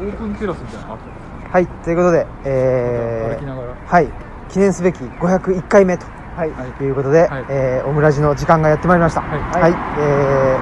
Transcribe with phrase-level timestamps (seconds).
[0.00, 3.74] オープンテラスみたいなのあったんですはいということでえ歩きながら。
[3.74, 4.08] ー、はい
[4.48, 6.50] 記念すべき501回目とはい。
[6.50, 7.44] はいいうことで、はい。
[7.48, 9.22] えーオムラジの時間がやってまいりました。
[9.22, 9.40] はい。
[9.40, 10.58] はい、え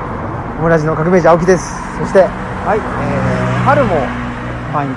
[0.57, 1.99] ー、オムラジの革命児青木です。
[1.99, 3.97] そしてはい、えー、春も
[4.73, 4.95] 毎日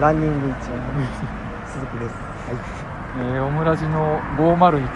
[0.00, 0.54] ランニング一
[1.66, 2.14] 鈴木です。
[3.18, 4.86] えー、オムラジの501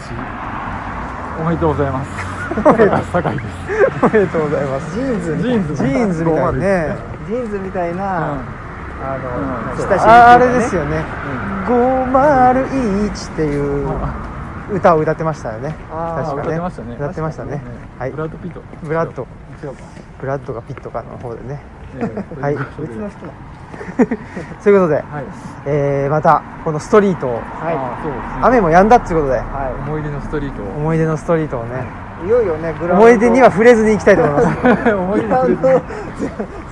[1.40, 4.94] おめでとうございます酒井ですおめでとうございます。
[4.94, 6.96] ジーンズジーンズジーンズみたいにね。
[7.28, 11.04] ジーンズみたいな、あの、しみああれですよね。
[11.66, 13.88] 501っていう
[14.72, 15.74] 歌を歌ってましたよね。
[15.90, 16.40] 確かね。
[16.42, 16.94] 歌ってましたね。
[16.96, 17.62] 歌ってましたね。
[17.98, 18.10] はい。
[18.10, 18.62] ブラッド・ピット。
[18.82, 19.26] ブラッド。
[20.20, 21.60] ブラッドがピットかの方でね。
[21.98, 22.56] えーはい。
[22.80, 23.32] 別の人だ。
[24.60, 25.04] そういうことで、はい。
[25.66, 27.40] えーまたこのストリートを。
[28.42, 29.42] 雨も止んだっていうことで。
[29.86, 30.66] 思い出のストリートを。
[30.78, 33.04] 思い出のストリートをねい、いよいよねグラウンド。
[33.06, 34.94] 思い出には触れずに行きたいと思います。
[34.94, 35.80] 思い出グラウンドの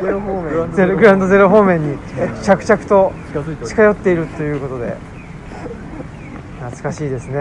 [0.01, 0.73] ゼロ方面。
[0.73, 1.99] ゼログラウンドゼロ方面に
[2.43, 3.13] 着々と
[3.65, 4.97] 近寄っているということで。
[6.61, 7.35] 懐かしいですね。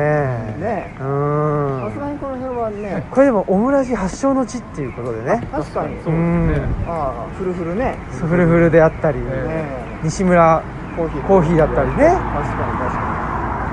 [0.60, 1.90] ねうーん。
[1.90, 3.04] さすがにこの辺はね。
[3.12, 5.42] これでもオムラジ発祥の地っていうことでね。
[5.52, 5.98] 確かに。
[6.04, 7.98] そうですねああフルフルね。
[8.12, 9.48] フルフルであったり、え。
[9.48, 9.66] ね
[10.04, 10.62] 西村
[10.96, 11.28] コーヒー。
[11.28, 11.96] コーヒーだったりね。
[11.96, 12.46] 確かに確
[12.94, 13.00] か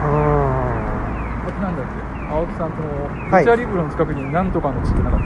[0.05, 2.35] うーんなんだっけ？
[2.35, 2.89] 青木さんこの
[3.35, 3.45] はい。
[3.45, 5.21] ルチャリブロの近くになんとかの地ってなかっ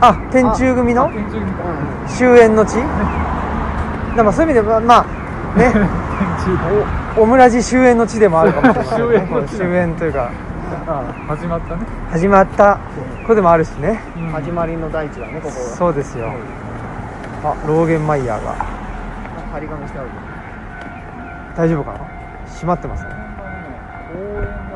[0.00, 0.08] た？
[0.08, 1.08] あ天中組の？
[1.10, 1.62] 天中にか
[2.08, 2.76] に終焉の地？
[2.76, 5.06] だからそういう意味でまあま
[5.54, 5.72] あね。
[7.18, 10.30] オムラジ終焉の地でもあるかもしれない、ね、 終焉の地終焉というか。
[10.86, 11.82] あ始まったね。
[12.10, 12.78] 始まった
[13.26, 14.00] 子でもあるしね。
[14.16, 14.28] うん。
[14.28, 16.32] 始まりの大地だねここがそうですよ。
[17.44, 18.54] あローゲンマイヤーが。
[19.52, 20.08] 張り紙してある。
[21.56, 21.92] 大丈夫か？
[21.92, 21.98] な
[22.46, 23.10] 閉まってますね。
[24.12, 24.69] 公園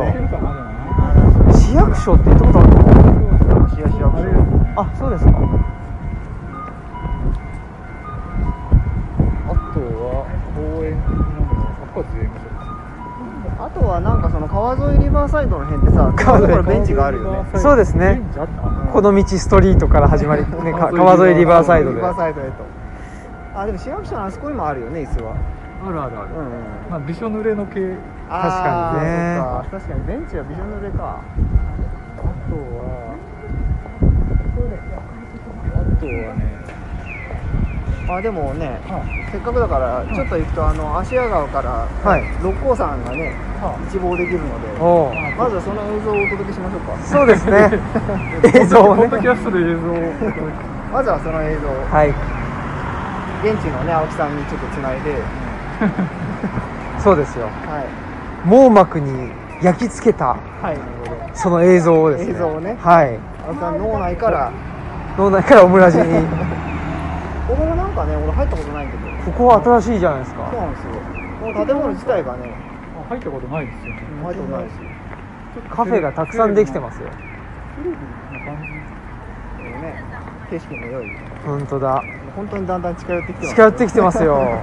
[0.00, 0.04] 行きましょう。
[0.04, 0.64] 行けるかなでも
[1.44, 2.74] な市役所って行ったことあるの？
[3.68, 4.12] 市役所。
[4.76, 5.32] あそうですかあ
[9.72, 10.98] とは公園
[13.56, 16.62] あとはなんかその川沿いリバーサイドの辺ってさ川沿い。
[16.64, 17.58] ベンチがあるよね。
[17.58, 18.20] そうですね。
[18.92, 22.02] この道ストリートから始まり、川沿いリバーサイドで。
[23.54, 25.36] あでも市役所のあそこにもあるよね椅子は
[25.82, 26.52] あるあるある、うんうん。
[26.90, 27.96] まあびしょ濡れの系
[28.28, 29.38] 確かにね。
[29.70, 31.20] 確かにベンチはびしょ濡れか。
[31.20, 33.14] あとは
[35.74, 36.54] あとはね。
[38.06, 39.00] あでもねあ
[39.32, 42.22] せっかくだからちょっと行くとあの芦屋川からはい。
[42.42, 43.32] 六甲山がね
[43.62, 44.68] あ一望できるので
[45.38, 46.98] まずはその映像をお届けしましょうか。
[47.04, 47.70] そうですね。
[48.60, 49.96] 映像をポッドキねャストで映像を。
[50.92, 51.72] まずはその映像を。
[51.90, 52.12] はい。
[53.42, 55.16] 現地のね青木さんにちょっとつないで
[57.02, 57.46] そうですよ。
[57.46, 58.48] はい。
[58.48, 59.30] 網膜に
[59.62, 60.78] 焼き付けたはい。
[61.34, 62.30] その映像をですね。
[62.32, 62.76] 映像をね。
[62.80, 63.18] はい。
[63.78, 64.50] 脳内から。
[65.18, 66.04] 脳内からオムラジに。
[67.48, 68.98] ここもなんかね俺入ったことないけど。
[69.26, 70.40] ここは新しいじゃないですか。
[70.50, 70.88] そうなんですよ。
[71.40, 72.38] この建物自体がね。
[73.04, 74.00] あ入ったことないですよね。
[74.22, 74.82] 入ったことないですよ。
[75.70, 77.08] カフェがたくさんできてますよ。
[77.76, 77.96] テレビ
[78.32, 78.74] な感じ
[79.84, 79.94] ね
[80.50, 81.06] 景色の良い
[81.44, 82.04] 本当だ
[82.36, 84.62] 本当にだんだん近寄ってきてます近寄ってきてますよ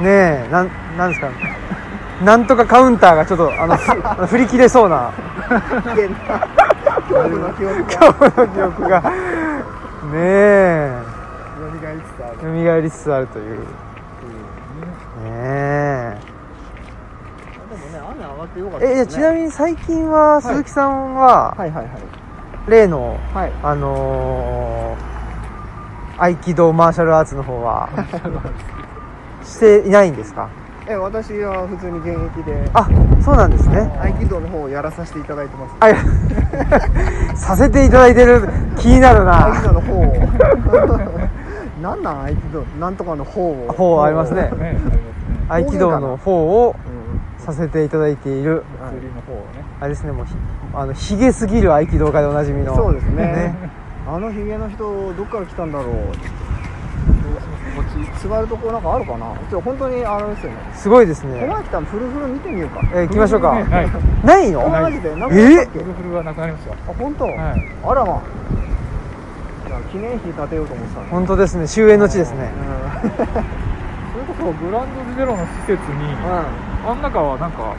[0.00, 1.28] ねえなんなんですか？
[2.24, 5.10] なんとかカウンターがちょっとあのふ 振り切れそうな。
[7.08, 9.00] 恐怖の記憶が今日の記憶が。
[9.00, 9.10] ね
[10.14, 10.92] え。
[11.82, 12.64] 蘇りつつある。
[12.74, 13.58] 蘇りつつあるという。
[13.58, 13.64] ね
[15.24, 16.18] え。
[17.70, 21.86] でもね雨上がってよかったえちなみに最近は鈴木さんははいはいはい。
[22.68, 23.52] 例のはい。
[23.62, 27.88] あのー、合気道マーシャルアーツの方は？
[29.44, 30.48] していないんですか？
[30.86, 32.70] え私は普通に現役で。
[32.74, 32.86] あ
[33.22, 33.90] そうなんですね。
[34.02, 35.74] 合気道の方をやらさせていただいてます。
[35.80, 35.88] あ
[37.36, 38.42] させていただいてる
[38.76, 40.14] 気になる合気な道の方を。
[41.82, 42.62] なんなん合気道？
[42.80, 43.72] なんとかの方を。
[43.72, 44.42] 方ありますね。
[44.42, 44.98] ねありますね。
[45.48, 46.76] 合気道の方を
[47.38, 48.62] うんさせていただいている。
[48.90, 49.64] 釣りの方をね。
[49.80, 50.34] あれですねもうひ
[50.74, 52.74] あのひげすぎる合気道家でおなじみの。
[52.76, 53.54] そうですね。
[54.06, 54.84] あのヒゲの人
[55.14, 55.94] どっから来たんだろう
[57.74, 59.26] こっち座るとこなんかあるかな？
[59.50, 60.58] ちょ本当にあれですよね。
[60.74, 62.80] すごいですこのね前来たのフルフル見てみようか。
[62.92, 63.54] えー行きましょうか。
[63.56, 63.90] ね はい。
[64.26, 64.68] ないの？
[64.68, 65.14] マジで？
[65.16, 65.78] なんかえけ？
[65.80, 66.72] フルフルはなくなりました。
[66.72, 67.34] あ本当、はい。
[67.84, 68.22] あらま
[69.66, 71.66] じゃあ記念碑建てようと思ってたの本当ですね。
[71.68, 72.50] 終焉の地ですね。
[73.02, 73.10] うん。
[73.16, 75.78] それこそグランドゼロの施設に
[76.86, 77.74] あん中はなんか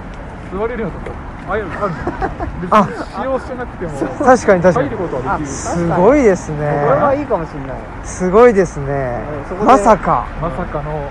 [0.51, 3.91] 座れるようなとこああいうのあるのあ別に使用してなくても
[4.25, 4.89] 確かに確かに。
[4.89, 5.47] 入ることはできる。
[5.47, 6.57] すごいですね。
[6.57, 6.69] これ
[7.01, 7.77] はいいかもしれない。
[8.03, 9.19] すごいですね。
[9.63, 10.25] まさか。
[10.41, 11.09] まさかの。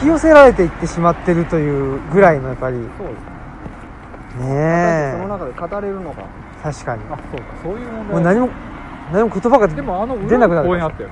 [0.00, 2.76] き寄せられていってしまってるというぐらいのやっぱり。
[2.96, 3.14] そうで
[4.38, 5.12] すね。
[5.20, 6.22] そのえ中で語れるのか。
[6.62, 7.02] 確かに。
[7.10, 8.14] あそうかそういう問題。
[8.14, 8.48] もう何も
[9.12, 10.68] 何も言葉がでもあの出なくなる。
[10.68, 11.10] 裏に公園あったよ。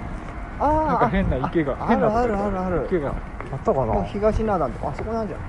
[0.59, 3.15] ああなんか変な池があ変なあるあるある池があっ
[3.65, 4.05] たかな？
[4.05, 5.41] 東灘とかあそこなんじゃん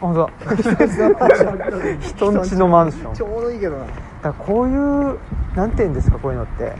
[0.00, 0.24] 本当。
[0.24, 0.30] だ
[2.00, 3.14] 人んちのマンション。
[3.14, 3.84] ちょうどいいけどな。
[3.84, 3.92] だか
[4.22, 5.18] らこういう
[5.54, 6.72] なんて言うんですかこういうのって。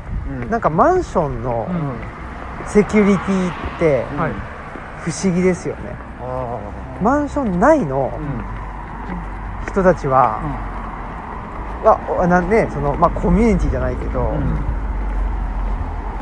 [0.43, 0.51] うん。
[0.51, 2.19] なんかマンションのうん。
[2.67, 4.05] セキュリティって
[5.01, 5.95] 不思議ですよね。
[6.21, 6.59] あ
[7.03, 8.13] マンション内の
[9.69, 10.41] 人たちは、
[11.85, 14.33] あなんねそのまあコミュニティじゃないけど、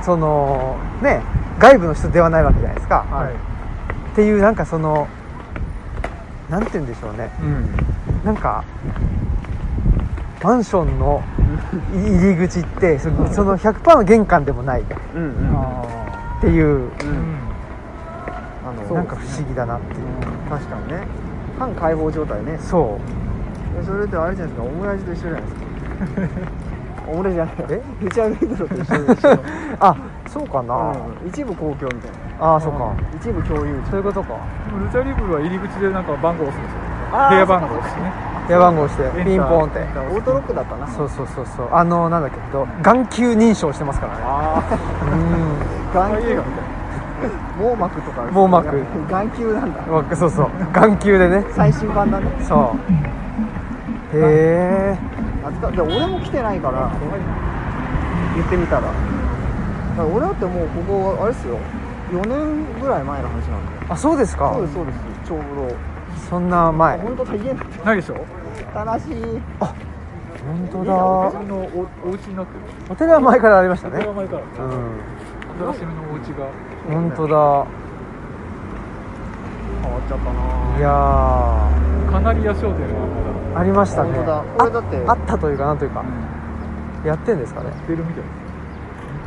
[0.02, 1.22] そのね
[1.58, 3.32] 外部の人ではないわけじゃないですか、はい。
[3.32, 5.08] っていうなんかその
[6.50, 7.30] なんて言うんでしょうね。
[7.40, 8.24] うん。
[8.24, 8.64] なんか
[10.42, 11.22] マンションの
[11.94, 14.82] 入り口ってそその100%の玄関でもない。
[14.82, 14.84] っ
[15.14, 15.30] うんうん。
[15.56, 15.82] あ
[16.40, 16.86] ていう。
[16.86, 16.90] う
[18.64, 20.00] あのなんか不思議だなっていう。
[20.50, 21.06] 確かにね。
[21.58, 22.58] 半開放状態ね。
[22.60, 22.98] そ
[23.82, 23.84] う。
[23.84, 24.66] それってあれじゃないですか？
[24.66, 25.60] オムライスと一緒じゃないですか？
[27.12, 27.54] オムライスじゃない。
[27.58, 27.82] よえ？
[28.04, 29.30] ルチャリブロと一緒で一緒
[29.80, 29.96] あ
[30.28, 30.74] そうかな、
[31.22, 31.28] うん。
[31.28, 32.78] 一部公共みたいああそうか。
[32.78, 33.80] な一部共有。
[33.90, 34.36] そういうことか。
[34.66, 36.78] でもルチャリブルは入り口でなんか番号押すんですよ。
[37.28, 38.12] 部屋番号押してね。
[38.46, 39.80] 部屋番号してピンポンって。
[39.80, 40.86] オートロックだったな。
[40.88, 41.68] そうそうそうそう。
[41.72, 44.22] あのなんだっけど眼球認証してますからね。
[44.24, 46.42] ああう眼球。
[47.58, 48.22] 網膜とか。
[48.30, 48.84] 網膜。
[49.10, 50.16] 眼球なんだ。
[50.16, 50.50] そうそう。
[50.72, 51.44] 眼球でね。
[51.52, 52.26] 最新版だね。
[52.42, 52.76] そ
[54.12, 54.16] う。
[54.16, 54.98] へえ
[55.78, 56.90] 俺も来てないから
[58.34, 58.82] 言ってみたら。
[60.04, 61.58] 俺だってもうここあれですよ
[62.10, 64.52] 4年ぐらい前の話なんであそうですか。
[64.54, 64.98] そうですそうです。
[65.26, 65.40] ちょう
[66.28, 66.98] そんな前。
[66.98, 68.14] ど本当大変だっないでしょ。
[68.72, 69.12] た悲しい。
[70.46, 70.94] 本当自だ。
[71.30, 72.60] 分のおお家になってる。
[72.90, 74.06] お寺は前からありましたね。
[74.06, 74.42] は前から。
[74.42, 75.74] うん。
[75.74, 76.46] 新しめのお家が。
[76.88, 77.66] 本当だ。
[79.82, 80.78] 変わっちゃったな。
[80.78, 80.90] いや
[82.12, 84.12] カナリア商店はーありましたね。
[84.12, 84.44] 本当だ。
[84.58, 84.96] これだって。
[85.06, 86.04] ああったというかなんというか。
[87.04, 87.70] やってんですかね。
[87.86, 88.26] 出るみたいです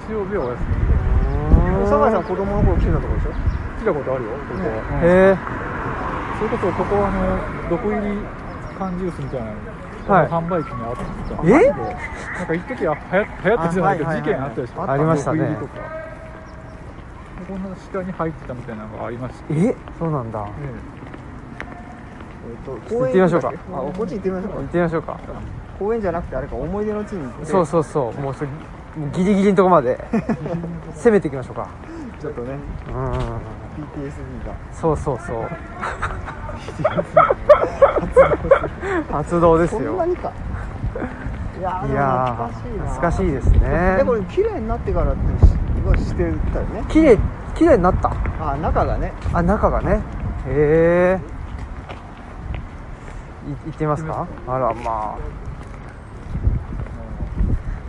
[0.10, 1.39] 日曜日はお休み
[1.86, 3.32] 酒井さん子供の頃来てたとこでしょ？
[3.32, 4.66] 来たことあるよここ、ね。
[4.68, 5.04] うん。
[5.04, 5.38] へえ。
[6.38, 8.18] それこそここあの毒入り
[8.78, 9.52] 缶ジュースみたいなの
[10.10, 10.28] はい。
[10.28, 11.04] 販売機にあった。
[11.46, 11.70] え？
[11.70, 14.90] なんか一時は流行流行ったじゃないけど事件あったでしょ？
[14.90, 15.40] ありましたね。
[15.40, 16.00] 毒入りとか。
[17.48, 19.76] こんな下に入ってたみたいなのがありましたねえ？
[19.98, 20.48] そうなんだ。
[22.50, 23.50] えっと行ってみましょうか。
[23.50, 23.54] あ
[23.98, 24.58] こっち行ってみましょうか。
[24.60, 25.20] 行ってみましょうか。
[25.80, 27.46] 公園じゃなくてあれか思い出の地に行って。
[27.46, 28.22] そうそうそう。
[28.22, 28.50] もうそれ
[28.98, 29.98] もうギリギリのとこまで。
[30.96, 31.68] 攻めていきましょうか。
[32.20, 32.50] ちょっとね。
[32.88, 33.04] うん。
[33.12, 34.54] PTSD が。
[34.74, 35.44] そうそうそう。
[39.12, 39.94] 発動ですよ。
[39.98, 40.32] なにか。
[41.60, 42.50] いやーいや
[42.86, 43.96] 懐かしいですね。
[43.98, 45.52] でこれ綺麗になってからってし
[45.86, 46.84] はしてたよね。
[46.88, 47.18] 綺麗
[47.56, 48.12] 綺麗になった？
[48.40, 49.12] あ中がね。
[49.34, 50.00] あ中がね。
[50.48, 51.20] へえ
[53.50, 54.26] い行ってみますか？
[54.48, 55.16] あらまあ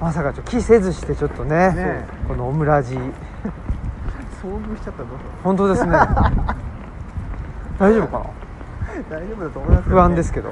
[0.01, 2.95] まさかちょ気せずしてちょっとねねこのオムラジ。
[4.43, 5.93] 遭遇しちゃったらどう本当ですね。
[7.79, 8.25] 大丈夫かな？
[9.11, 9.93] 大丈夫だと思いますね。
[9.95, 10.51] 不安ですけど。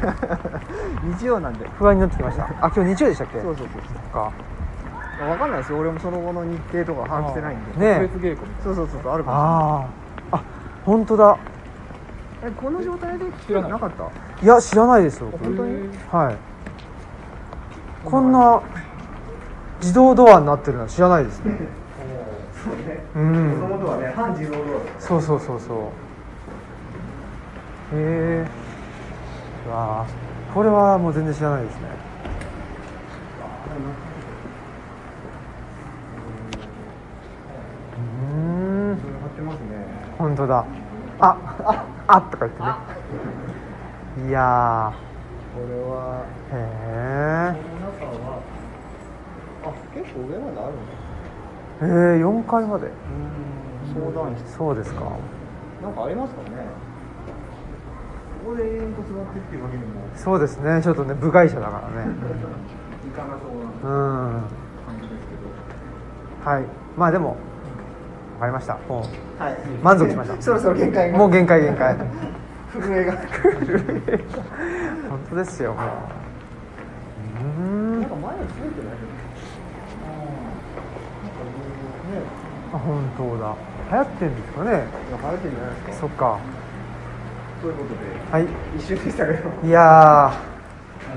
[1.19, 1.67] 日曜なんで。
[1.79, 2.45] 不安になってきました。
[2.45, 3.41] あ今日日曜でしたっけ？
[3.41, 4.31] そうそうそうか。
[5.19, 5.79] 分かんないですよ。
[5.79, 7.81] 俺もその後の日程とか把握してないんで。
[8.01, 8.49] ね特別稽古。
[8.49, 9.41] みそうそうそうそうあるかもあ
[10.33, 10.41] ああ
[10.85, 11.35] 本当だ。
[11.35, 11.39] し
[12.43, 14.05] れないえこの状態で知らないなかった？
[14.45, 15.73] いや知らないですよ僕本当に？
[15.73, 16.37] へはい。
[18.05, 18.61] こんな
[19.81, 21.59] 自動ドアになってるのは知らないですね。
[23.15, 23.61] うん。
[23.61, 24.63] 元々はね半自動ド
[24.99, 25.77] そうそうそうそう。
[25.77, 25.85] へ
[27.95, 28.47] え。
[29.69, 31.81] うわーこれはもう全然知らないですね。
[37.97, 38.99] うーん。
[40.19, 40.65] 本当だ。
[41.21, 44.29] あああとか言ってね。
[44.29, 44.93] いや
[45.55, 46.25] これは。
[46.51, 46.59] ーへ
[47.53, 47.78] 中はあ
[49.99, 50.59] 結構上まで。
[50.61, 51.91] あるん。
[51.91, 52.91] だえへえ4階まで
[53.95, 54.57] 相談室。
[54.57, 55.03] そうですか。
[55.83, 56.49] なんかありますかね。
[58.45, 59.89] ここで延々と座ってっていうわけにも。
[60.15, 60.81] そうですね。
[60.83, 62.11] ちょっとね部外者だからね。
[63.07, 64.43] いかなそうなうん。
[64.87, 65.27] 感じです
[66.45, 66.65] けはい。
[66.97, 67.37] まあでも
[68.35, 68.75] 分かりました。
[68.89, 69.03] も
[69.39, 69.59] どはい。
[69.83, 70.41] 満足しました。
[70.43, 71.17] そろそろ限界が。
[71.17, 71.97] うもう限界限界。
[72.73, 73.13] 震えが。
[75.11, 75.83] 本当ですよもう。
[77.61, 78.01] うーん。
[78.01, 79.18] なんか前についてない
[82.73, 83.55] あ本当だ。
[83.91, 84.71] 流行ってんですかね？
[84.71, 84.83] いや
[85.19, 85.93] 晴れてんじゃないですか。
[86.01, 86.39] そっか。
[87.63, 87.99] ということで
[88.31, 88.47] はい。
[88.77, 89.51] 一瞬でしたけど。
[89.67, 90.33] いや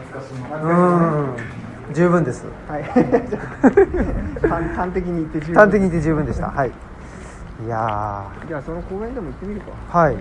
[0.09, 1.93] 懐かしいーうん。
[1.93, 2.45] 十分です。
[2.67, 2.83] はい。
[4.47, 5.55] 端端的に言って十分。
[5.55, 6.47] 端的に言って十分でした。
[6.47, 6.69] はい。
[6.69, 9.67] いやじゃあその公園でも行ってみるか。
[9.91, 10.15] ーはい。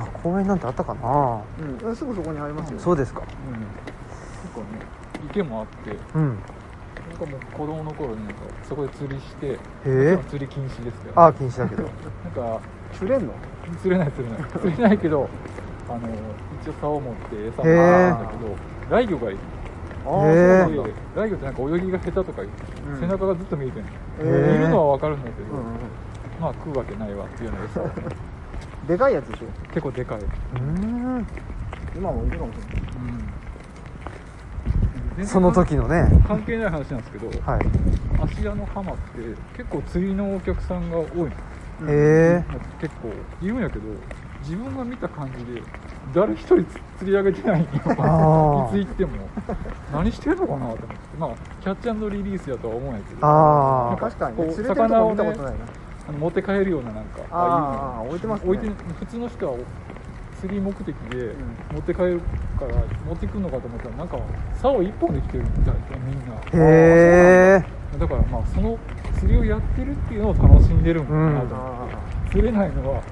[0.00, 1.38] あ公園なんてあったかな？
[1.86, 1.96] うん。
[1.96, 2.78] すぐそこにありますよ。
[2.78, 3.20] そうですか。
[3.20, 3.52] うん。
[3.52, 4.86] なんかね
[5.30, 5.96] 池もあって。
[6.14, 6.38] うん
[7.18, 9.56] かもう子供の頃になんかそこで釣りしてへ
[9.86, 10.18] え。
[10.28, 11.82] 釣り禁止ですけどああ禁止だけど。
[12.24, 12.60] なんか
[12.98, 13.34] 釣れんの？
[13.82, 14.44] 釣れない釣れない。
[14.60, 15.28] 釣れないけど
[15.88, 15.98] あの
[16.62, 18.56] 一応竿を持って餌もへーらうんだけど
[18.90, 19.38] ライギョがいる。
[20.06, 22.44] ああそうなんだでライギョってなんか泳ぎが下手とかう。
[22.96, 23.00] ん。
[23.00, 23.90] 背中がずっと見えてるの、
[24.32, 25.64] へーいるのは分かるんだけど、うんうん
[26.40, 27.80] まあ食うわけないわっていうような餌。
[27.80, 27.90] を
[28.86, 29.46] でかいやつでしょ。
[29.74, 30.58] 結構でかい、うー
[31.20, 31.26] ん。
[31.96, 32.72] 今もいるかもしれない。
[32.96, 33.27] うん
[35.26, 36.08] その時のね。
[36.26, 37.60] 関係ない話なんですけど、はい。
[38.20, 39.02] 芦屋の浜って
[39.56, 41.26] 結構釣りのお客さんが多いの。
[41.26, 41.32] へ
[41.86, 43.08] えなんか結構
[43.40, 43.84] いるんやけど
[44.40, 45.62] 自分が見た感じで
[46.12, 46.64] 誰一人
[46.98, 49.12] 釣り上げてないんよいつあー行っても。
[49.92, 50.86] 何してんのかなと思って。
[51.18, 53.20] まあキャッチリリースやとは思うんやけど。
[53.22, 53.88] あー。
[53.90, 54.54] なんかこう確かにね。
[54.54, 55.58] 釣れてるとこ見たことないな。
[56.08, 58.50] あの持って帰るようななんかあーああいうの置いてますね。
[58.50, 59.52] 置いて普通の人は
[60.40, 60.94] 釣り目的でん。
[61.72, 62.20] 持って帰る
[62.58, 62.74] から
[63.06, 64.18] 持ってくるのかと思ったらなんか
[64.54, 66.34] 竿一本で来てるみたいでみんな。
[66.34, 68.06] へえだ。
[68.06, 68.78] からまあその
[69.18, 71.54] 釣りをやってるっていうのを楽しんでるんかなと。
[71.54, 73.02] 思って、あ釣れないのは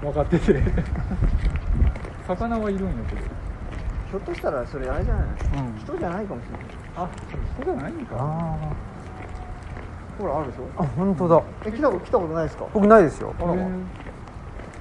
[0.00, 0.60] 分かってて。
[2.26, 3.20] 魚はいるんやけど。
[3.20, 3.24] ー
[4.10, 5.24] ひょっとしたらそれあれじゃない？
[5.26, 5.78] うん。
[5.78, 6.60] 人じゃないかもしれない。
[6.96, 7.08] あ
[7.56, 8.16] そうじゃないんか。
[8.18, 8.56] あ
[10.18, 10.62] ほらあるでしょ。
[10.80, 11.42] ーあ本当だ。
[11.66, 12.64] え来た来たことないですか？
[12.72, 13.34] 僕ないですよ。
[13.40, 13.52] あら。
[13.52, 13.56] へ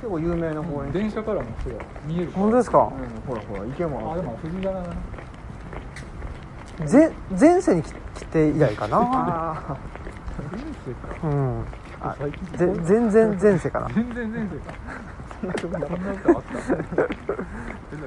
[0.04, 0.90] 結構有名な公園。
[0.90, 1.74] ー電車からもそう
[2.06, 2.32] 見える。
[2.34, 2.78] 本当ですか？
[2.78, 3.22] うん。
[3.26, 4.96] ほらほら池もあでも藤棚だな。
[6.92, 8.98] 前前世に来来て以来かな。
[9.00, 9.78] あ
[10.52, 11.08] 前世か。
[11.24, 11.64] うん。
[12.02, 12.58] あ最近。
[12.58, 13.88] ぜ全然前世かな。
[13.96, 14.74] 全然前世か。
[15.62, 16.04] そんな歌あった。
[16.04, 17.10] なんだっ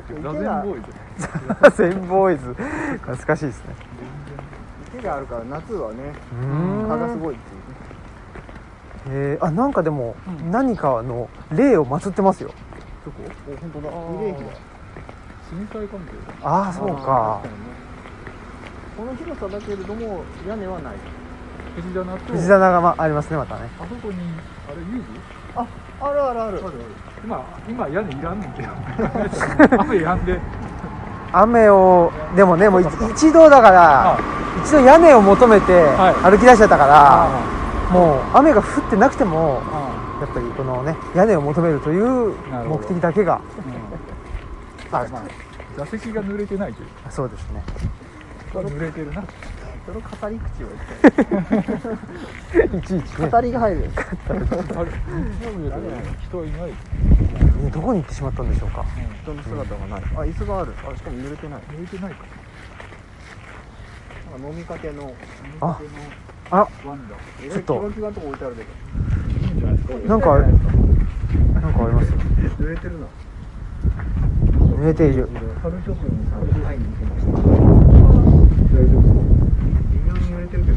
[0.06, 0.88] け座禅ボーイズ
[1.76, 6.12] 全ボーイズ懐かしいですねー池があるから夏はね
[6.88, 7.55] 蚊がすごいっていうね
[9.08, 10.50] えー、あなんかでも、うん。
[10.50, 12.50] 何かの霊を祀ってますよ。
[13.04, 13.90] どこお本当だ。
[14.22, 14.50] 霊碑だ
[15.48, 17.40] 震災関係ああそうか。
[17.44, 17.50] ね
[18.96, 20.94] この広さだけれども屋根はない。
[21.76, 23.68] 藤棚と藤棚が、ま、ありますねまたね。
[23.78, 24.14] あそこに
[24.66, 25.04] あれ遊具？
[25.54, 25.66] あ
[26.00, 26.60] あるあるある。
[27.24, 28.68] 今今屋根いらんねんけど。
[29.82, 30.40] 雨やんで。
[31.32, 34.18] 雨をでもねもうい一度だからあ
[34.64, 36.14] 一度屋根を求めてはい。
[36.30, 37.28] 歩き出しちゃったから、あ
[37.90, 42.34] もう雨が降ってなくてもあやっぱりこのね屋根を求めるという
[42.68, 43.40] 目的だけが。
[44.90, 44.96] うん。
[44.96, 45.22] あるまあ
[45.76, 46.88] 座席が濡れてないという。
[47.10, 47.62] そうですね。
[48.52, 49.22] か濡れてるな。
[49.86, 50.66] その語り口を
[52.76, 53.28] いちいちね。
[53.28, 53.88] 語りが入る
[56.24, 56.74] 人はいない、ね
[57.70, 58.84] どこに行ってしまったんでしょうか？
[59.22, 60.02] 人の姿がない。
[60.16, 60.72] あ椅子がある。
[60.78, 61.60] あしかも濡れてない。
[61.70, 62.24] 濡れてないか。
[64.32, 65.14] なんか飲みかけの
[66.50, 67.16] ああワンダ
[67.52, 67.82] ちょっと。
[70.06, 72.10] なんかなんかあります？
[72.12, 72.18] よ
[72.58, 73.06] 濡れてるな
[74.76, 75.28] 濡れている。
[75.62, 79.02] 春職人さんに会いに行きました大丈夫
[79.90, 80.76] 微妙に濡れてるけど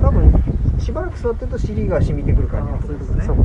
[0.00, 0.32] 多分
[0.80, 2.78] しばらく座ってると尻が染みてくるからね。
[2.82, 3.42] そういうことそうか。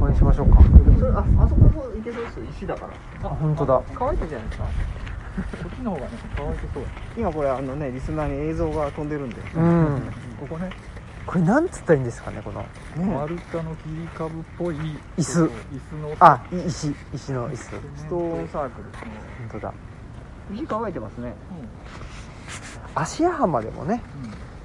[0.00, 0.62] これにしましょうか。
[0.98, 2.44] それああそこも行けそうですよ。
[2.50, 3.28] 石だから。
[3.28, 3.82] あ本当だ。
[3.94, 4.64] 乾いてるじゃないですか
[5.34, 6.84] こっちの方がね乾いてそう
[7.16, 9.36] 今これあのねリスナーに映像が飛んでるんで。
[9.56, 10.02] うん。
[10.38, 10.70] ここね。
[11.26, 12.64] これなんつったらいいんですかねこの。
[12.96, 14.76] 丸太の切り株っぽい
[15.16, 15.44] 椅子。
[15.44, 16.16] 椅子の。
[16.20, 17.56] あい石石の椅子。
[17.56, 17.70] ス
[18.08, 19.74] トーンサーク本当だ。
[20.50, 21.34] ル石乾いてますね。
[22.94, 24.00] 芦屋浜でもね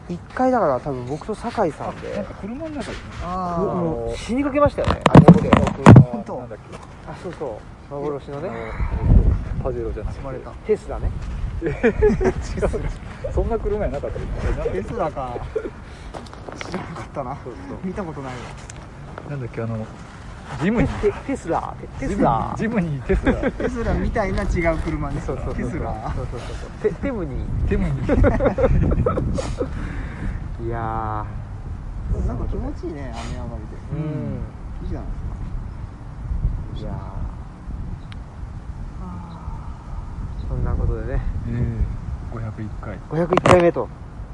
[0.07, 2.13] 一回だから多分僕と酒井さんで。
[2.15, 3.03] なんか車の中でね。
[3.23, 3.75] あうー。
[3.75, 5.01] もう死にかけましたよね。
[5.09, 5.49] あそこで。
[5.49, 6.39] 本当。
[6.39, 6.77] なんだっけ。
[7.07, 8.49] あそうそう幻のね。
[9.63, 10.21] パジェロじゃなくて。
[10.21, 11.11] 積まれたテスラね。
[11.61, 11.73] 違う。
[13.33, 15.35] そんな車やなかったテスラか。
[16.55, 17.37] 知らなかったな。
[17.83, 18.39] 見たことないわ。
[19.29, 19.85] なんだっけあの
[20.61, 21.01] ジムニー。
[21.01, 21.75] テテスラ。
[21.99, 23.33] テジムニスラージムニーテスラ。
[23.51, 26.13] テスラみたいな違う車ねそうそうテスラ。
[26.15, 26.91] そうそうそうそう。
[26.91, 29.19] テテムにジムニー。
[30.65, 31.25] いや
[32.27, 34.41] なんか気持ちいいね雨上がりーうん。
[34.81, 36.89] でいいじゃないですか。
[36.89, 37.19] いやー
[40.49, 41.21] そんなことでね。
[41.47, 42.97] ええ501回。
[43.11, 43.87] 501回目と。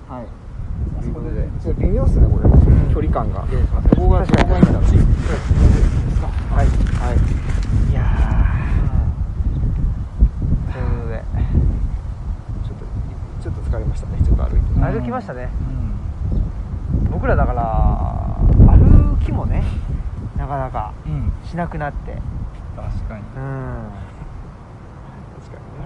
[0.07, 1.05] はい。
[1.05, 1.47] いうことで。
[1.61, 2.49] ちょっと微妙っすねこれ。
[2.93, 3.41] 距離感が。
[3.41, 3.47] こ
[3.95, 4.27] ここがはい。
[6.55, 6.63] は
[7.13, 7.17] い。
[7.91, 7.93] い。
[7.93, 10.71] やー。
[10.71, 11.23] ということで
[12.63, 12.85] ちょっと
[13.43, 14.17] ちょっと疲れましたね。
[14.23, 14.79] ちょっと歩いて。
[14.79, 15.49] 歩きましたね。
[17.03, 17.11] うん。
[17.11, 18.37] 僕らだから
[18.71, 19.63] 歩きもね
[20.37, 21.33] なかなかうん。
[21.45, 22.21] しなくなって。
[22.77, 23.23] 確かに。
[23.35, 24.14] うん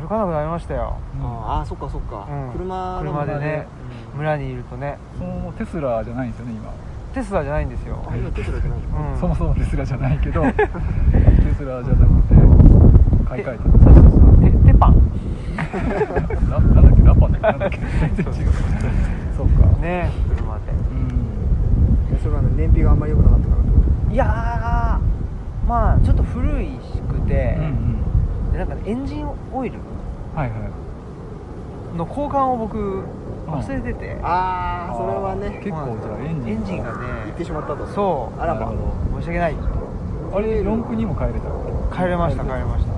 [0.01, 0.97] 歩かなくなりましたよ。
[1.15, 2.27] にああそっかそっか。
[2.29, 2.51] うん。
[2.53, 3.67] 車の車でね
[4.13, 4.97] うん村にいるとね。
[5.17, 6.71] そのテスラじゃないんですよね今。
[7.13, 8.03] テスラじゃないんですよ。
[8.07, 9.11] あ今テスラじゃないの？
[9.13, 9.19] うん。
[9.19, 10.51] そもそもテスラじゃないけど テ
[11.57, 12.35] スラじゃなくて
[13.27, 14.95] 買い替えたそうそうそうテテパン。
[16.49, 17.47] ななんだっけラパンだっけ？
[17.47, 17.77] なんだっけ？
[17.77, 18.51] 全然違う
[19.37, 19.47] そう。
[19.59, 19.65] か。
[19.81, 20.61] ね車で。
[20.71, 22.15] うん。
[22.15, 27.95] えそれはね燃費があんまり良くなかったからいやーまあちょっと古いしくて、うんうん。
[27.98, 27.98] で
[28.59, 29.79] なんかねエンジンオイル
[30.35, 31.97] はいはい。
[31.97, 33.03] の交換を僕
[33.47, 35.61] 忘れてて、とああそれはね。
[35.63, 36.97] 結構じゃあエンジンエンジンがね
[37.27, 37.87] 行ってしまったと。
[37.87, 38.39] そう。
[38.39, 38.65] あらま。
[38.67, 39.55] なるほ申し訳ない。
[39.55, 41.49] どあれ四駆にも変えれた？
[41.95, 42.91] 帰れました帰れました。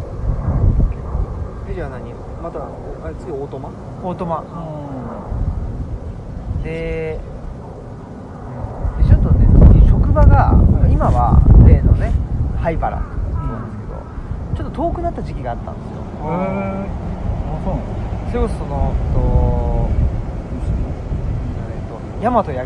[1.69, 2.11] えじゃあ何？
[2.41, 2.59] また
[3.05, 3.69] あれ次オートマ？
[4.03, 4.41] オートマ。
[6.59, 7.19] うで
[8.97, 9.47] でちょっとね
[9.87, 10.53] 職場が
[10.91, 12.11] 今は例のね
[12.57, 13.01] 灰原
[14.81, 16.01] 遠くなった時期があったんですよ。
[16.01, 16.89] んへえ
[17.45, 17.85] あそうなの
[18.31, 19.89] それこそそのと
[21.69, 22.65] えっと大和八木ってい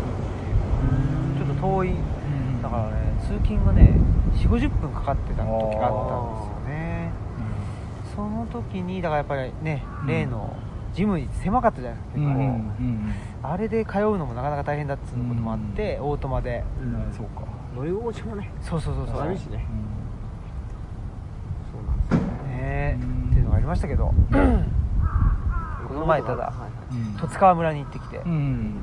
[1.36, 1.94] ちょっと遠い
[2.62, 4.00] だからね通勤がね
[4.34, 7.12] 4 5 0分かかってた時があったんですよね。
[8.14, 10.06] その時にだからやっぱりねうん。
[10.06, 10.56] 例の
[10.94, 12.24] ジムに狭かったじゃないですかうん。
[12.24, 16.64] 結構、うんうんあれで通うのもなかなか大変だっつうこともあって、オートマで。
[16.82, 16.94] うん。
[16.94, 17.44] うんそうか。
[17.76, 18.50] 乗り心地もね。
[18.60, 19.16] そうそうそうそう。
[19.18, 19.64] 悪いしね。
[19.70, 19.86] うん。
[19.86, 19.95] ですよ
[22.76, 24.12] ねうんっていうのがありましたけど。
[25.88, 26.52] この前ただ
[27.20, 28.74] 十津川村に行ってきて、うん。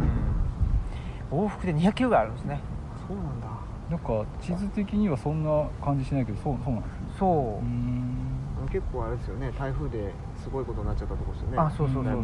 [1.31, 2.61] 往復で200キロぐらいあるんですね。
[3.07, 3.47] そうなんだ。
[3.89, 6.99] なんか地図的にはそんな感じしないけどそうそうなんですね。
[7.19, 8.17] そう、うん。
[8.57, 9.51] あの結構あれですよね。
[9.59, 11.57] 台風ですごいことになっちゃったとこですよね。
[11.57, 12.21] あそうそうそうそう。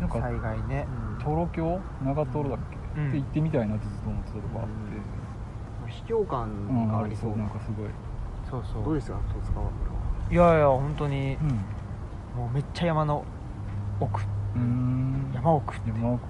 [0.00, 0.86] なんか災害ね。
[1.22, 2.58] トロ峡長瀞だっ
[2.94, 3.08] け、うん。
[3.08, 4.66] って行ってみたいなってずっと思ってたとこあっ
[5.86, 6.72] て、秘境感う。
[6.72, 7.36] んがありそう。
[7.36, 7.90] なんかすごい、
[8.50, 8.84] そうそう。
[8.84, 9.99] どうですか十津川村は
[10.30, 11.36] いやいや本当に。
[11.40, 11.48] うん。
[12.36, 13.24] もうめっちゃ山の
[14.00, 14.22] 奥。
[14.54, 15.30] うん。
[15.34, 15.88] 山奥って。
[15.90, 16.22] 山奥。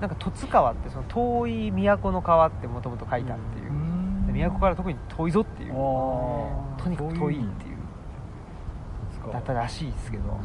[0.00, 5.72] なんか十津川ってその遠い都の川ってもともと書いたっていう、で都から特に遠いぞっていう。
[5.72, 5.74] あ
[6.82, 7.76] とにかく遠いっていう。
[9.28, 10.38] うだったらしいですけど、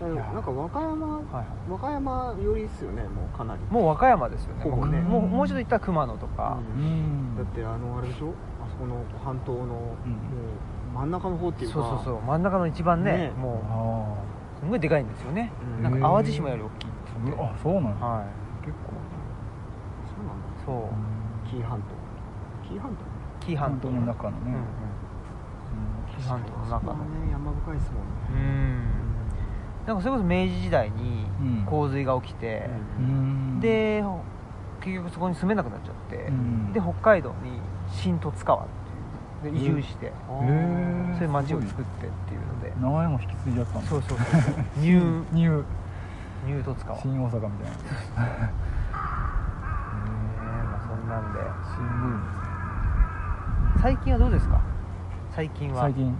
[0.00, 1.46] なんか和歌山はいはい。
[1.70, 3.62] 和歌山寄りですよねもうかなり。
[3.70, 4.64] もう和歌山ですよね。
[4.64, 5.00] ほぼね。
[5.00, 6.58] もうもうちょっと行ったら熊野とか、
[7.36, 8.32] だってあのあれでしょ？
[8.64, 9.96] あそこの半島のもう
[10.94, 11.74] 真ん中の方っていうか。
[11.74, 13.30] そうそうそう真ん中の一番ねね。
[13.30, 14.22] もあ
[14.62, 15.82] うすごいでかいんですよね、うん。
[15.82, 18.24] なんか淡路島より大きいってあ言ってあそうなんだ、は
[18.60, 18.92] 結構。
[20.06, 20.26] そう。
[20.26, 21.86] なんだいそう紀伊半島
[22.68, 22.96] 紀伊半島
[23.44, 24.36] 紀伊半島の中のね、
[26.08, 28.02] 紀伊半島の中のね山深いですもん
[28.36, 28.82] うねん。
[29.86, 31.66] なんかそれこそ明治時代にうん。
[31.66, 33.58] 洪水が起きて、うん。
[33.60, 34.04] で
[34.80, 36.72] 結局そこに住めなくなっちゃって、うん。
[36.72, 38.66] で北海道に新十津川
[39.42, 41.10] で移住して、あへー。
[41.10, 42.72] ーそういう町を作ってっていうので。
[42.80, 43.88] 名前も引き継いじゃったんだ。
[43.88, 44.28] そうそうそう
[44.80, 45.24] ニュー。
[45.34, 45.64] ニュー。
[46.46, 47.50] ニュー十津川ね新大阪みたいな。
[48.92, 51.40] まあそんなんで。
[51.64, 52.20] 新ブーム
[53.80, 54.60] 最近はどうですか？
[55.34, 55.82] 最近は。
[55.82, 56.16] 最近。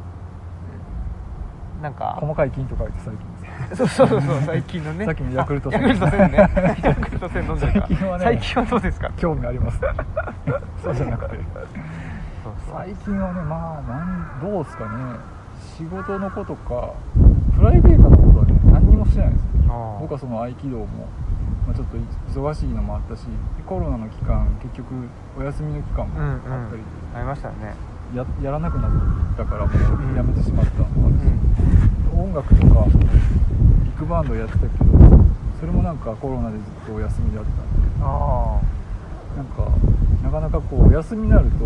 [1.83, 2.17] なんか。
[2.21, 3.27] 細かい金と書いて最近
[3.77, 5.05] そうそうそう最近のね。
[5.05, 5.83] さっきのヤクルトあ戦。
[5.83, 6.39] ヤクルト戦ね。
[6.39, 8.25] ヤクルト戦飲んでる最近はね。
[8.25, 9.11] 最近はどうですか？
[9.17, 9.81] 興味あります。
[10.83, 11.39] そうじゃなくて
[12.73, 15.21] 最近はねまあなんどうですかね。
[15.77, 16.95] 仕事のことか
[17.55, 19.45] プライベートのことはね何にもしてないです。
[20.01, 20.87] 僕はその合気道も、
[21.67, 21.97] まあ、ちょっと
[22.33, 23.25] 忙しいのもあったし
[23.67, 24.89] コロナの期間結局
[25.39, 26.53] お休みの期間もうんうん。
[26.53, 26.83] あったり。
[27.15, 27.75] ありましたよね。
[28.15, 28.91] ややらなくなっ
[29.37, 30.15] たからもうん。
[30.15, 31.23] うやめてしまったのもあるし、
[32.17, 34.85] う音楽とかビッグバンドやってたけど
[35.61, 38.03] それもなんかコロナでずっとお休みだったんで。
[38.03, 38.61] あ
[39.37, 39.69] なんか
[40.23, 41.65] なかなかこうお休みになると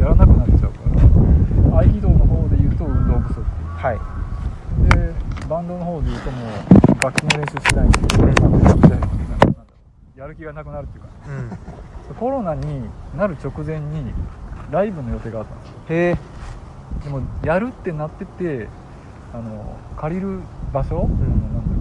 [0.00, 3.40] やらなくなっちゃうから合気道の方で言うと運動不足
[3.78, 3.98] あはい。
[4.90, 5.12] で
[5.48, 6.46] バンドの方で言うとも
[6.98, 9.64] う楽器の練習しないんでなんかなんかなんだ
[10.16, 11.08] やる気がなくなるっていうか。
[11.28, 12.14] うん。
[12.14, 12.82] コロナに
[13.16, 14.12] なる直前に
[14.70, 15.74] ライブの予定があったんですよ。
[15.88, 16.18] へえ。
[17.04, 18.68] でもやるってなってて
[19.32, 20.40] あの借りる
[20.72, 20.98] 場所、ん。
[20.98, 21.75] あのなん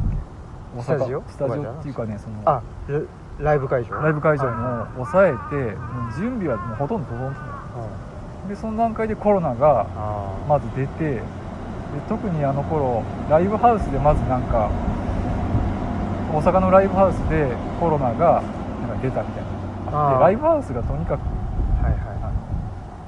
[0.82, 1.24] スタジオ？
[1.28, 3.02] スタジオっていうかねそのあラ
[3.40, 3.96] ライブ会場？
[3.96, 11.22] ライブ会場はいも抑えて、もう準備はもうほとんど整ってたでその段階でコロナがあまず出てで
[12.08, 14.70] 特にあの頃ライブハウスでまずなんか
[16.34, 17.48] 大阪のライブハウスで
[17.80, 18.44] コロナが
[18.88, 19.52] なんか出たみたいな。
[19.52, 22.32] のがあってあーライブハウスがとにかくはいは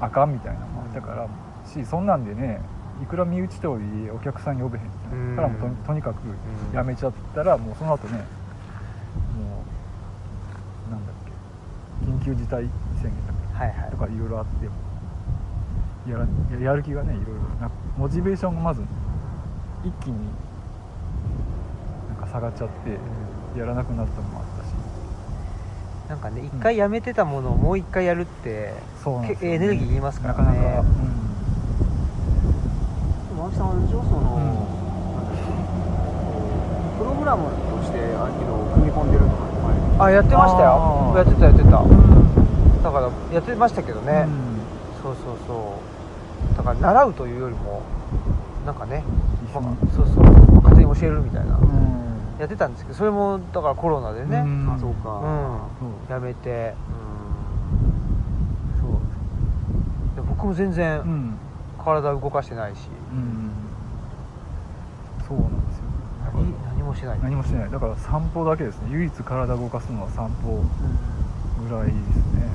[0.00, 1.28] のあかんみたいなのもあったから
[1.66, 2.60] しそんなんでね
[3.02, 6.76] いくら身内とはいえお客さん呼べへんってなったらもうとにとにかくうん。
[6.76, 8.22] やめちゃったらもうその後ねも
[10.88, 12.62] うなんだっけ緊急事態
[13.00, 13.90] 宣言だはいはい。
[13.90, 14.66] けとかいろいろあって
[16.10, 16.26] やら
[16.58, 18.82] ややる気がねいろいろなモチベーションがまず
[19.84, 20.16] 一気に
[22.08, 22.98] なんか下がっちゃって
[23.58, 24.68] やらなくなったのもあったし。
[26.08, 28.72] なんかね一回やめてたものをもう一回やるって、
[29.04, 29.38] うなんね。
[29.42, 30.88] エネルギーいりますかなかなか、らね
[33.38, 34.77] 青木さんはあれでしょその、うん
[36.98, 41.14] プログラムとして合気道を組み込んでるとかあやってましたよ。
[41.16, 41.78] やってたやってた。
[41.78, 42.28] うん
[42.82, 44.28] だからやってましたけどね、
[45.02, 45.74] そうそうそ
[46.54, 46.56] う。
[46.56, 47.82] だから習うというよりも
[48.64, 49.02] なんかね、
[49.52, 50.24] まあそうそう
[50.62, 52.38] 勝手に教えるみたいな、うん。
[52.38, 54.72] やってたんですけどそれもだからコロナでね、うん。
[54.72, 55.20] あそうか。
[56.08, 56.74] やめて。
[58.76, 58.80] うん。
[58.80, 58.90] そう。
[60.14, 61.36] で僕も全然うん。
[61.84, 63.50] 体動かしてないし、うん。
[65.26, 65.84] そうなんですよ
[66.88, 67.18] もしてない。
[67.22, 67.70] 何もしてない。
[67.70, 68.88] だから散歩だけですね。
[68.90, 70.64] 唯一体動かすのは散歩
[71.68, 71.96] ぐらいです
[72.34, 72.48] ね。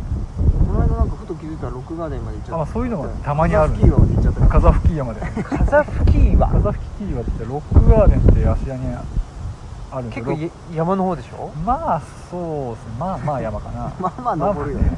[0.67, 2.56] この間なんかふと気づいたらロックガーデンまで行っちゃった。
[2.56, 4.48] あまあそういうのがたまにあるスキーまで行っちゃった。
[4.48, 8.96] 風吹き山で風吹き岩風吹き岩ってロックガーデンって芦屋に
[9.91, 10.38] ある結構
[10.76, 11.52] 山の方でしょ？
[11.63, 12.86] まあそうです。
[12.86, 13.93] ねまあまあ山かな。
[14.02, 14.89] まあまあ登るよね。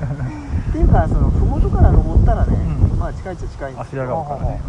[0.69, 2.57] っていうかその麓から登ったらね、
[2.91, 2.97] うん。
[2.99, 4.61] まあ近いっちゃ近いんです芦屋川からね、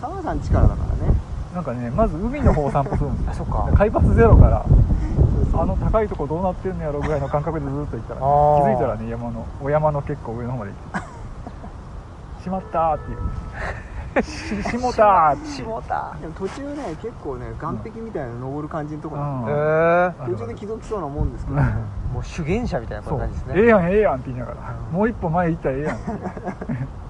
[0.00, 1.08] 沢さん力だからね。
[1.08, 1.16] うん、
[1.54, 3.70] なんかねまず海の方を散歩するんですよあそっか。
[3.74, 5.60] 海抜ゼロからそうそう。
[5.62, 8.26] あの高いとこどうなってんのやろぐらいの感覚でずっと行ったら、ね、
[8.74, 12.42] 気づいたらね山のお山の結構上の方まで行って。
[12.42, 13.18] しまったーっていう。
[14.22, 15.66] ししもたーっていう。
[15.66, 19.46] 下田でも途中ね結構ね岸壁みたいなの登る感じのとこなんうん。
[19.46, 21.66] で、へえある途中で気づきそうなもんですけど、うん。
[21.66, 21.74] ね、
[22.12, 23.54] もう修験者みたいなそう感じですね。
[23.56, 24.58] ええやんええやんって言いながら、
[24.90, 24.96] うん。
[24.96, 26.04] もう一歩前行ったらええやんって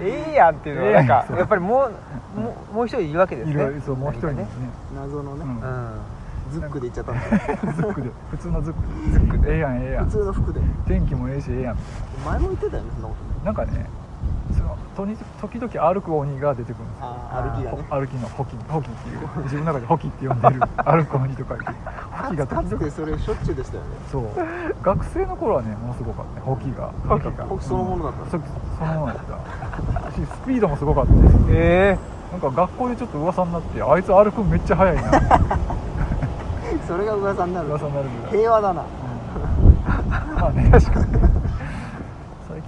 [0.00, 5.60] ええやんっていうのはなんかええやんやっぱりもうもうもう一人いるわけですいねろそうもう一人ですね謎のね、うん。
[5.60, 6.00] うん。
[6.52, 8.10] ズックで行っちゃったんですよズックで。
[8.30, 8.80] 普通のズック。
[8.80, 9.52] でズックで。
[9.52, 10.04] ええやんええやん。
[10.06, 10.60] 普通の服で。
[10.86, 11.76] 天気もええしええやん。
[12.24, 13.44] 前も言ってたよねそんなことね。
[13.44, 14.09] なんかねそ
[14.96, 17.06] の時々歩く鬼が出てくるんですよ。
[17.06, 17.82] 歩きがね。
[17.88, 19.42] ほ歩きのホキホキっていう。
[19.44, 20.60] 自分の中でホキって呼んでる。
[20.84, 22.84] 歩く鬼とかいてホキが時々。
[22.84, 23.88] てそれしょっちゅうでしたよね。
[24.10, 24.24] そう。
[24.82, 26.90] 学生の頃はねものすごかったねホキが。
[27.08, 27.44] ホキが。
[27.44, 28.38] ホキそのものだったそ
[28.78, 29.16] そのものだっ
[30.04, 30.10] た。
[30.12, 31.98] しスピードもすごかったですえ
[32.32, 35.02] なんか学校でちょっと噂になってあいつ歩くのめっちゃ速いな。
[36.86, 37.68] それが噂になる。
[37.68, 38.82] 噂になる平和だな。
[40.40, 41.49] まあね確かに最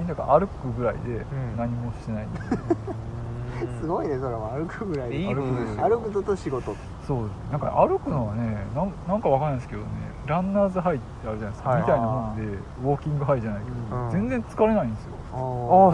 [0.03, 1.57] 近だから歩くぐらいでん。
[1.57, 2.39] 何もしてないんで、
[3.81, 4.51] すごいねそれは。
[4.57, 5.17] 歩くぐらいで。
[5.17, 5.89] いいことですよ。
[5.89, 6.75] 歩くのと仕事。
[7.07, 9.87] そうなんか歩くのはねなんなんかわかんないですけどね
[10.27, 11.81] ランナーズハイってあるじゃないですか、はい。
[11.81, 12.43] みたいなもんで
[12.85, 14.11] ウォーキングハイじゃないけど、うん。
[14.11, 15.15] 全然疲れないんですよ。
[15.33, 15.39] ああ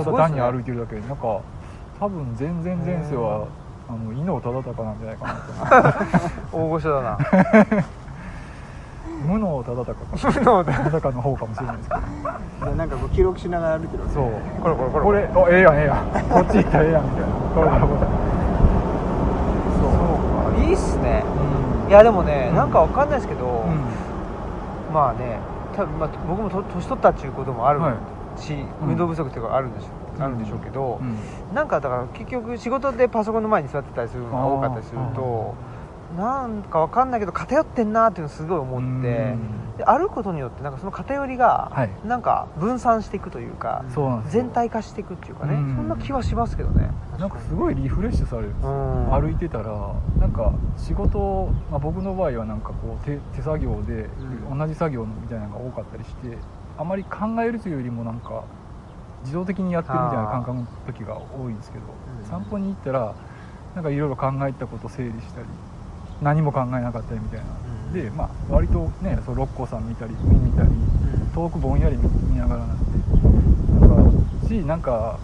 [0.01, 1.01] ーただ単に歩いてるだけで。
[1.09, 1.41] なんか
[1.99, 3.49] 多分全然前世は
[3.89, 5.53] あの伊能忠敬なんじゃないかなと
[6.53, 7.19] 思う 大御所だな
[9.27, 9.99] 無能忠敬か
[10.33, 10.73] 無能だ。
[10.73, 11.95] 忠敬の方かもしれないですけ
[12.65, 12.75] ど。
[12.75, 14.15] なんかこう記録しながら歩いてるわけ。
[14.15, 14.31] そう。
[14.63, 15.27] これこれこれ。
[15.29, 17.05] これおええやんええやんこっち行ったらええやん。
[17.05, 18.01] みたいなこれこれこれ。
[19.79, 19.91] そう
[20.55, 20.65] か。
[20.65, 21.25] いいっすね。
[21.85, 21.91] うん。
[21.91, 22.57] いやでもね、うん。
[22.57, 24.95] なんかわかんないですけど、うん。
[24.95, 25.39] まあね
[25.77, 28.41] 多分、まあ、僕もと年取ったっていうこともあるはい。
[28.41, 28.91] し、うん。
[28.91, 29.87] 運動不足っていうかあるんでしょ
[30.19, 31.17] う、あるんでしょうけど、うん。
[31.55, 35.55] なんかだから結局仕事でパソコンの前に座ってたりするのが多かったりすると
[36.17, 39.37] なんかわかんないけど偏ってんなっていうのをすごい思って
[39.77, 41.91] で歩くことによってなんかその偏りがはい。
[42.07, 44.43] なんか分散していくというか、そうなんですよ。
[44.43, 45.77] 全体化していくっていうかね、うん。
[45.77, 46.91] そんな気はしますけどね。
[47.19, 54.09] なんかすごいリフレッシュされるんです歩いてたらなんか仕事、まあ、僕の場合はなんかこう手手作業で
[54.51, 54.59] うん。
[54.59, 56.39] 同じ作業みたいなのが多かったりして
[56.77, 58.45] あまり考えるというよりもなんか
[59.23, 61.85] 自動的にやってるみたいな感覚の時が多いんですけど
[62.21, 62.29] うん。
[62.29, 63.15] 散歩に行ったら
[63.75, 65.47] なんかいろいろ考えたこと整理したり
[66.23, 67.47] 何も考えなかったりみたいな。
[67.89, 67.93] うん。
[67.93, 70.71] でまあ割とねそう六甲山見たり海見たり
[71.35, 75.19] 遠くぼんやり見見ながらなんでなんかしなんか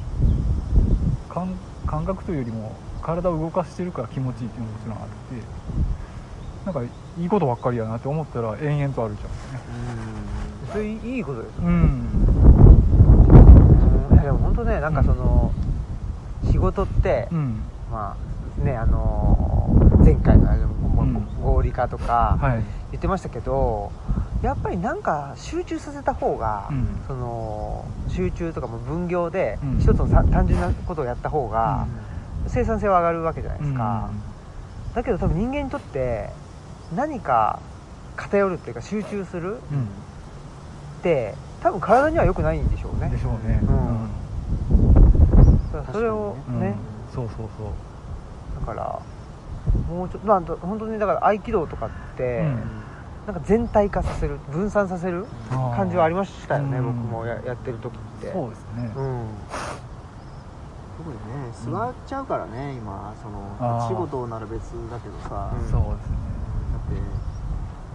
[1.29, 1.55] 感
[1.87, 5.15] 感覚というよりも体を動かしてるから気持ちいいっていうのももちろんあって。
[6.65, 6.89] なんかい
[7.23, 9.61] いことばっかりやなって思ったら延々と歩いちゃうんですよね
[10.73, 11.63] それいいことですよ。
[11.65, 12.09] うん。
[14.13, 15.53] いやでも本当ねなんかその、
[16.51, 17.63] 仕事って、うん。
[17.93, 18.17] ま
[18.63, 20.84] あねあのー前回のあれでも、うん
[21.43, 22.63] 合理化とかはい。
[22.93, 23.91] 言ってましたけど、
[24.43, 26.87] やっぱりなんか集中させた方が、うん。
[27.07, 29.79] その集中とかも分業でうん。
[29.79, 31.87] 一つのさ単純なことをやった方が、
[32.47, 34.11] 生産性は上がるわけじゃないですか、
[34.95, 36.31] だけど多分人間にとって
[36.95, 37.59] 何か
[38.17, 39.59] 偏るっていうか集中するうん。
[39.59, 39.59] っ
[41.03, 43.07] て多分体には良くないんでしょうね。
[43.07, 43.61] うんでしょうね。
[43.63, 44.11] うん。
[45.93, 46.61] それをうん。
[46.61, 46.75] ね、
[47.13, 48.61] そうそうそう。
[48.61, 49.01] だから
[49.89, 52.85] もうちょっとなんと本当にだから合気道とかって、うん。
[53.27, 56.87] なんか全体化させる分散させる感じはありましたよねうん。
[56.87, 58.33] 僕もややってる時って。
[58.33, 58.93] そうですね。
[58.97, 59.27] うん。
[60.99, 65.71] 特にね座っちゃうからね今その仕事なら別だけどさ、うん。
[65.71, 66.17] そうですね。
[66.73, 67.01] だって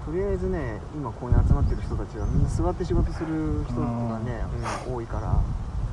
[0.06, 4.42] とりあえずね今ここに集まってる人たちはみんな座って仕事する人がね、
[4.92, 5.40] 多いから。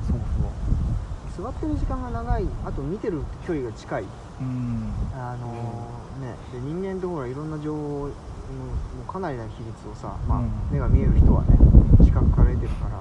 [0.07, 2.45] そう座ってる時間が長い。
[2.65, 4.03] あと見てる距離が近い。
[4.03, 4.09] そ
[4.41, 4.93] ううん。
[5.13, 8.11] あのーねで人間ってほらいろんな情報もう
[9.11, 10.49] かなりな比率をさ、まあうん。
[10.71, 11.57] 目が見える人はね
[12.03, 12.97] 視覚から得てるから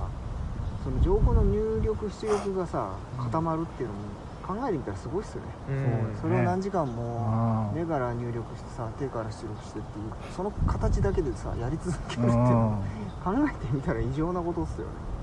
[0.85, 4.01] その情報の入力出力がさ固まるっていうのも
[4.47, 12.37] 考えてみたらすごいっすよね、うんそれを何時間も目から入力してさ手から出力してっていうその形だけでさやり続けるっていううん。
[12.37, 12.83] の
[13.25, 15.16] 考えてみたら異常なことっすよねね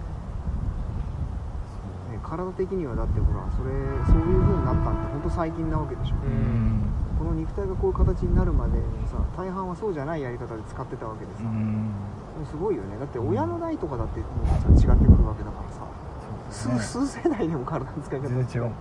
[2.23, 3.69] 体的にはだってほらそれ
[4.07, 6.81] そういう風になったんって本当最近なわけでしょ、ううん。
[7.19, 8.79] この肉体がこういう形になるまで
[9.11, 11.91] さ大半はそうじゃないやり方で使ってたわけでさ、うん。
[12.49, 12.97] すごいよね。
[12.97, 15.81] だって親の代とかだってもうさ違ってくるわけだからさ。
[16.73, 16.79] ね。
[16.79, 18.27] 数数世代でも体の使い方。
[18.27, 18.69] 全然違う。
[18.69, 18.73] ね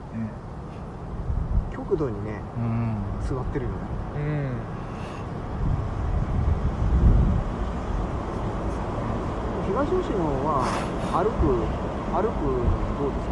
[1.73, 2.97] 極度にねうん。
[3.27, 3.77] 座ってるよね。
[4.17, 4.53] うん。
[9.73, 10.65] 東吉野は
[11.13, 11.65] 歩く
[12.13, 12.45] 歩く
[13.01, 13.29] どうです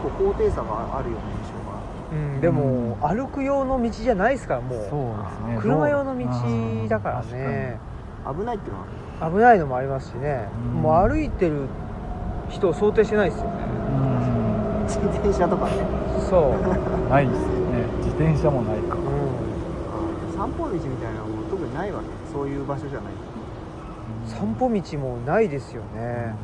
[0.00, 1.80] 結構高低差があるような印象が。
[2.12, 4.88] うん、でも、歩く用の道じゃないですからもう。
[4.88, 5.58] そうですね。
[5.60, 7.78] 車用の道だからうんね
[8.26, 10.82] 危ないっていうのは危ないのもありますしね、うん。
[10.82, 11.66] もう歩いてる
[12.48, 13.50] 人を想定してないですよね。
[13.58, 14.82] うん。
[14.86, 15.72] 自転車とかね。
[16.28, 16.54] そう、
[17.10, 17.84] ないですよね。
[17.98, 18.96] 自転車もないか。
[18.96, 18.98] う
[20.36, 22.06] 散歩道みたいなのも特にないわけ。
[22.32, 23.12] そういう場所じゃない。
[23.12, 26.34] ん、散歩道もないですよね、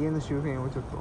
[0.00, 0.98] 家の周辺をちょっと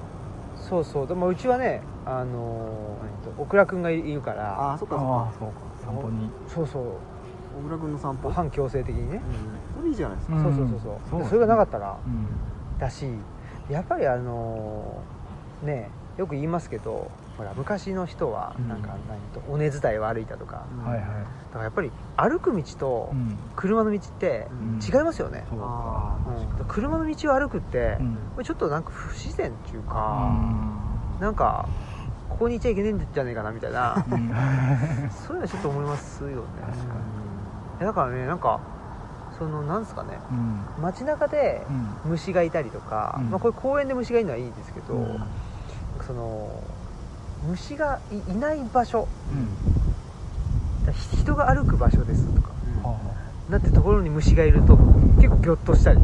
[0.60, 1.08] そうそう。
[1.08, 4.60] でもうちはねあのーえっと小倉君がいるから。
[4.60, 5.14] ああそっかそっか。
[5.14, 5.54] ああそうか。
[5.86, 6.30] 散歩に。
[6.48, 6.84] そうそう。
[6.84, 8.30] 小倉君の散歩？
[8.30, 9.22] 反強制的にね、
[9.76, 10.44] うんそれいいじゃないですか、うん。
[10.44, 11.00] そうそうそうそう。
[11.10, 11.98] そうでそれがなかったら。
[12.06, 12.28] うん。
[12.80, 13.06] だし
[13.70, 18.68] やっぱりあのーねよく言いますけどほら昔の人はうん。
[18.68, 21.08] なんか何と尾根伝いを歩いたとか、うんはいはい。
[21.08, 21.08] だ
[21.54, 23.40] からやっぱり歩く道とうん。
[23.56, 24.80] 車の道ってうん。
[24.86, 27.96] 違いますよね、そうん車の道を歩くって
[28.38, 28.44] う、ん。
[28.44, 31.22] ちょっとなんか不自然っていううか、ん。
[31.22, 31.66] なんか
[32.28, 34.04] ここにいちゃいけねえんじゃねえかなみたいな。
[34.06, 34.30] うん。
[35.10, 37.86] そういうのはちょっと思いますよね。
[37.86, 38.60] だからねなんか
[39.38, 40.20] そのなんですかね。
[40.30, 40.66] うん。
[40.84, 42.12] 街中でうん。
[42.12, 43.30] 虫がいたりとか、うん。
[43.30, 45.20] まあ、これ公園で虫がいるのはいいんですけど、うん。
[46.02, 46.64] その
[47.48, 49.08] 虫がいいない場所。
[50.86, 52.50] だひ人が歩く場所ですとか。
[52.84, 52.92] うん。
[52.92, 53.00] は
[53.50, 54.78] なってところに虫がいると
[55.18, 56.00] 結構ギョッとしたり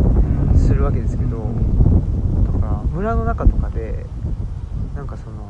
[0.53, 2.45] あするわけですけど、うん。
[2.45, 4.05] とか村の中とかで
[4.95, 5.45] なんかその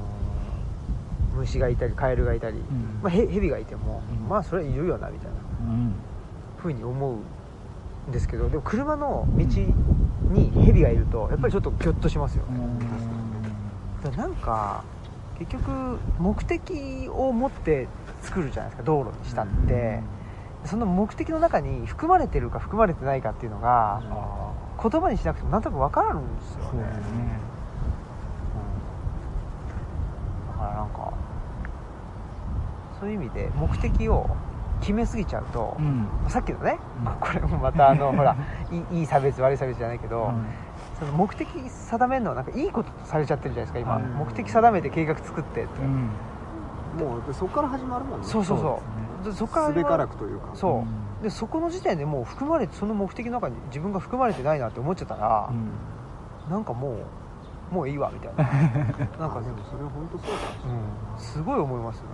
[1.38, 3.00] 虫がいたりカエルがいたり、うん。
[3.02, 4.30] まあ、ヘヘビがいても、うん。
[4.30, 5.36] まあそれはいるよなみたいな
[5.72, 5.94] うん。
[6.58, 7.16] ふうに思う
[8.10, 9.46] んですけどでも車の道
[10.32, 12.60] にヘビがいるとやっぱりちょっとギョッとしますよね、
[14.04, 14.84] だからなんか
[15.40, 17.88] 結局目的を持って
[18.22, 20.00] 作るじゃないですか道路にしたって、
[20.66, 26.84] その目的の中に含まれてるか含まれてないかっていうのがあ言葉にしなくてもなんとなく分かるんですよね。
[26.98, 27.40] ですね。
[30.48, 31.14] だからなんか
[33.00, 34.30] そういう意味で目的を
[34.80, 36.08] 決めすぎちゃうと、うん。
[36.30, 37.14] さっきのね、うん。
[37.20, 38.36] これもまたあの ほら
[38.72, 40.46] いいいい差別悪い差別じゃないけど、うん
[41.00, 44.14] その目的定めるのはなんかいいこととされちゃってるじゃないですか今、うん。
[44.26, 46.10] 目的定めて計画作ってって、うん。
[46.98, 48.28] もうそこから始まるもんね。
[48.28, 48.82] そうそうそ
[49.30, 49.34] う。
[49.34, 50.52] そこからすべからくくというか。
[50.54, 51.24] そう、うん。
[51.24, 56.52] でそこの時点でもう含まれてその目的の中に自分が含まれてないなって思っちゃったら、うん。
[56.52, 56.94] なんかも
[57.72, 58.44] うもういいわみたいな。
[59.20, 60.76] なんかあでもそれは本当そうかもしれな。
[60.76, 60.80] い
[61.16, 62.10] うん、すごい思いますよね。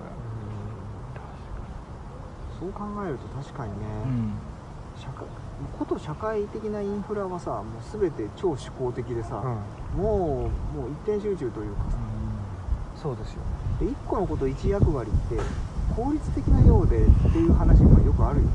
[2.60, 4.34] そう考えると確かにね、うん。
[4.96, 5.26] 社会
[5.78, 9.44] こと社会的なインフラはさもう全て超主向的でさ、
[9.96, 11.98] うん、もうもう一点集中というかさ。
[13.02, 13.42] そうですよ。
[13.80, 15.42] で一個のこと一役割って
[15.96, 18.52] 効率的なようでっていう話がよくあるよね、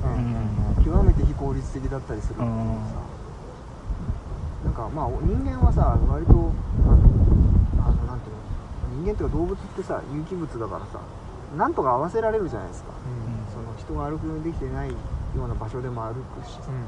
[0.84, 2.54] 極めて非効率的だったりするっていうの
[2.88, 2.94] さ、
[4.64, 6.94] なんかまあ人間はさ割とあの
[7.84, 8.36] あのなんていう
[9.02, 9.02] の？
[9.02, 11.00] 人間っていうか動物ってさ有機物だからさ
[11.56, 12.92] なんとか合わせられるじゃないですか、
[13.52, 14.90] その人が歩くようにできてない
[15.36, 16.54] ような場所でも歩くし。
[16.54, 16.80] さ、うん。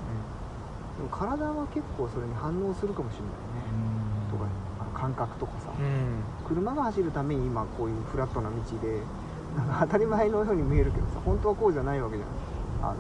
[0.97, 3.33] でも体は結構それに反応するかもしれない
[3.63, 3.71] ね、
[4.33, 4.45] とか
[4.81, 5.85] あの感覚とかさ、うん。
[5.85, 5.93] うん
[6.49, 9.03] 車が走るために今こういうフラットな道で
[9.55, 12.91] なんか当たり前のように見えるけどさ本当はこうじゃないわけじゃん。
[12.91, 12.95] あ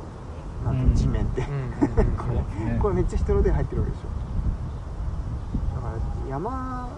[0.66, 1.68] のなんて地面って、うんうんうん。
[1.72, 4.04] そうですねこれめっちゃ人の手入ってるわけでしょ。
[5.76, 5.96] だから
[6.28, 6.88] 山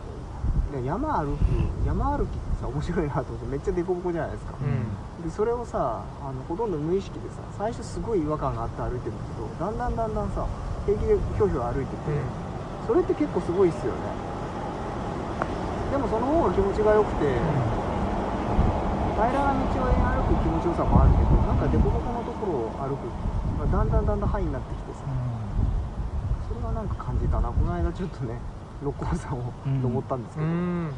[0.74, 1.40] ね山歩く
[1.86, 4.82] 山歩きってさ面白いなと思ってめっちゃ凸凹じゃないですか、うん
[5.22, 10.46] でそれをさあのほとんど無意識でさ最初すごい違和感があって歩いてるんだけどだんだんだんだんさ
[10.86, 11.98] 平気でひょうひょう歩いてて、
[12.86, 14.00] それって結構すごいっすよね。
[15.92, 17.26] でもその方が気持ちが良くて、
[19.12, 23.12] 平らな道を歩く気持ちよさもあるけどなんか凸凹のところを歩く、
[23.60, 26.64] まあ、だんだんだんだん範囲になってきてさうん。
[26.64, 27.50] はなんか感じたな。
[27.52, 28.40] この間ちょっとね
[28.82, 29.82] 六甲山をうん。
[29.82, 30.94] 登ったんですけど、うん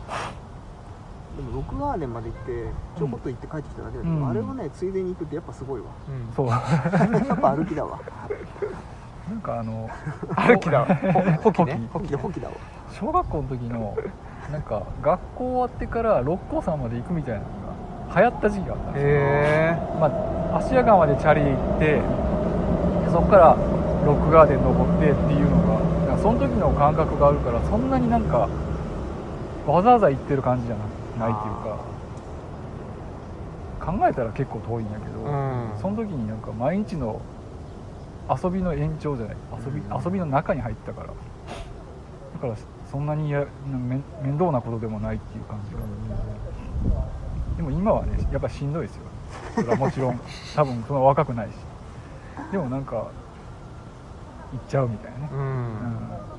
[1.37, 2.65] でも六ガーデンまで行って
[2.99, 5.87] ちょこっと行って帰ってきただけだけど、うんあれをねついでに行くってやっぱすごいわ。
[6.09, 6.35] うん。
[6.35, 6.47] そう。
[6.49, 7.99] やっぱ歩きだわ。
[9.29, 9.89] なんかあの
[10.37, 10.87] 歩きだわ。
[10.87, 11.89] きね。
[11.93, 12.55] ほきでほきだわ。
[12.91, 13.97] 小学校の時の
[14.51, 17.47] なんか学校終わってから六甲山まで行くみたいなの
[18.15, 20.07] が流行った時期があったんですま
[20.55, 22.03] あ、芦屋川までチャリ行ってで
[23.11, 23.57] そこから
[24.05, 28.49] ロックガーデン登ってっていうのがなんかその時の感覚があるからそんなになんか
[29.67, 30.85] わざわざ行ってる感じじゃな
[31.19, 31.79] ないっていうか
[33.85, 35.73] 考えたら結構遠いんやけど、うん。
[35.81, 37.21] その時になんか毎日の
[38.31, 40.05] 遊びの延長じゃない遊び,、うん。
[40.05, 41.13] 遊びの中に入ったからだ
[42.41, 42.55] から
[42.91, 45.81] そんなにや面面倒なことでもないっていう感じが、
[47.57, 49.03] でも今はねやっぱしんどいですよ。
[49.55, 50.21] それはもちろん
[50.55, 51.53] 多分そんな若くないし。
[52.51, 53.07] でもなんか行っ
[54.69, 55.31] ちゃうみたいなね。
[55.33, 56.32] うん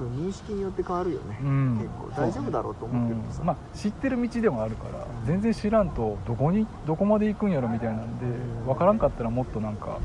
[0.00, 1.78] そう認識によって変わるよね、うん。
[1.78, 2.10] 結構。
[2.16, 3.44] 大丈夫だろうと思ってるとさ、う。
[3.44, 3.46] ん。
[3.48, 5.26] まあ、知ってる道でもあるから、うん。
[5.26, 8.64] 全然知らんとどこにどこまで行くんやろみたいなんで、うん。
[8.64, 10.00] 分からんかったらもっとなんか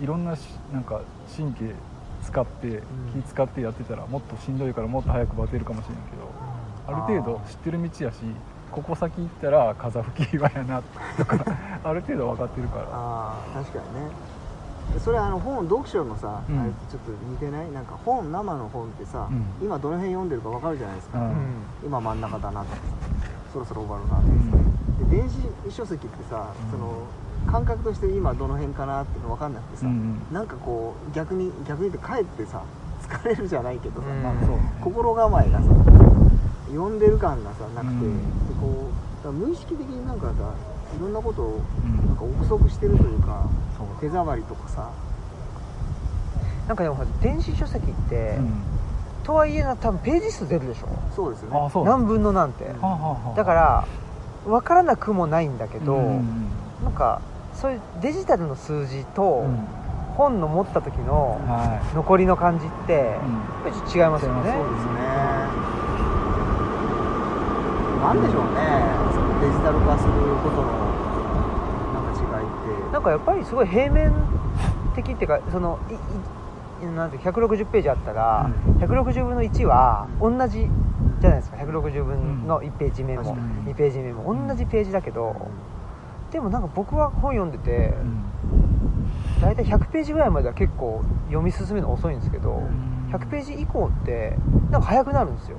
[0.00, 1.02] いろんなしなんか
[1.36, 1.74] 神経
[2.22, 2.82] 使ってん。
[3.12, 6.32] 気使ってやってたらもっとしんどいからもっと早くバテるかもしれんけど
[6.86, 8.18] ある程度知ってる道やし
[8.70, 10.80] ここ先行ったら風吹き岩やな
[11.16, 11.44] とか
[11.82, 13.62] ある程度分かってるから。
[13.62, 14.33] 確かにね
[15.02, 16.60] それあの本読書のさ、うん。
[16.60, 17.70] あれとちょっと似てない？
[17.72, 19.44] なんか本生の本ってさ、うん。
[19.60, 21.34] 今どの辺読んでるか分かるじゃないですか、うん。
[21.84, 22.76] 今真ん中だなとか
[23.52, 26.70] そろそろ終わるなとかさ、で電子書籍ってさ、うん。
[26.70, 27.06] その
[27.50, 32.62] 感覚として今どの辺かなっていうの分かんなくてさ、うんなんかこう逆に逆に言って帰ってさ
[33.02, 34.22] 疲れるじゃないけどさ、うん。
[34.22, 35.64] まあそうね心構えがさ
[36.68, 38.48] 読んでる感がさなくて、うん。
[38.48, 38.88] でこ
[39.28, 40.54] う無意識的になんかさ
[40.96, 42.06] いろんなことをうん。
[42.06, 43.86] なんか憶測してるというかそう。
[44.00, 44.90] 手触りとかさ。
[46.68, 48.52] なんかでも電子書籍って、うん。
[49.24, 50.88] とはいえな多分ページ数出るでしょ。
[51.14, 51.70] そうですよね。
[51.84, 53.34] 何分の何って、うん。
[53.34, 53.84] だから
[54.46, 56.48] 分からなくもないんだけど、うん
[56.82, 57.20] なんか
[57.54, 59.66] そういうデジタルの数字とうん。
[60.16, 61.94] 本の持った時のはい。
[61.96, 63.20] 残りの感じってやっ
[63.64, 64.52] ぱり違いますよね。
[64.52, 65.74] そうですね。
[68.00, 70.72] なんでしょうねデジタル化することの
[71.92, 72.92] なんか違いって。
[72.92, 74.10] なんかやっぱりすごい平面
[74.94, 75.94] 的っていうかそのい
[76.84, 80.68] いなんていう160ページあったら、160分の1は同じ
[81.20, 81.58] じゃないですか。
[81.58, 83.72] 160分の1ページ目も、確かに。
[83.72, 84.34] 2ページ目も。
[84.48, 85.48] 同じページだけど、
[86.30, 88.24] でもなんか僕は本読んでてうん。
[89.40, 93.10] 大体100ページぐらいまでは結構読み進めるの遅いんですけどん。
[93.12, 94.36] 100ページ以降って
[94.70, 95.58] なんか早くなるんですよ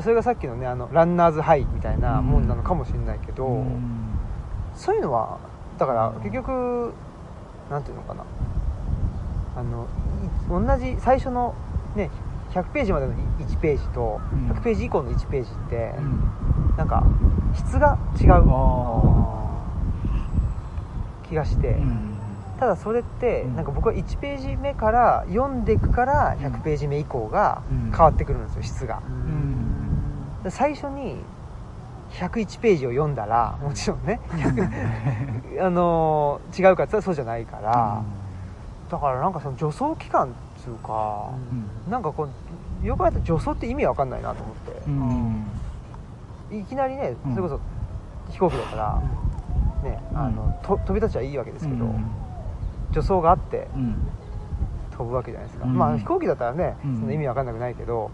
[0.00, 4.18] それがさっきのねあのランナーズハイみたいなもんなのかもしれないけど、うん。
[4.74, 5.38] そういうのは
[5.78, 6.94] だから結局
[7.70, 8.24] なんていうのかな。
[9.54, 9.86] あの
[10.24, 11.54] い同じ最初の
[11.94, 12.10] ね
[12.52, 14.50] 100ページまでの1ページとうん。
[14.50, 16.74] 100ページ以降の1ページってうん。
[16.76, 17.04] なんか
[17.54, 19.62] 質が違うあ
[21.28, 21.76] 気がして、
[22.58, 23.56] ただそれってうん。
[23.56, 27.90] なんか僕は1ページ目から読んでいくから100ページ目以降がうん。
[27.90, 29.02] 変わってくるんですよ質が。
[29.06, 29.68] うん。
[29.71, 29.71] で
[30.50, 31.16] 最初に
[32.12, 38.02] 101ページを読んだらもちろんね100 あのー違うかって言ったらそうじゃないから、
[38.90, 40.28] だからなんかその助走期間っ
[40.62, 41.30] ていうか、
[41.88, 42.28] なんかこ
[42.82, 44.82] うよく考えたら助走って意味わかんないなと思って。
[44.88, 45.46] う、ん。
[46.50, 47.34] いきなりねうん。
[47.34, 47.60] それこそ
[48.30, 49.02] 飛行機だったら、
[49.84, 51.86] ねあのと飛び立ちはいいわけですけど、
[52.88, 53.96] 助走があってうん。
[54.90, 55.76] 飛ぶわけじゃないですか、うん。
[55.76, 57.00] まあ飛行機だったらね、うん。
[57.00, 58.10] その意味わかんなくないけど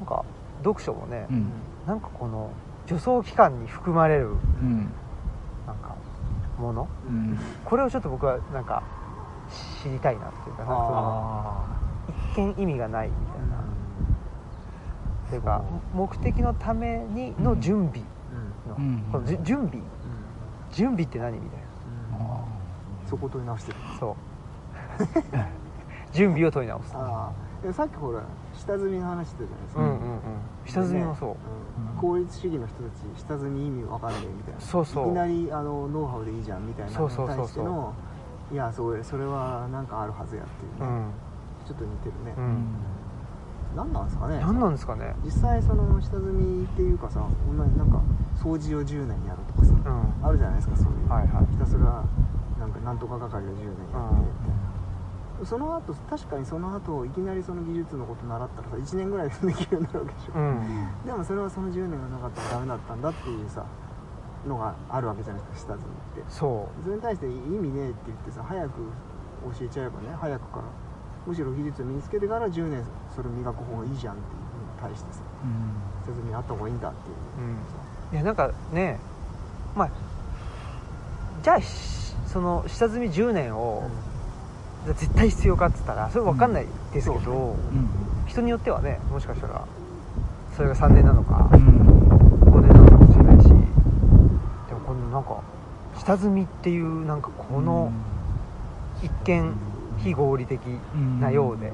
[0.00, 0.24] なんか
[0.62, 1.50] 読書もね、うん。
[1.86, 2.50] なんかこの
[2.86, 4.92] 助走期間に含まれるうん。
[5.66, 5.96] なんか
[6.58, 6.88] もの？
[7.06, 7.38] うん。
[7.64, 8.82] これをちょっと僕はなんか
[9.82, 11.64] 知りたいなっていうかそのあ
[12.34, 13.56] 一見意味がないみたいな、
[15.26, 15.42] っていう。
[15.42, 15.62] か
[15.94, 18.04] 目的のためにの準備
[18.68, 19.04] の、うん。
[19.10, 19.82] このじゅ準備？
[20.72, 22.44] 準備って何みたいーあ
[23.08, 23.78] そこ問い直してる。
[23.78, 24.14] なそう。
[26.12, 26.90] 準備を問い直す。
[27.72, 28.22] さっきほら
[28.60, 30.20] 下積みの話してたじゃないですか、うんうんうん。
[30.66, 31.36] 下積みもそう、うん。
[31.96, 35.06] 効率主義の人たち下積み意味わかんねえみたいなそうそう。
[35.08, 37.94] いきなりあのノウハウでいいじゃんみたいなのに対しての
[38.52, 41.12] いやそれそれはなんかあるはずやっていうね、うん。
[41.66, 42.66] ちょっと似てるね、うん。
[43.76, 45.14] 何なんですかね何なんですかね。
[45.24, 48.02] 実際その下積みっていうかさ同じなんか
[48.36, 50.26] 掃除を10年やるとかさ、うん。
[50.26, 51.46] あるじゃないですかそういう、はいはい。
[51.52, 52.04] ひたすら
[52.58, 53.80] なんかなんとか係を10年やって。
[53.80, 54.69] みたいな、
[55.44, 60.88] その後確かにその後いきなりその技術のこと習ったらさ1年ぐらいでできるようになるわけでしょ、うん。
[61.06, 63.64] でもそれはその10年がなかったらダメだったんだっていうさ
[64.46, 66.30] のがあるわけじゃないですか下積みって。
[66.30, 68.70] そそれに対して意味ねえって言ってさ早く
[69.58, 70.64] 教えちゃえばね早くから
[71.26, 72.84] むしろ技術を身につけてから10年
[73.14, 75.90] それ磨く方がいいじゃんっていうのに対してさうん。
[76.04, 78.98] 下積みあった方がいいんだっていう、いやなんかね
[79.76, 79.90] まあ
[81.42, 84.09] じゃあしその下積み10年を、じゃあ
[84.86, 87.88] 絶対必要かっつったらそれ分かんないですけど、うん。
[88.26, 89.66] 人によってはねもしかしたら
[90.56, 91.60] それが3年なのかうん。
[92.40, 95.42] 5年なのかもしれないしでもこのなんか
[95.98, 97.92] 下積みっていうなんかこの
[99.02, 99.54] 一見
[99.98, 100.60] 非合理的
[101.20, 101.70] なようでい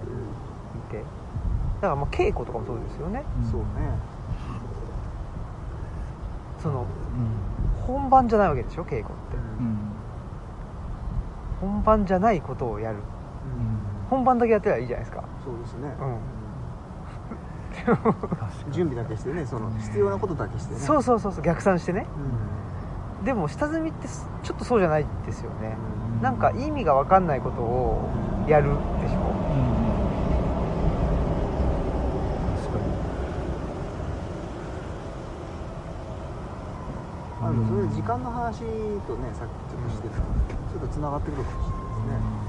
[0.90, 1.02] て。
[1.76, 3.22] だからまあ稽古とかもそうですよね。
[3.44, 3.50] うん。
[3.50, 3.66] そうね。
[6.60, 6.86] そのうん。
[7.86, 9.36] 本番じゃないわけでしょ稽古って。
[9.60, 9.85] うん
[11.60, 12.98] 本番じゃないことをやる。
[12.98, 13.02] うん。
[14.08, 15.24] 本番だけやってりゃいいじゃないですか。
[15.44, 16.04] そうですね、う
[18.70, 18.72] ん。
[18.72, 20.80] 準備だけしてねその必要なことだけしてね。
[20.80, 22.06] そうそうそうそう逆算してね。
[23.22, 25.76] うでも下積みってすちょっとそうじゃないですよね。
[26.20, 26.22] ん。
[26.22, 28.08] なんか意味が分かんないことを
[28.48, 29.76] やるでしょうん
[32.56, 32.84] 確かに
[37.46, 38.58] あのそれで時間の話
[39.06, 42.46] とねさっきちょっとしてたちょっとつながってくるかもしれないですね。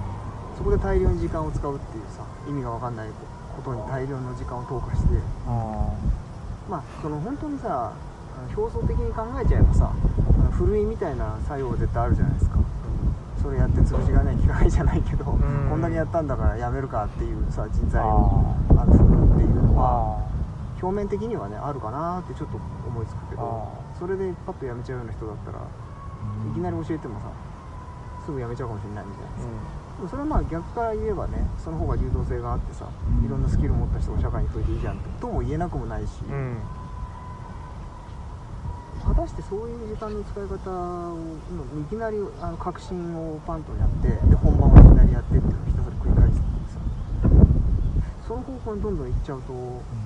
[0.57, 3.09] そこで大量に時間を使うっていうさ意味が分かんない
[3.55, 5.21] ことに大量の時間を投下して。
[6.67, 7.93] まあその本当にさ
[8.55, 9.93] 表層的に考えちゃえばさ
[10.51, 12.57] ふるいみたいな作用絶対あるじゃないですか。
[13.41, 15.69] それやって潰しがない機械じゃないけど、ん。
[15.69, 20.27] こんだけやったんだからやめるかっていうさ人材あをあの振るっていうのはあ
[20.81, 23.69] 表面的にはねあるかなってちょっと思いつくけど。
[23.83, 27.31] あそれでパッとやめちゃうような人だったらいきなり教えてもさ
[28.25, 29.29] すぐやめちゃうかもしれないみたいな。
[29.41, 29.47] さ、
[29.97, 33.25] でもそれはまあ逆から言えばねその方が流動性があってさ、うん。
[33.25, 36.35] いろんなスキルを持った人が社会に増えていいじゃんとも言えなくもないし、うん。
[36.35, 36.57] うん
[39.07, 41.15] 果たしてそういう時間の使い方を
[41.79, 46.79] いきなりあの革新をパンとやってで本番をいきなりやってっていうのをひたすら繰り返してさ
[48.27, 49.53] その方向にどんどん行っちゃうと、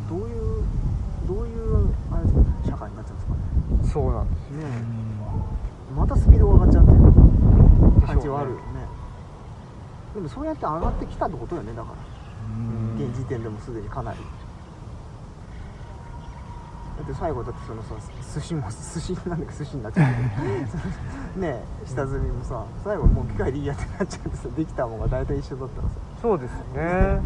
[0.07, 0.63] どういう
[1.27, 3.33] どういうあれですかね社会になっちゃうんですか？
[3.33, 3.40] ね
[3.83, 4.65] そうなんですね。
[5.95, 6.97] またスピードが上がっちゃってる。
[8.05, 8.61] 感じはあるよね。
[10.15, 11.95] でもそうやって上がってきたってことよねだから。
[12.97, 13.07] うん。
[13.07, 14.19] 現時点でもすでにかなり。
[16.97, 17.95] だって最後だってそのさ
[18.35, 20.21] 寿司も寿司なんだか寿司になっちゃうけ
[21.39, 25.95] どねえ下積みもさ最後もう機械でいいやってなっちゃってさできたもんが大体一緒だったらさ。
[26.21, 27.21] そうですね。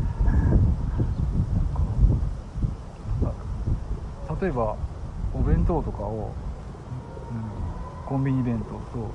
[4.42, 4.76] 例えば
[5.38, 6.32] お弁当とかを、
[7.32, 9.10] うん、コンビニ弁当と,、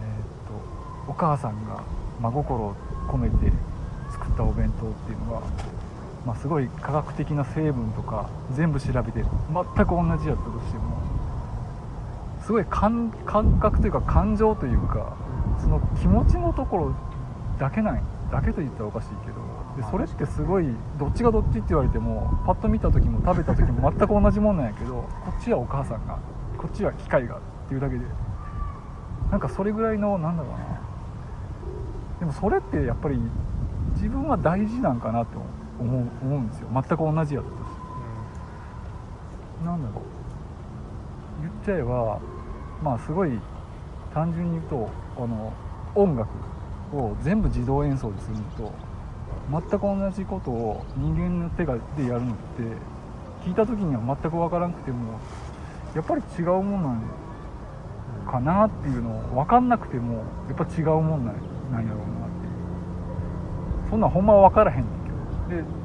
[0.00, 1.82] えー、とお母さんが
[2.20, 2.74] 真心を
[3.08, 3.52] 込めて
[4.10, 5.42] 作ったお弁当っていうのが、
[6.26, 11.02] まあ、すごい科学的な成分とか全部調べて全く同じやったとしても
[12.44, 15.16] すごい感感覚というか感情というか
[15.60, 16.94] その気持ちのところ
[17.58, 19.41] だけないだけと言ったらおかしいけど
[19.76, 20.66] でそれってすごい
[20.98, 26.18] どっちがどっちって言われてもパッと見た時も食べた時も全く同じもんなんやけどこっちはお母さんが
[26.58, 28.04] こっちは機械がっていうだけで。
[29.30, 30.58] なんかそれぐらいのなんだろうな。
[32.20, 33.18] でもそれってやっぱり
[33.94, 35.38] 自分は大事なんかなって
[35.80, 36.68] 思う思うんですよ。
[36.70, 37.70] 全く同じやったとし
[39.60, 40.04] てなんだろう。
[41.40, 42.20] 言っちゃえば
[42.84, 43.40] まあすごい
[44.12, 45.50] 単純に言うとこの
[45.94, 46.28] 音楽
[46.94, 48.72] を全部自動演奏でするのと
[49.52, 52.62] 全く同じことを人間の手がでやるのって
[53.44, 55.18] 聞いた時には全く分からなくても
[55.94, 57.02] やっぱり違うもんなん
[58.26, 61.36] かなっていうのを分かんなくてもやっぱ違うもんなん
[61.70, 62.46] なんやろうなって。
[62.46, 62.48] い
[63.88, 65.62] うそんなんほんま分からへんねんけど。
[65.62, 65.82] で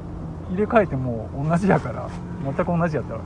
[0.50, 2.08] 入れ替えても同じやから
[2.42, 3.20] 全く同じやったら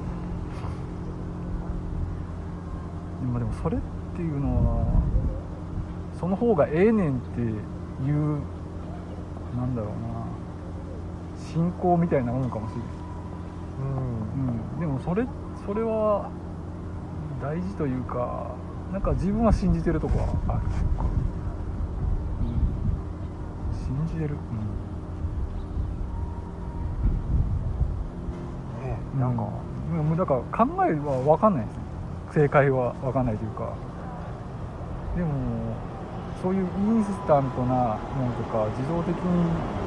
[3.21, 3.81] でもでもそれっ
[4.17, 5.03] ていうのは
[6.19, 7.53] その方がええねんってい
[8.11, 8.41] う
[9.57, 10.12] なんだろうな。
[11.53, 12.89] 信仰みたいなもんかもしれない、
[14.75, 15.27] うん、でもそれ
[15.67, 16.31] それは
[17.43, 18.55] 大事というか
[18.91, 20.61] なんか自分は信じてるとこはある、
[22.41, 22.45] う
[23.75, 24.37] ん、信じてる、ね
[29.15, 29.49] うん、なんか、
[29.93, 30.09] うん。
[30.09, 31.83] もうだから考えは分かんないですね。
[32.35, 33.73] 正解は分かんないというか。
[35.17, 35.31] でも
[36.43, 39.82] そういうインスタントなものとか自動的に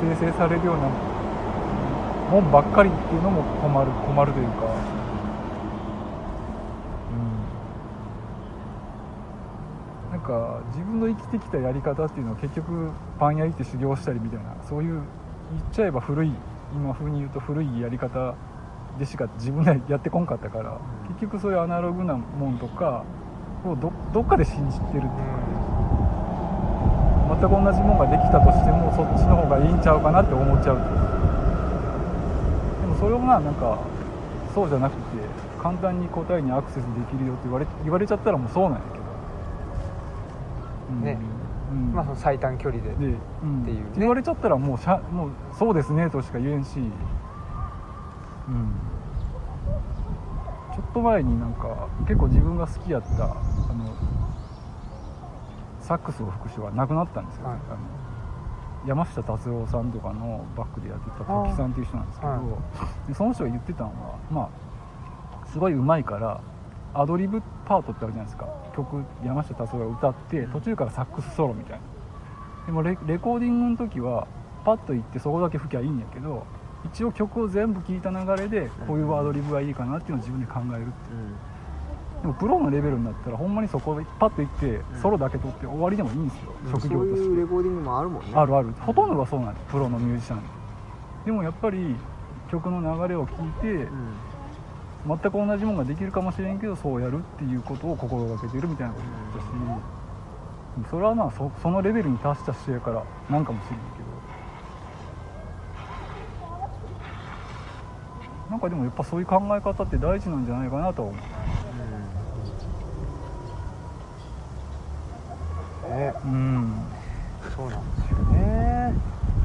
[0.00, 0.88] 生成されるような
[2.30, 4.66] もんばっかりっていうのも困る困るというか。
[10.10, 10.12] うん。
[10.12, 15.04] なんか自分の生きてきたやり方っていうのは結局パン屋行って修行したりみたいなそういう言っ
[15.72, 16.32] ちゃえば古い
[16.74, 18.34] 今風に言うと古いやり方
[18.98, 20.78] でしか自分でやってこんかったから
[21.08, 23.04] 結局そういうアナログなもんとか
[23.64, 25.67] をどどっかで信じてるっていうか。
[27.38, 30.76] 全く同じものができたとしてもそっちの方がいいんちゃうかなって思っちゃう
[32.82, 33.78] でもそれをまあなんか
[34.52, 35.02] そうじゃなくて
[35.62, 39.04] 簡単に答えにアクセスできるよって言われ言われちゃったらもうそうなんやけど、
[40.90, 41.18] うんね。
[41.70, 41.92] うん。
[41.94, 43.84] まあその最短距離でで、うんっていうね。
[43.98, 46.90] 言われちゃったらもうしゃもうそうですねとしか言えんし、うん、
[50.74, 53.38] ちょっと前になんか結構自分が好きやったあの
[55.88, 57.58] サックスを吹く人が亡くなったんですよ、はい。
[58.86, 62.38] 山下達郎さんとかのバックでやってた時さんっていう人なんですけど、は
[63.08, 64.50] でその人が言ってたのはま
[65.42, 66.42] あすごいうまいから
[66.92, 68.46] アドリブパートってあるじゃないですか。
[68.76, 71.80] 曲山下達郎が歌って途中からサックスソロみたいな。
[72.66, 74.28] でもレレコーディングの時は
[74.64, 76.44] パッと行ってそこだけ吹きゃいいんやけど
[76.84, 81.47] 一応曲を全部聴いた流れでこういうアドリブがいいかなっていうのを自分で考えるっていう
[82.22, 87.28] でもプロのレベルになったらほんまにそこでパッと行ってソロだけ取って終わりでもいいんですよ、職そう業として。
[87.28, 88.32] いうレコーディングもあるもんね。
[88.34, 88.72] あるある。
[88.80, 90.42] ほとんどがそうなんですプロのミュージシャン。
[91.24, 91.94] でもやっぱり
[92.50, 93.88] 曲の流れを聞いてうん。
[95.06, 99.06] 全く同じものができるかもしれんけどそうやるっていうことを心がけてるみたいなこと
[99.38, 99.80] だったし、でも
[100.90, 104.08] それはまあそそのレベルに達した人やからなんかもしれんけど。
[108.50, 111.20] なんかでもやっぱそういう考え方って大事なんじゃないかなとは思う
[115.88, 116.12] ね。
[116.24, 116.72] うん。
[117.56, 118.94] そうなんですよね。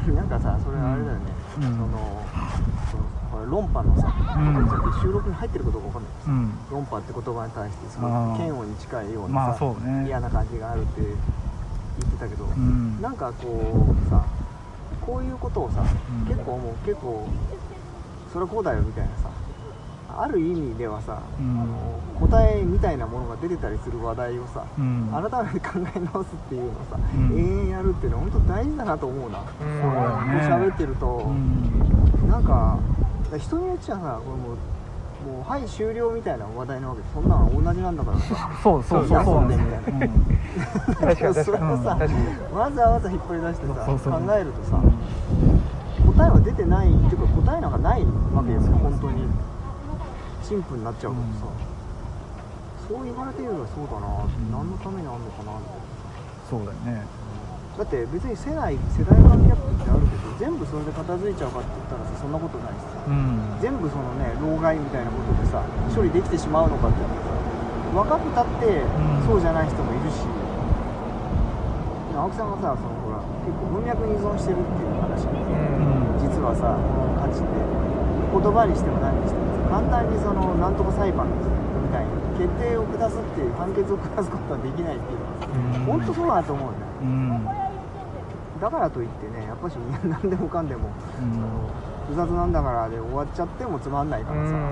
[0.08, 1.22] う んなんかさそれあれだよね、
[1.58, 1.64] うん。
[1.64, 1.88] その
[2.91, 5.02] そのこれ論破のさ、うん。
[5.02, 6.30] 収録に入ってるかどうかわかんないです。
[6.30, 6.52] うん。
[6.72, 10.06] 論破って言葉に対してすごい嫌悪に近いようまあなさ、そうね。
[10.08, 13.02] 嫌な感じがあるって言ってたけど、うん。
[13.02, 14.22] なんかこうさ
[15.06, 16.28] こういうことをさ、うん。
[16.28, 17.28] 結構もう結構
[18.32, 19.30] それはこうだよみたいなさ
[20.16, 21.61] ある意味ではさ、うん。
[21.61, 25.09] あの答えみたいなものが出てたりする話題をさ、うん。
[25.11, 27.38] 改めて考え直すっていうのをさ、うん。
[27.38, 30.68] 永遠やるっていうのは本当大事だなと思うな、うんそうだよね。
[30.70, 32.30] 喋ってると、うん。
[32.30, 32.80] なんか
[33.38, 34.57] 人によっちゃさこれもう
[35.24, 37.01] もうはい終了みたいな話題なわけ。
[37.01, 38.51] でそんなの同じなんだからさ。
[38.61, 39.49] そうそうそうそうそうそう
[41.43, 42.14] それをさ、確かに
[42.53, 44.78] わざわざ引っ張り出してさ考えるとさ、
[46.05, 48.05] 答えは出てないっていうか答えなんかない
[48.36, 48.66] わけよ、うん。
[48.74, 49.24] 本当に
[50.44, 51.48] シンプルになっちゃうからさ、
[52.84, 54.52] そう言われてみればそうだなうん。
[54.52, 55.80] 何のためにあんのかなみたい
[56.52, 57.08] そうだよね。
[57.80, 63.02] なだって別に世代世代間ギャップってあるけど全部それで片付いちゃうかって言ったらさそんなことないしさ。
[63.08, 63.58] うん。
[63.64, 65.64] 全部そのね老害みたいなことでさ
[65.96, 67.39] 処理できてしまうのかって言ったらさ
[67.96, 68.86] 若くたってん。
[69.26, 70.28] そうじゃない人もいるし、
[72.14, 76.20] 青木さんがさそのほら結構文脈に依存してるっていう話でうん。
[76.20, 79.50] 実はさこの価値って言葉にしても何にしても。
[79.50, 85.86] さ簡単にそのなんとか裁判ですみたいに決定を下すっていう判決を下すことはできないっていうのはさうん。
[85.86, 87.45] 本当そうだなと思うんだようん。
[88.61, 89.74] だからといってねやっぱし
[90.05, 90.89] 何でもかんでも
[91.22, 91.41] うん。
[92.03, 94.68] 複雑なんだからで終わっちゃってもつまんないからさ、そうだよ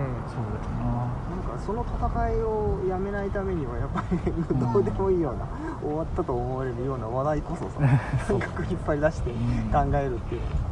[0.84, 1.08] な。
[1.32, 4.20] なんかその戦いをやめないためにはやっぱり
[4.60, 5.48] どうでもいいような、
[5.82, 7.80] 終わったと思われるような話題こそさ
[8.28, 9.32] 感覚引っ張り出して
[9.72, 10.52] 考うんえるっていうのは。
[10.52, 10.71] さ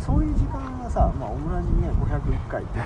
[0.00, 2.78] そそういう時間がさ、まあ、オムラジね501回って。
[2.78, 2.82] い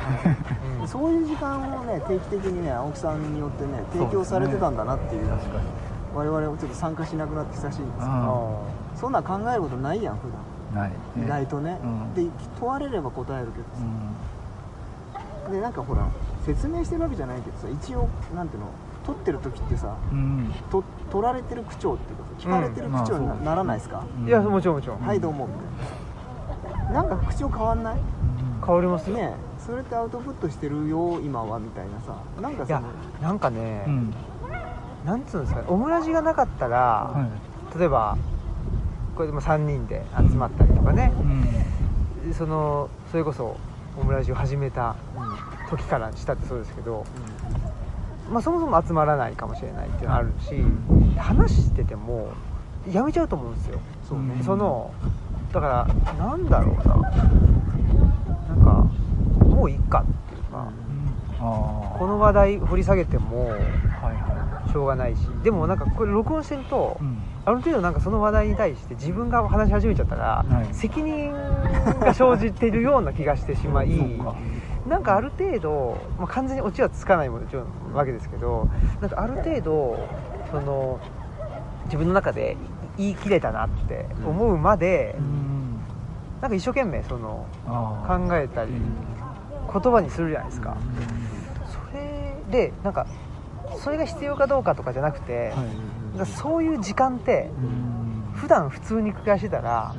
[0.85, 5.29] うそういう時間をね定期的にね青木さんによってね提供されてたんだなっていう。
[5.29, 5.65] 確かに。
[6.15, 8.11] 我々もちょっと参加しなくなって久しいんですけど。
[8.11, 10.29] あそんなん考えることないやん普
[10.73, 10.83] 段。
[10.83, 10.93] ない。
[11.23, 12.15] 意外とね、うん。
[12.15, 13.83] で問われれば答えるけどさ、
[15.49, 16.09] うでなんかほら
[16.45, 18.69] 説明してるわけじゃないけどさ一応なんていうの
[19.05, 20.55] 撮ってる時ってさんうん。
[20.71, 23.39] と撮られてる口調っていうかさ聞かれてる口調にな,、うん。
[23.39, 24.27] まあそうならないですか、うん。
[24.27, 25.01] いやもちろんもちろん。
[25.01, 26.06] はいどうもみたいな
[26.93, 27.97] なんか口調変わんない？
[28.65, 29.17] 変わりますよ。
[29.17, 29.61] ねえ。
[29.61, 32.17] それってアウトプットしてるよ今はみたいなさ。
[32.41, 32.83] なんかいや
[33.21, 34.15] なんかね、うん。
[35.05, 35.67] なんつうんですかね。
[35.69, 37.29] オムラジがなかったら、は
[37.75, 37.79] い。
[37.79, 38.17] 例えば
[39.15, 41.13] これでも3人で集まったりとかね、
[42.25, 42.35] うん。
[42.35, 43.57] そのそれこそ
[43.99, 44.97] オムラジを始めた
[45.71, 47.05] 時からしたってそうですけど、
[48.31, 50.55] まあ、そもそも集まらないかもしれないっていうのはあるし、
[51.19, 52.29] 話してても
[52.93, 54.93] やめちゃうと思うんですよ、そうね、うんその
[55.53, 56.97] だからなんだろうな。
[58.49, 58.87] なんか
[59.45, 60.69] もういいかっていうか、
[61.41, 63.49] ああこの話題掘り下げても
[64.03, 67.23] はいはしょうがないしでもなんかこれ録音してると、いうん。
[67.45, 70.75] ある程度なんかその話題に対して自分が話し始めちゃったら、はい。
[70.75, 71.33] 責任
[72.01, 73.91] が生じてるような気がしてしまい
[74.89, 78.69] なんかある程度、まあ、完全にオチはつかないもちろんわけですけど
[79.01, 80.09] なんかある程度
[80.51, 81.01] その
[81.87, 82.57] 自分の中で
[82.99, 85.81] 言い切れたなって思うまで、うん。
[86.41, 87.47] なんか一生懸命その
[88.07, 90.77] 考えたり言葉にするじゃないですか、
[91.67, 93.07] それでなんか
[93.79, 96.27] それが必要かどうかとかじゃなくて、はい。
[96.27, 97.87] そういう時間ってうん。
[98.35, 99.95] 普段普通に暮らしてたら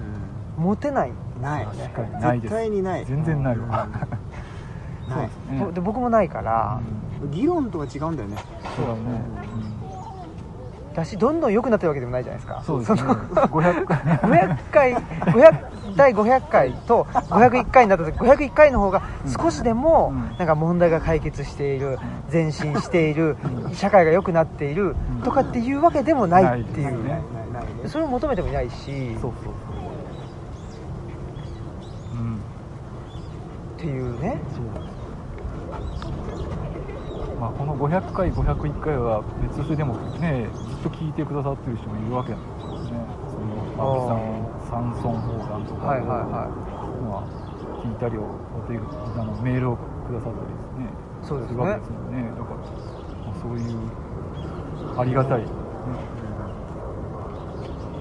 [0.57, 1.11] 持てない。
[1.41, 2.51] ない確かにないです。
[2.51, 3.05] 絶対にない。
[3.05, 3.87] 全然ないわ。
[5.09, 5.71] ないですね。
[5.73, 6.79] で僕もないから、
[7.31, 8.37] 議論とは違うんだよね。
[8.75, 8.99] そうだね
[10.97, 12.63] だしどんどん良くなってるわけでもないじゃないですか。
[12.65, 13.03] そうですね。
[13.03, 13.97] の500回。
[14.15, 20.37] 500回500第500回と501回になった時501回の方が少しでもうん。
[20.39, 21.99] なんか問題が解決している
[22.33, 23.37] 前進している
[23.73, 26.85] 社会が良くなっているとかっていうわけでもないっていう。
[26.85, 27.09] ないですね。
[27.09, 27.21] ない
[27.53, 27.89] ないね。
[27.89, 28.75] それを求めてもいないし。
[29.21, 29.53] そうそうそう。
[32.15, 32.37] うん。
[32.37, 32.39] っ
[33.77, 34.39] ていうね
[37.39, 42.97] まあ、この500回501回は別数でもねずっと聞いてくださってる人もいるわけなんですよね。
[43.29, 46.49] そのマキさん山村砲弾とかを、はいはいは
[47.05, 48.25] まあ、聞いたりを
[48.65, 50.89] あのメールをくださったりですね。
[51.21, 51.57] そうですね。
[51.57, 52.25] るわけですもんね。
[52.33, 55.47] だから、まあ、そういうありがたい、ね。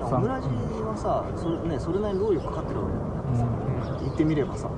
[0.01, 0.49] オムラジ
[0.81, 4.05] はさそれ,、ね、それなりに労力かかってるわけだようん。
[4.05, 4.71] 言ってみればさ。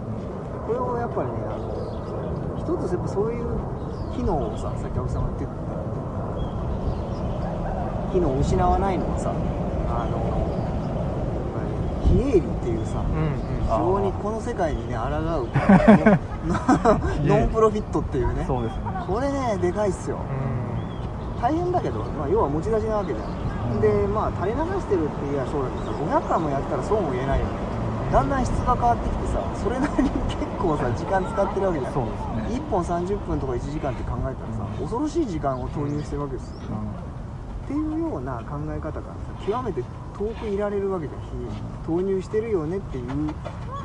[0.66, 3.57] これをやっぱりねあの一つやっぱそういう
[4.18, 5.52] 機能をささっき青木さんが言ってた
[8.12, 10.18] 機能を失わないのはさあの
[12.10, 15.46] 非営利っていうさうん非常にこの世界にね抗う
[17.28, 18.80] ノンプロフィットっていうねそうですね。
[19.06, 20.16] これねでかいっすよ。
[20.16, 20.20] う
[21.40, 27.52] 大変だけど、まあ、要は持ち出しなわけじゃん、うんでまあ垂れ流してるって言えばそうだけどさ500回もやったらそうも言えないよね。
[28.10, 32.10] だんだん質が変わってきてさそれなりに結構さ時間使ってるわけじゃんそうで
[32.50, 36.56] すね1本30分とか1時間って考えたらさ、恐ろしい時間を投入してるわけですよ、
[37.64, 39.02] っていうような考え方からさ
[39.46, 39.82] 極めて
[40.18, 41.20] 遠くいられるわけじゃん。
[41.20, 41.28] 非
[41.86, 43.06] 投入してるよねっていう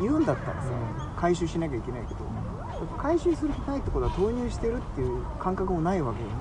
[0.02, 0.70] 言うんだったらさ
[1.16, 2.20] 回収しなきゃいけないけど
[2.98, 6.34] 回収する気ないってことは投入してるっていう感覚もないわけよね。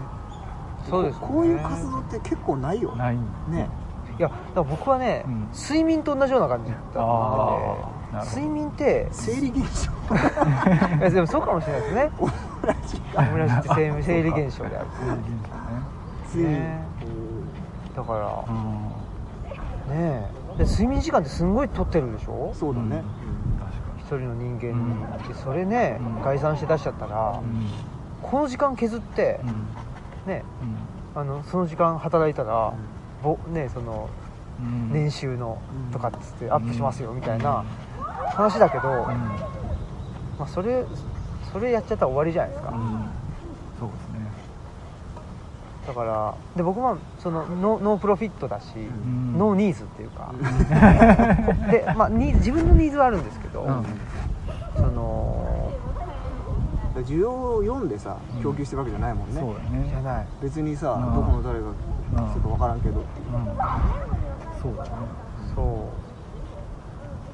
[0.88, 1.20] そうですね。
[1.20, 3.20] ここういう活動って結構ないようんないん
[3.50, 3.68] ね。
[4.16, 5.48] んいやだから僕はね、うん。
[5.52, 7.04] 睡眠と同じような感じだったあ
[8.12, 9.92] ので睡眠って生理現象
[11.10, 12.10] でもそうかもしれないですね。
[12.18, 12.32] オム
[12.66, 15.16] ラジオムラジって生生理現象であるそういう。
[15.16, 16.84] 現睡眠、ね
[17.96, 18.52] だから象
[19.94, 20.58] ねねえ。
[20.58, 22.48] で睡眠時間ってすんごい取ってるでしょ？
[22.48, 23.58] うんそうだね、うん。
[23.58, 24.72] 確か一人の人間
[25.22, 26.22] に、でそれね、うん。
[26.22, 27.66] 概算して出しちゃったら、に
[28.22, 29.40] この時間削って
[30.26, 30.44] ね
[31.14, 32.72] あのその時間働いたら、
[33.22, 34.08] ぼねその
[34.60, 34.92] うん。
[34.92, 37.64] 年収のうんとかっつってアップしますよみたいな
[38.34, 39.61] 話だけど、うん
[40.42, 40.84] まあ、それ
[41.52, 43.10] それやっちゃったら終わりじゃないですか、うん。
[43.78, 44.32] そうですね。
[45.86, 49.38] だからで僕もそのノノープロフィットだし、ん。
[49.38, 50.34] ノーニーズっていうか、
[51.70, 53.84] で、まあ、ニーズ自分のニーズはあるんですけど、うん。
[54.80, 55.72] その
[56.96, 59.86] 需要を読んでさうん供給してるわけじゃないもんね、そうだね。
[59.88, 60.26] じゃない。
[60.42, 61.14] 別にさ、うん。
[61.14, 63.04] どこの誰がちょっと分からんけど、うん。
[64.60, 64.90] そうだね。
[65.54, 66.01] そう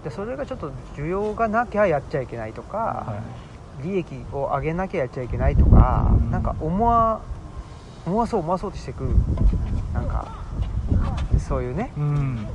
[0.05, 3.21] でそれがちょっと需要がなきゃやっちゃいけないとか、は
[3.83, 3.89] い。
[3.89, 6.31] 利益を上げなきゃやっちゃいけないとか、うん。
[6.31, 7.21] なんか思わ
[8.07, 9.05] 思わそう思わそうとしてく
[9.93, 10.27] なんか
[11.39, 11.93] そういうね。
[11.97, 12.47] うん。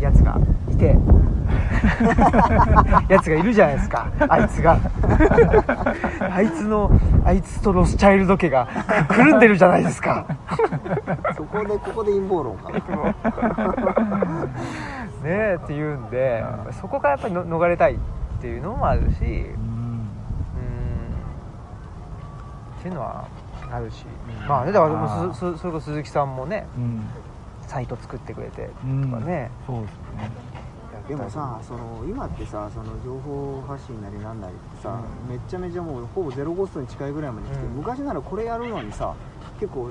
[0.00, 0.38] やつが
[0.70, 0.96] いて。
[3.08, 4.08] やつがいるじゃないですか。
[4.28, 4.78] あいつが。
[6.32, 6.90] あいつの
[7.24, 8.66] あいつとロスチャイルド家が
[9.08, 10.24] くるんでるじゃないですか。
[11.36, 12.70] そこでここで陰謀論か
[15.22, 17.98] ねえっていうんでうんそこからやっぱりの逃れたいっ
[18.40, 19.24] ていうのもあるしうん。
[19.24, 20.08] うん
[22.78, 23.26] っていうのは
[23.70, 24.04] あるし、
[24.46, 27.02] まあねだからそれこそ鈴木さんもねうん。
[27.66, 30.30] サイト作ってくれてうんとかね、そうですね。
[31.06, 35.30] でもさその今ってさその情報発信なりなんなりってさ、うん。
[35.30, 37.72] めっちゃめちゃもうほぼゼロコストに近いぐらいまで来て、うん。
[37.72, 39.14] 昔ならこれやるのにさ
[39.58, 39.90] 結構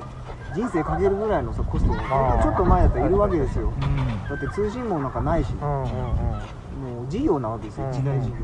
[0.55, 3.67] 人生かけるぐらいのさコストがちょっと前だったらいるわけですよ。
[3.67, 4.29] うん。
[4.29, 5.89] だって通信網なんかないし、うんうんうん。
[5.89, 7.91] もう事業なわけですようん。
[7.91, 8.35] 時代事業、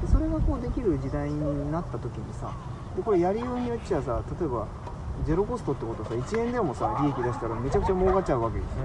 [0.00, 2.52] でそれがこうできる時代になった時にさ
[2.96, 4.66] でこれやりようによっちゃさ例えば
[5.26, 8.82] ゼロコストってことはさ1円でもさ利益出したらめちゃくちゃ儲かっちゃうわけですよ。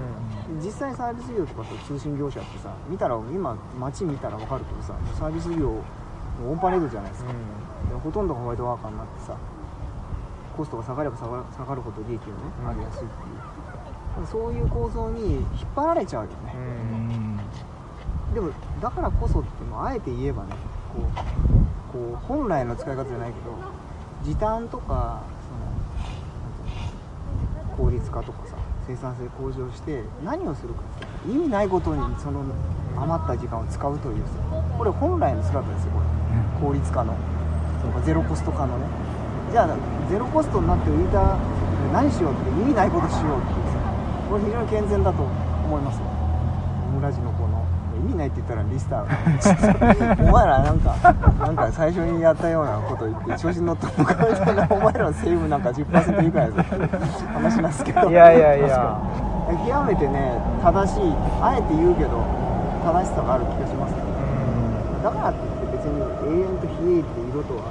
[0.60, 5.82] で実際サービス業とかさ通信業者ってさ見たら今街見たら分かるけどさサービス業
[6.48, 7.30] オンパレードじゃないですか、
[7.90, 9.36] でほとんどがホワイトワーカーになってさ
[10.56, 12.68] コストが下がれば下が下がるほど利益がね、うん。
[12.70, 13.08] 上げやすいって
[14.20, 14.26] いう。
[14.26, 15.44] そういう構造に引っ
[15.74, 16.60] 張られちゃうよね、うん。
[16.60, 16.64] う
[17.16, 17.20] ん
[18.34, 20.54] でもだからこそっていうのはあえて言えばね
[20.94, 21.06] こう
[21.92, 23.56] こう本来の使い方じゃないけど
[24.22, 25.54] 時短とかそ
[27.72, 30.82] の効率化とかさ生産性向上して何をするかっ
[31.26, 32.44] て意味ないことにその
[32.96, 34.32] 余った時間を使うというさ
[34.78, 36.06] これ本来の姿ですよこれ。
[36.68, 37.16] 効率化の。
[37.82, 38.84] とかゼロコスト化のね
[39.50, 39.76] じゃあ
[40.08, 41.36] ゼロコストになって浮いた
[41.92, 43.70] 何しようって意味ないことしようって
[44.30, 46.06] これ非常に健全だと思いますよ。
[46.94, 47.66] 村地のこの
[47.98, 50.22] 意味ないって言ったらリスター。
[50.22, 50.94] お前らなんか
[51.40, 56.96] なんか最初にやったようなこと言って調子に乗ったのかみたいなお前らのセーブなんか10%以下やぞって
[57.34, 58.08] 話なんですけど。
[58.08, 58.96] いやいやいや。
[59.66, 62.22] 極めてね正しいあえて言うけど
[62.84, 63.98] 正しさがある気がしますね。
[65.02, 67.62] だからって言って別に永遠と冷えって色とは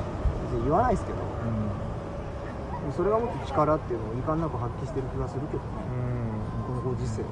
[0.52, 1.19] 別に言わないですけど
[2.92, 5.64] それがもっと力っていうのを遺憾なく発揮してる気がするけどね。
[6.68, 7.24] このご時世。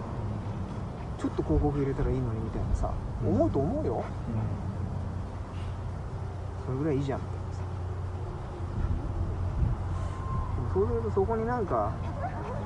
[1.18, 2.92] ちょっと広告入れたらいいのにみたいなさ
[3.26, 4.04] 思うと思うよ。
[6.66, 7.62] それぐらいいいじゃんみたいなさ。
[10.74, 11.92] でもそうするとそこになんか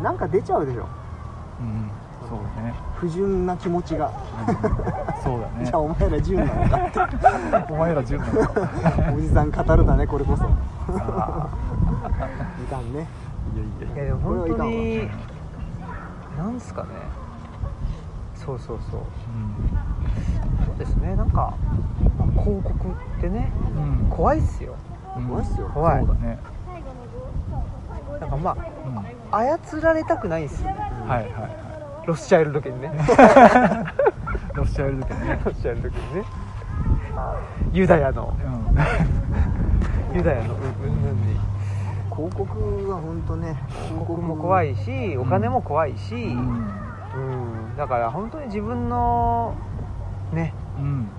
[0.03, 0.87] なんか出ちゃうでしょ。
[1.61, 1.91] うん、うん、
[2.27, 4.11] そうね、不純な気持ちが。
[4.47, 4.55] うん。
[5.23, 5.63] そうだね。
[5.65, 7.73] じゃあお前ら純なのかって。
[7.73, 8.69] お前ら純なのか
[9.15, 10.43] おじさん語るだねこれこそ
[12.71, 13.93] かんねーいや。
[13.93, 15.09] いやいやでも本当に
[16.37, 16.89] なんすかね。
[18.35, 18.99] そうそうそう。
[18.99, 20.65] うん。
[20.65, 21.15] そうですね。
[21.15, 21.53] なんか
[22.39, 24.09] 広告ってねうん。
[24.09, 24.75] 怖いっすよ。
[25.17, 25.27] うん。
[25.27, 25.69] 怖いっすよ。
[25.73, 26.05] 怖い。
[26.05, 26.39] そうだね、
[28.21, 30.77] なんかまうん、はあ操られたくないんですよね。
[30.77, 31.31] いはいはい。
[32.07, 32.91] ロスチャイルド家にね。
[34.55, 35.41] ロスチャイルド家ね。
[35.45, 36.25] ロスチャイルド家にね。
[37.73, 38.33] ユダヤの。
[38.43, 40.17] うん。
[40.17, 41.39] ユダヤのうんうんうんに
[42.15, 43.55] 広告は本当ね
[43.87, 46.67] 広告も怖いしお金も怖いし、うん。
[47.13, 49.55] うん、だから本当に自分の
[50.33, 51.09] ねうん。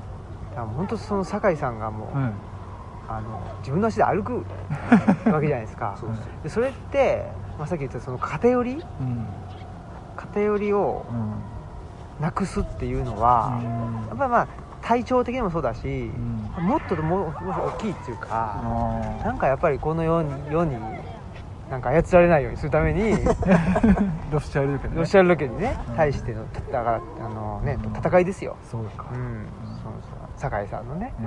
[0.55, 2.32] 本当その酒井さんがもう、うん
[3.09, 4.45] あの自分の足で歩く
[5.30, 5.95] わけじゃないですか。
[5.97, 6.07] そ
[6.43, 9.26] でそれって、まあ、さっき言ったその偏りうん。
[10.16, 11.34] 偏りをうん。
[12.22, 13.61] なくすっていうのは、
[14.09, 14.49] やっぱりまあ
[14.83, 15.91] 体調的にもそうだしう、
[16.61, 16.64] ん。
[16.64, 20.76] もっとももも大きいっていうか、あなんかやっぱりこの世に世に
[21.70, 25.97] なんか操られないようにするためにーロスチャイルド家ねロシアロケにねうん。
[25.97, 28.57] 対してのだからあのね戦いですよ。
[28.70, 29.07] そうか。
[29.14, 29.47] うん。
[29.83, 30.12] そうそう。
[30.37, 31.26] 酒井さんのねうん。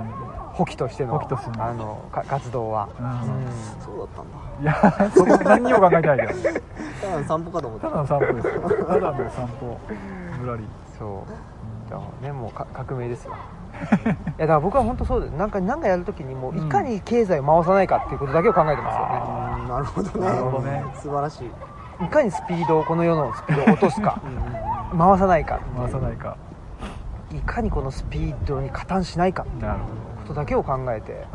[0.52, 1.64] 補給としての補給としての。
[1.64, 3.06] あのか活動は、うん。
[3.06, 3.48] うん。
[3.80, 4.38] そうだったんだ。
[4.60, 6.32] いやそこ何にも考えてないけど
[7.00, 7.88] ただの散歩かと思った。
[7.88, 8.86] ただの散歩ですよ。
[8.86, 9.80] ただの散歩。
[10.40, 10.62] ぶらり。
[10.98, 11.55] そう
[12.22, 13.34] ねもうか革命ですよ。
[13.34, 20.20] いやだから僕は本当そうですなんかなんかやるときにもういかに経済を回さないかっていうことだけを考えてますよね、うんなるほどね。
[20.20, 20.84] なるほどね。
[20.94, 22.04] 素晴らしい。
[22.04, 24.20] いかにスピードをこの世のスピードを落とすか。
[24.92, 26.36] うん回さないか回さないか。
[27.32, 29.42] いかにこのスピードに加担しないか。
[29.42, 31.26] ってなることだけを考えて。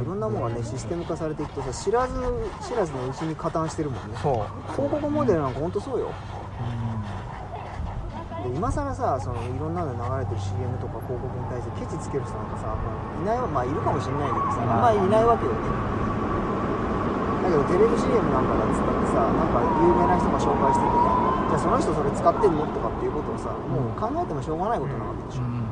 [0.00, 2.14] いろんなものがねシステム化されていくとさ知らず
[2.66, 4.16] 知らずのうちに加担してるもんね。
[4.22, 4.72] そう。
[4.72, 6.06] 広告モデルなんか本当そうよ。
[6.06, 6.12] で
[8.54, 12.84] 今更さそのいろんなの流れてる CM とか広告に対してケチつける人なんかさも
[13.18, 15.58] ういないわまあいるかもしれないけどさあんまりいないわけよね。
[17.42, 21.02] だけどテレビ CM なんかだっつったってさなんか有名な人が紹介しててね
[21.50, 25.62] じゃあその人それ使ってんのとかっていうことをさもう考えてもしょうがないことなわけでしょ、うん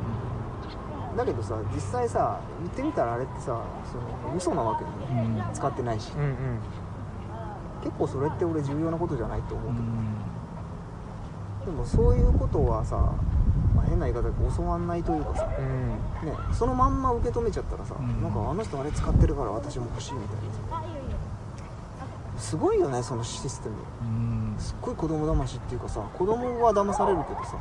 [1.11, 5.27] だけどさ実際さ言ってみたらあれってさその嘘なわけでね。
[5.43, 6.13] うん使ってないし。
[6.15, 6.59] うんうん。
[7.83, 10.30] 結構それって俺重要なことじゃないと思ううけど、ん
[11.65, 12.95] でもそういうことはさ、
[13.75, 16.27] まあ、変な言い方で教わんないというかさ、うん。
[16.27, 18.21] ね、そのまんま受け止めちゃったらさ、うん。
[18.21, 20.35] なんかあの人あれ使ってるから私も欲しいみたい
[20.71, 20.83] なさ。
[22.37, 23.75] すごいよねそのシステム。
[24.01, 24.55] うん。
[24.57, 27.57] すっごい子供騙しっていうかさ子供は騙されるけどさ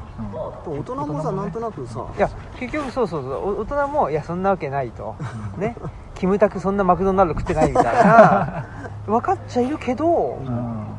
[0.66, 2.28] 大人もさなんとなくさいや
[2.59, 3.61] 結局そうそうそう。
[3.61, 5.14] お大人もいやそんなわけないと。
[5.59, 5.76] ね。
[6.14, 8.66] キムタクそんなマクドナルド食ってないみたいな。
[9.07, 10.38] 分かっちゃいるけど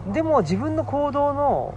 [0.07, 0.13] うん。
[0.13, 1.73] でも自分の行動の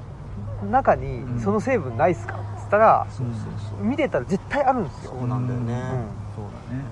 [0.62, 1.40] 中にうん。
[1.40, 3.36] その成分ないっすかっつったらそうそう
[3.70, 3.84] そう。
[3.84, 5.12] 見てたら絶対あるんですよ。
[5.18, 5.74] そうなんだよね、
[6.34, 6.84] そうだね。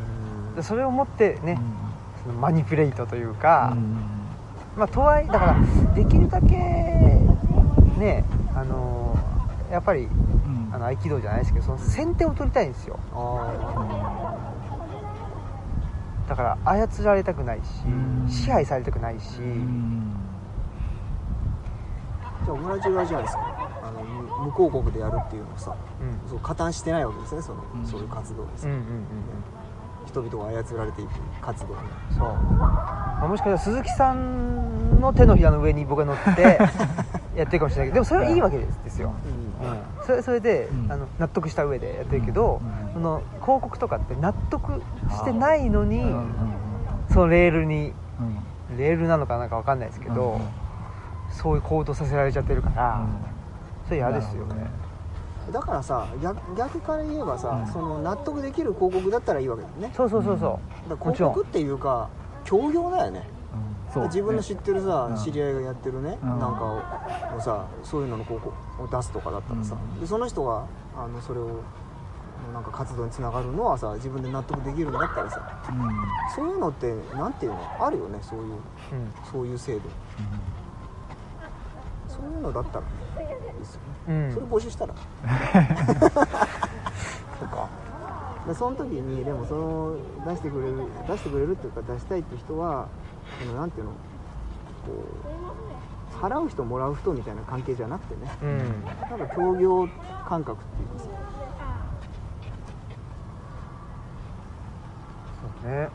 [0.49, 1.59] うんでそれを持ってね、
[2.23, 4.03] そのマニピュレートといううか、ん
[4.77, 5.57] まあとはいえだから
[5.95, 6.49] できるだけ
[7.99, 9.17] ねあの
[9.71, 10.71] やっぱりうん。
[10.75, 12.99] あの合気道じゃないですけどその先手を取りたいんですよ。
[13.15, 14.35] あ
[16.29, 18.29] だから操られたくないしうん。
[18.29, 19.47] 支配されたくないし、うん。
[20.19, 20.22] ー
[22.45, 23.71] じゃあ同じ裏じゃないですか？
[23.85, 26.29] あの無無広告でやるっていうのをさうん。
[26.29, 27.87] そう加担してないわけですねその、うん。
[27.87, 28.85] そういう活動です、うんうんうん
[30.05, 31.81] 人々が操られていく活動に。
[32.11, 36.59] うんそう、まあもしかしたら鈴木さんの手のひらの上に僕が乗って
[37.35, 39.13] やってるかもしれないけどでもそれはいいわけですですよ、
[39.63, 40.93] うん、それそれで、うん。
[40.93, 46.25] あの納得した上でやってるけど、うんその広告とかって納得してないのに、うんうん
[47.11, 47.95] そのレールに
[48.71, 48.77] うん。
[48.79, 50.41] レールなのかなんかわかんないですけど、うん
[51.33, 53.07] そういう行動させられちゃってるから、
[53.87, 54.71] それ嫌ですよね。
[55.51, 57.73] だからさ逆逆から言えばさ、うん。
[57.73, 59.93] その納得できる広告だったらいいわけだよね。
[59.97, 61.33] そうそうそうそだからもちろん。
[61.33, 62.09] 広告っていうか
[62.45, 63.27] 協業だよね。
[64.07, 65.17] 自分の知ってるさ、うん。
[65.17, 66.29] 知り合いがやってるね、うん。
[66.29, 70.01] なんかををさそういうのの広告を出すとかだったらさ、うん。
[70.01, 70.65] でその人が
[70.97, 71.61] あのそれを
[72.55, 75.83] なんか活動につながるのはさ自分で納得できるんだったらさうん。
[75.83, 75.91] うん
[76.35, 77.59] そういうのってなんていうの？
[77.85, 78.61] あるよねそういううん。
[79.31, 79.81] そういう制度
[82.23, 84.33] そういうのだったらいいですよね、うん。
[84.33, 84.95] それ募集したら。
[87.39, 87.69] そうか。
[88.47, 89.97] でその時にでもその
[90.27, 90.77] 出してくれる
[91.09, 92.89] 出してくれるっていうか出したいっていう人は
[93.41, 93.97] そのなんていうのこ
[96.13, 98.31] う払う人もらう人みたいな関係じゃなくてね。
[98.43, 98.85] うん。
[99.09, 99.89] ただ協業
[100.29, 100.99] 感覚っていうか。
[100.99, 101.09] さ
[105.63, 105.89] そうね。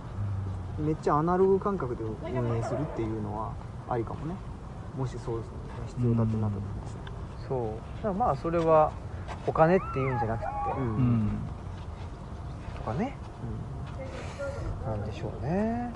[0.80, 3.54] めっちゃアナログ感覚で運営するっていうのは
[3.90, 4.36] ありかもね
[4.98, 5.44] もしそう
[5.88, 6.98] 必要だってなった時にさ
[7.48, 7.60] そう。
[7.98, 8.92] だからまあそれは
[9.46, 10.84] お金っていうんじゃなくて、うん。
[10.84, 11.42] ううんん
[12.78, 13.16] とかね。
[14.86, 15.94] なんでしょうね。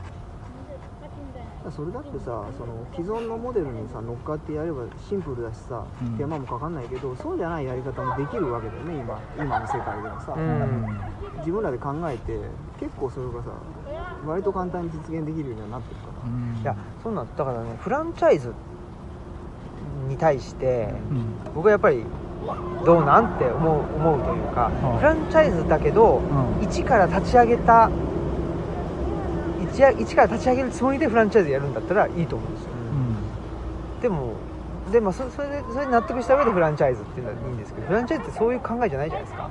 [1.70, 6.18] それだってさその既存のモデルにさ乗っかってやればシンプルだしさ、うん。
[6.18, 9.22] 手間もかかんないけどそうじゃないやり方もできるわけだよね今。
[9.39, 10.99] 今の世界ではさ、うん。
[11.39, 12.39] 自分らで考えて
[12.80, 13.49] 結構それがさ
[14.26, 16.62] 割と簡単に実現できるようにはなってるから、うん。
[16.62, 18.54] いやそうなんだからねフランチャイズ
[20.08, 21.54] に対してうん。
[21.56, 22.04] 僕はやっぱり
[22.86, 24.97] どうなんて思う思うというか、うん。
[24.97, 26.22] フランチャイズだけど、
[26.60, 26.64] うん。
[26.64, 27.89] 一から立ち上げた
[29.72, 32.72] 一や一から立ち上げるつもりでフランチャイズやるんだったらいいと思うんですよ。
[34.02, 34.34] でも
[34.91, 39.49] でもそそれでそれで納得した上でフランチャイズっていうのはいいんですけどフランチャイズってそういう考えじゃないじゃないですか、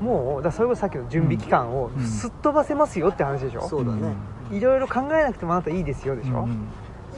[0.00, 0.06] うん。
[0.06, 2.04] もうだからそれこそさっきの準備期間をうん。
[2.04, 4.14] すっ飛ばせますよって話でしょ、そうだね、
[4.50, 6.66] いろいろ考えなくてもあなたいいですよでしょ、うん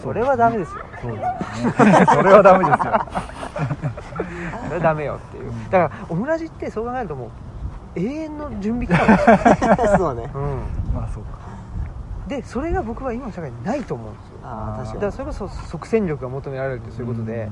[0.02, 0.84] それはダメですよ。
[1.00, 2.06] そうですね。
[2.06, 2.92] それはダメですよ。
[4.66, 5.50] それはダメよっていう。
[5.50, 5.64] うん。
[5.64, 7.28] だからオムラジってそう考えるともう
[8.00, 10.30] 永遠の準備期間ですよ、 そうね。
[10.34, 10.42] うん、
[10.94, 11.30] まあそうか。
[12.26, 14.34] でそれが僕は今の社会にないと思うんですよ。
[14.44, 14.94] ああ確かに。
[14.94, 17.48] だからそれこそ即戦力が求められるってそういうことで、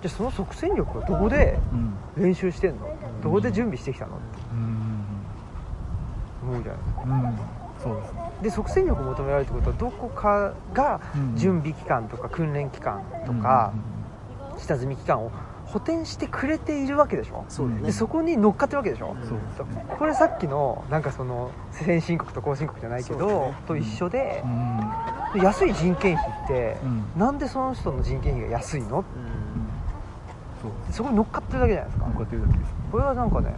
[0.00, 1.94] じゃあその即戦力はどこでうん。
[2.24, 2.88] 練習してんの？
[3.22, 4.16] どこで準備してきたの？
[4.16, 6.50] ってうん。
[6.50, 7.02] 思うじゃないですか。
[7.04, 7.38] うんうん。
[7.78, 11.36] そうですねで即戦力を求められるってことはどこかがうん。
[11.36, 13.72] 準備期間とか訓練期間とか
[14.58, 15.30] 下積み期間を
[15.64, 17.46] 補填してくれているわけでしょ？
[17.48, 17.80] そね。
[17.82, 19.14] でそこに乗っかってるわけでしょ？
[19.14, 19.96] う。
[19.96, 23.54] これさっきのなんかその先進国と後進国じゃないけど、ね。
[23.66, 24.42] と一緒で
[25.34, 25.40] う、ん。
[25.40, 27.04] 安い人件費って、うん。
[27.16, 28.98] なんでその人の人件費が安いの？
[28.98, 29.04] うん。
[30.92, 32.04] そこに乗っかってるだけじゃないですか。
[32.06, 32.68] こうやってるだけです。
[32.68, 33.54] ねこれはなんかね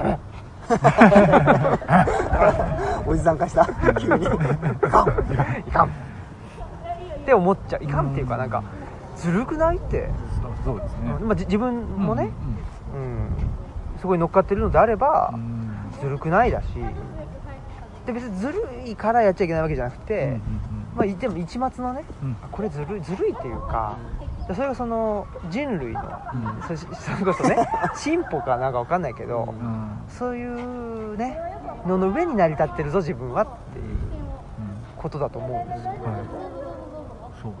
[0.00, 0.18] うん
[3.06, 3.66] おじさん化した。
[3.98, 4.26] 急に。
[4.26, 4.28] い
[5.70, 5.86] かん。
[5.86, 5.88] っ
[7.24, 7.84] て思っちゃう。
[7.84, 8.62] いかんっていうかなんか
[9.16, 10.10] ずるくないって、
[10.64, 11.14] そうですね。
[11.20, 12.30] まあ、じ自分もね、
[12.94, 13.28] ううん
[14.00, 15.70] そこに乗っかってるのであればん、うん。
[16.00, 16.66] ずるくないだし。
[18.06, 20.40] で別にずるいからやっちゃいけないわけじゃなくて、うん
[20.96, 22.04] まあ、でも一末のね
[22.50, 23.96] これずるいずるいっていうか
[24.54, 26.00] それがその人類の
[26.34, 26.76] うん。
[26.76, 27.56] そそれこそね
[27.94, 29.48] 進歩かなんかわかんないけど、うん。
[29.48, 31.38] うんそういうね
[31.86, 33.86] のの上に成り立ってるぞ自分はっていう
[34.96, 36.22] ことだと思うんですよ、うんはい。
[37.42, 37.52] そう。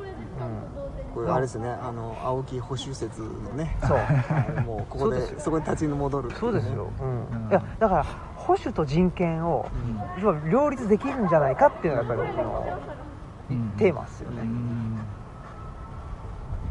[1.14, 3.76] これあれですねあの青木保守説のね。
[3.82, 3.98] うん、そう。
[3.98, 4.64] はい。
[4.64, 6.34] もうここでそこに立ち戻るね。
[6.38, 7.44] そうですよ、うん。
[7.44, 7.50] うん。
[7.50, 8.04] いやだから
[8.36, 9.66] 保守と人権を
[10.50, 12.78] 両立できるんじゃないかっていうのがやっぱりこの、
[13.50, 13.72] うん。
[13.76, 14.81] テーマですよね、うん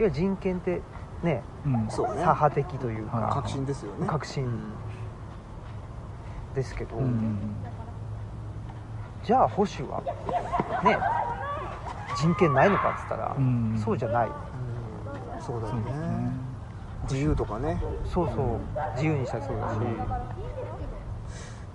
[0.01, 0.81] いや人権って
[1.21, 1.87] ねうん。
[1.87, 2.13] そうね。
[2.13, 4.07] 左派的というか、はい革新ですよね。
[4.07, 4.47] 革新。
[6.55, 7.37] ですけど、うん
[9.23, 10.01] じゃあ保守は
[10.83, 10.97] ね
[12.17, 14.27] 人権ないのかっつったら、うんそうじゃない。
[14.27, 15.41] うん。
[15.41, 15.91] そうだよね。
[15.91, 16.31] ね。
[17.03, 17.79] 自由とかね。
[18.05, 18.59] そうそう。
[18.95, 19.77] 自由にしたらそうだし、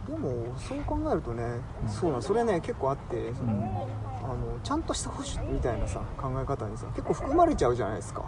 [0.08, 8.24] でもそう考えるとねそうなのそれね結構あってそのうんあのちゃんとした保守みたいなさ考え方にさ結構含まれちゃうじゃないですか。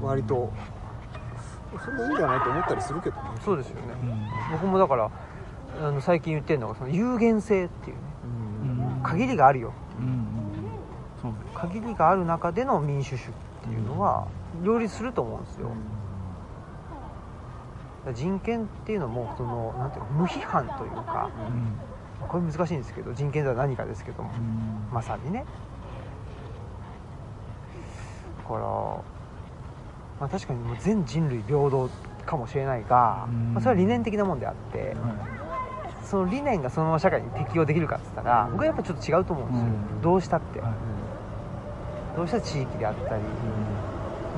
[0.00, 0.06] うん。
[0.06, 0.52] 割と。
[1.84, 3.22] それでいいんじゃないと思ったりするけどね。
[3.44, 5.10] そうですよね、うん僕もだから
[5.80, 8.02] あの最近言ってるのがその有限性っていうね。
[8.96, 9.02] うん。
[9.02, 9.72] 限りがあるよ。
[10.00, 10.26] うん。
[11.20, 13.32] そう限りがある中での民主主義っ
[13.64, 14.28] ていうのは
[14.64, 15.70] 両立すると思うんですよ、
[18.14, 21.87] 人権っていうのもそのなんていうの無批判というかうん
[22.26, 24.30] これ難しいんですけど人権とは何かですけども。
[24.30, 24.88] うん。
[24.92, 25.44] まさにね。
[28.42, 29.04] だから、ま
[30.26, 31.90] あ、確かにもう全人類平等
[32.26, 33.54] かもしれないが、うん。
[33.54, 34.94] まあ、それは理念的なもんであって、は
[36.02, 40.02] その理念がそのまま社会に適用できるかって言ったら僕はやっぱちょっと違うと思うんですよ、うん。
[40.02, 40.62] どうしたって、
[42.16, 43.22] どうしたら地域であったり、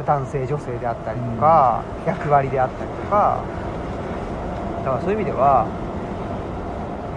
[0.05, 3.41] 男性女性であったりとか、役割であったりとか。
[4.85, 5.67] だからそういう意味では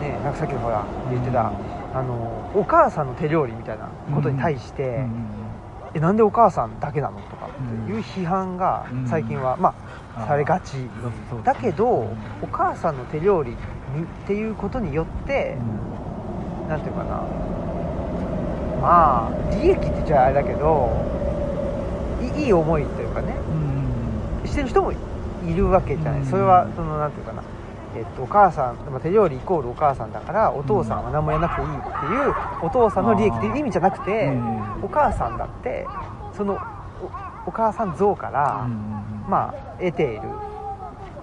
[0.03, 1.47] ねなんかさっきのほら言ってた、
[1.93, 5.29] あのお母さんの手料理みたいなことに対して、うん
[5.95, 9.07] えなんでお母さんだけなのとかっていう批判がうん。
[9.07, 9.75] 最近は、ま
[10.15, 10.73] あ、されがち、
[11.43, 13.57] だけどお母さんの手料理にっ
[14.25, 15.55] ていうことによって、
[16.67, 17.21] なんていうかな。
[18.81, 20.89] まあ利益って言っちゃあれだけど
[22.19, 23.35] いいい思いというかね。
[24.43, 24.95] うんしてる人もい
[25.55, 26.25] るわけじゃない、うん。
[26.25, 27.43] それはそのなんていうかな、
[27.95, 34.83] えっと、お母さん、まあ、手料理イコールお母さんだからお父さんは何もやらなくていいっていうお父さんの利益っていう意味じゃなくて、うん。
[34.83, 35.85] お母さんだって
[36.35, 36.59] その
[37.45, 38.67] おお母さん像から、
[39.27, 40.21] まあ得ている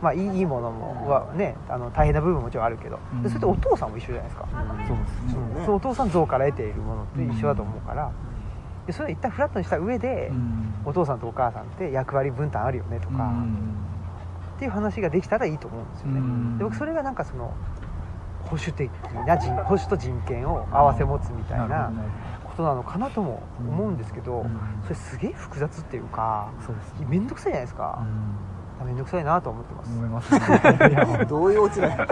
[0.03, 4.49] まあいいいいものもはねあの大変な部分ももちろんあるけど、それってお父さんも一緒じゃないですか、
[4.87, 5.61] そうですね。
[5.61, 8.11] ねそのお父さん像から得ているものって一緒だと思うから、
[8.87, 10.75] でそれを一旦フラットにした上で、うん。
[10.87, 13.31] お父さんとお母さんって役割分担あるよねとか、
[14.61, 16.59] っていう話ができたらいいと思うんですよね、うん。
[16.59, 17.55] で僕それがなんかその
[18.45, 18.91] 保守的
[19.27, 21.91] な人保守と人権を併せ持つみたいな
[22.45, 24.45] ことなのかなとも思うんですけど、
[24.83, 26.51] それすげえ複雑っていうか
[27.09, 28.05] 面倒くさいじゃないですか、
[28.85, 30.35] 面倒くさいなと思ってます、思います。
[30.35, 30.41] ね
[30.91, 31.57] いやどうい。
[31.57, 32.07] うオチだよ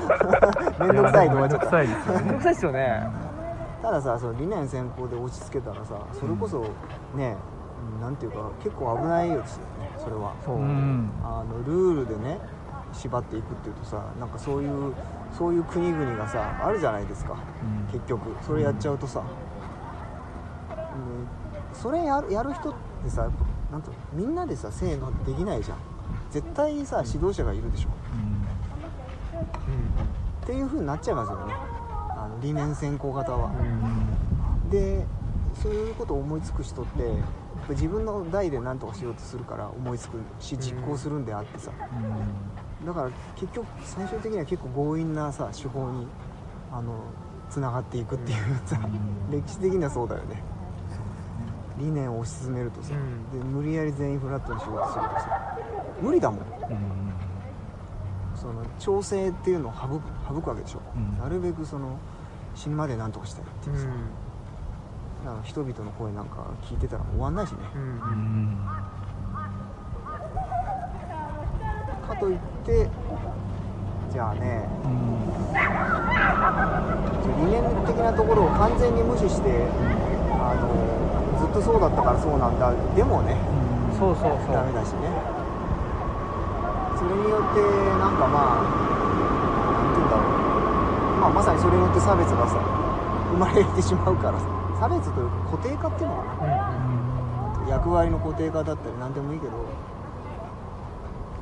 [0.80, 1.76] めんどくさいと思っちゃった。
[1.76, 2.22] めんどくさいですよね。
[2.22, 3.10] 面倒くさいですよね、
[3.82, 6.64] たださその理念先行で落ち着けたらさそれこそ
[7.14, 7.36] ね、
[7.94, 8.00] うん。
[8.00, 9.64] なんていうか結構危ないよですよ。
[9.64, 9.68] ね
[9.98, 10.34] それは。
[10.44, 11.10] そう、うん。
[11.22, 12.40] あのルールでね
[12.92, 14.94] 縛っていくっていうとさなんかそういう
[15.36, 17.34] そういう国々がさあるじゃないですか。
[17.34, 17.36] う
[17.90, 17.92] ん。
[17.92, 18.34] 結局。
[18.44, 19.22] それやっちゃうとさ、う
[21.74, 22.74] ん、それやるやる人っ
[23.04, 23.28] てさ
[23.70, 25.78] なんていうのみんなでさせーのできないじゃん。
[26.30, 27.90] 絶対さ指導者がいるでしょ。
[30.42, 31.54] っていう風になっちゃいますよね。
[32.16, 33.52] あの理念先行型は、
[34.70, 35.06] で
[35.54, 37.02] そういうことを思いつく人って
[37.70, 41.70] 自分の代で何とかしようとするから思いつくし実行するんであってさ、
[42.86, 46.06] だから結局最終的には結構強引なさ手法に
[46.72, 47.00] あの
[47.50, 48.78] つながっていくっていうさ、
[49.30, 50.42] 歴史的にはそうだよね。
[51.78, 53.38] 理念を推し進めるとさ、うん。
[53.38, 55.56] で無理やり全員フラットにしようとするとさ
[56.02, 56.40] 無理だもん。
[58.34, 61.18] その調整っていうのを省く省くわけでしょ、うん。
[61.18, 61.98] なるべくその
[62.54, 63.86] 死ぬまで何とかしたいってういうさ、
[65.44, 68.58] 人々の声なんか聞いてたら終わんないしね、うん。
[72.06, 72.88] かといって
[74.10, 74.68] じゃあね
[77.38, 79.66] 理念的なところを完全に無視して
[80.40, 82.72] あのずっとそうだったからそうなんだ。
[82.94, 83.36] でもね
[83.98, 84.54] そうそうそう。
[84.54, 85.10] ダメだしね。
[86.96, 87.60] それによって
[87.98, 88.62] なんかまあ
[89.72, 92.58] なんて言うんだろう、まあ、まさにそれによって差別がさ
[93.30, 97.66] 生まれてしまうからさ差別というか固定化っていうのかな。
[97.68, 99.52] 役割の固定化だったり何でもいいけど。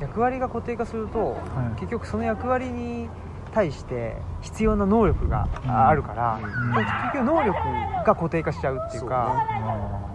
[0.01, 1.37] 役割が固定化すると、
[1.77, 1.79] い。
[1.79, 3.09] 結局その役割に
[3.53, 6.73] 対して必要な能力があるから、うん。
[6.73, 7.57] 結局能力
[8.05, 9.45] が固定化しちゃうっていうか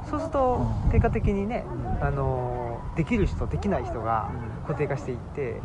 [0.08, 1.64] そう,、するとうん結果的にね、
[2.00, 4.30] うんあのできる人できない人が
[4.66, 5.60] 固定化していって、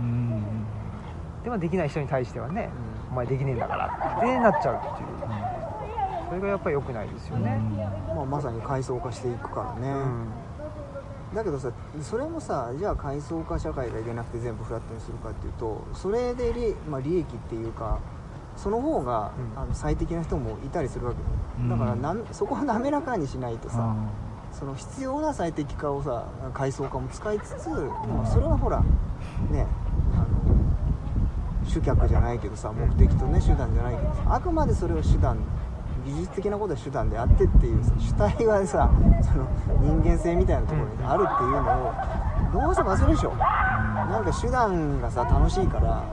[1.44, 2.70] でもできない人に対してはね、
[3.12, 5.17] お前できねえんだからってなっちゃうっていう
[6.28, 7.60] それがやっぱり良くないですよね、
[8.08, 9.94] まあ、まさに階層化していくからね、
[11.34, 11.72] だけどさ
[12.02, 18.00] それもさじゃあ階層化社会がいけなくて全部フラットにするかっていうとそれで利,、まあ、利益っていうか
[18.58, 19.62] その方が、うん。
[19.62, 21.20] あの最適な人もいたりするわけ
[21.62, 21.70] うん。
[21.70, 23.96] だからなんそこを滑らかにしないとさ、
[24.52, 28.84] その必要な最適化をさ階層化も使いつつ、まあそれはほら
[29.52, 29.68] ね
[31.66, 35.38] 主客じゃないけどさ目的とね手段じゃないけどさあくまでそれを手段
[36.08, 38.90] 技術的なことは手段であってっていうさ主体はさ
[39.22, 39.48] その
[39.82, 43.36] 人間性みたいなところにあるっていうのをどうしても忘れるでしょ。
[43.36, 46.04] なんか手段がさ楽しいから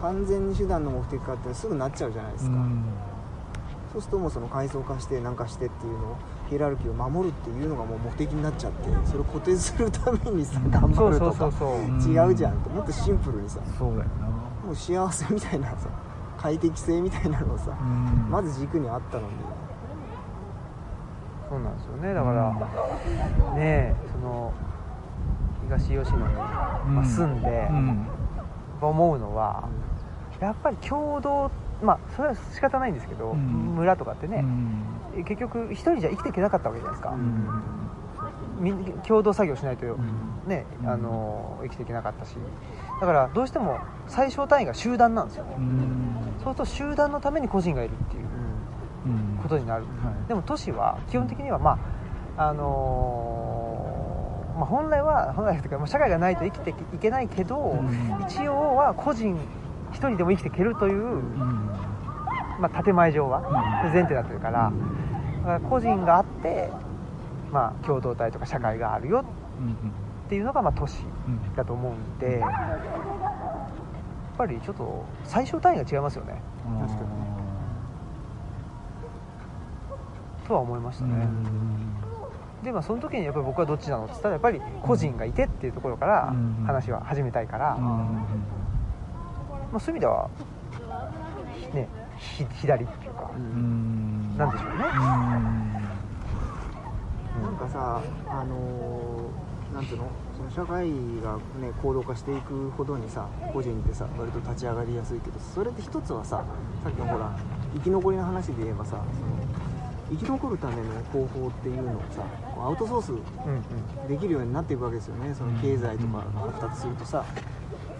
[0.00, 2.56] 完全に手段の目的化ってすぐなっちゃうじゃないですか、
[3.92, 6.16] そうするともうその階層化してなんかしてっていうのを
[6.48, 10.70] ヒエラルキーを守るっていうのがもう目的になっちゃってそれを固定するためにさうん。
[10.70, 11.46] 頑張るとか
[12.06, 13.58] 違うじゃんってもっとシンプルにさ。
[13.78, 14.26] そうだよな。
[14.26, 15.88] もう幸せみたいなさ
[16.38, 18.30] 快適性みたいなのをさうん。
[18.30, 19.34] まず軸にあったのに。
[21.50, 22.14] そうなんですよね。
[22.14, 22.52] だから、
[23.54, 24.52] ねえその
[25.64, 28.06] 東吉野に、まあ、住んで、うん。
[28.80, 29.68] 思うのは、
[30.40, 31.50] やっぱり共同
[31.82, 33.38] まあそれは仕方ないんですけど、うん。
[33.76, 34.44] 村とかってね、
[35.16, 35.24] うん。
[35.24, 37.48] 結局一人じゃ生きていけなかったわけじゃないですか、うん。
[38.60, 38.72] み
[39.06, 40.48] 共同作業しないとうん。
[40.48, 42.36] ね、あの生きていけなかったし。
[43.00, 46.07] だからどうしても最小単位が集団なんですよね、うん
[46.54, 48.24] そうすると集団のために個人がいるっていう
[49.06, 49.38] うん。
[49.42, 49.88] ことになる、は
[50.24, 50.28] い。
[50.28, 51.78] でも都市は基本的にはま
[52.36, 58.26] ああのーまあ、本来は本来というかまあ社会がないと生きていけないけど、うん。
[58.28, 59.36] 一応は個人
[59.92, 61.22] 一人でも生きていけるという、うん。
[62.60, 63.38] まあ、建前上は
[63.84, 63.92] うん。
[63.92, 64.72] 前提になってるから
[65.38, 66.70] だから個人があって
[67.50, 69.24] まあ、共同体とか社会があるよ
[69.58, 72.42] うんっていうのがまあ都市うんだと思うんで
[74.38, 76.40] ぱりちょっと最小単位が違いますよね。
[76.70, 77.06] うん確かにね。
[80.46, 82.62] とは思いましたうね、ん。
[82.62, 86.64] でまあその時にやっぱり僕はどっちなのって言ったらやっぱり個人がいてっていうところからうん。
[86.64, 87.82] 話は始めたいから、うん。
[87.82, 88.16] ま
[89.74, 90.30] あ、そういう意味では
[91.74, 93.30] ねひ左っていうか
[94.38, 94.84] なんでしょうね。
[97.42, 100.08] なんかさあのーなんていうの？
[100.38, 100.88] その社会
[101.22, 106.44] がね高度化していくほどにさ個人ってさ割と立ち上がりやすいけどそれって一つはさ
[106.84, 107.36] さっきのほら
[107.74, 109.02] 生き残りの話で言えばさその
[110.10, 110.82] 生き残るための
[111.12, 112.22] 方法っていうのをさ
[112.54, 115.34] こうアウトソースできるようになっていくわけですよね。
[115.34, 117.24] その経済とかが発達するとさ。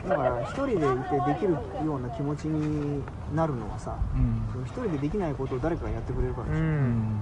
[0.08, 0.86] だから一人でいて
[1.26, 1.52] できる
[1.84, 3.02] ような気持ちに
[3.34, 4.48] なるのはさうん。
[4.50, 7.20] その一人でできないことを誰かがやってくれるからでしょ、うん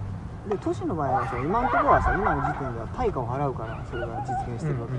[0.49, 4.95] で都市の場合はさ今のところはさ今の時点では対価を払うからそれが実現してるわけ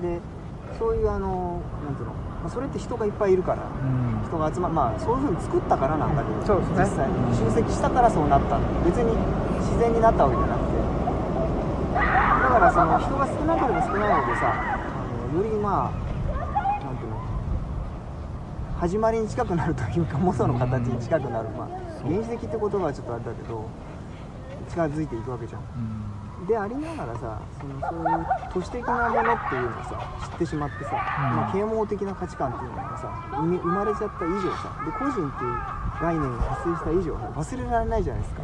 [0.00, 0.20] で、で
[0.78, 4.24] そういうあのなんていうの、まあ、それって人がいっぱいいるからうん。
[4.24, 6.66] 人が集ままあそういうふうに作ったからなんだけど、ね。
[6.78, 8.58] 実際集積したからそうなった。
[8.86, 9.12] 別に
[9.58, 10.80] 自然になったわけじゃなくて。
[11.92, 17.16] だからその人が少なければ少ないほどさあのよりまあなんていうの
[18.78, 23.68] 始まりに近くなるというか元の形に近くなる、まあ原始的って言葉はちょっとあれだけど
[24.70, 25.60] 近づいていくわけじゃん。
[25.60, 26.46] うん。
[26.46, 35.52] でありながらさそのそういう都市的なものっていうのをさ知ってしまってさ、まあ、啓蒙的な価値観っていうのがさ生まれちゃった以上さで個人っていう
[36.00, 38.42] 概念が発生した以上さ忘れられないじゃないですか、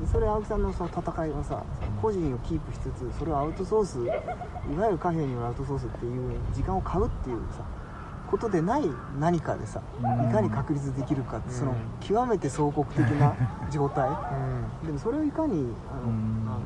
[0.00, 1.64] でそれ青木さんのその戦いはさ
[2.00, 4.08] 個人をキープしつつそれをアウトソースい
[4.78, 7.64] わゆる貨幣によるアウトソースっていう時間を買うっていうさ
[8.32, 8.82] ことでない
[9.20, 10.30] 何かでさうん。
[10.30, 13.34] いかに確立できるかってそのうん極めて総国的な
[13.70, 14.08] 状態。
[14.08, 14.86] うん。
[14.86, 16.48] でもそれをいかにあの、うん。
[16.48, 16.60] あの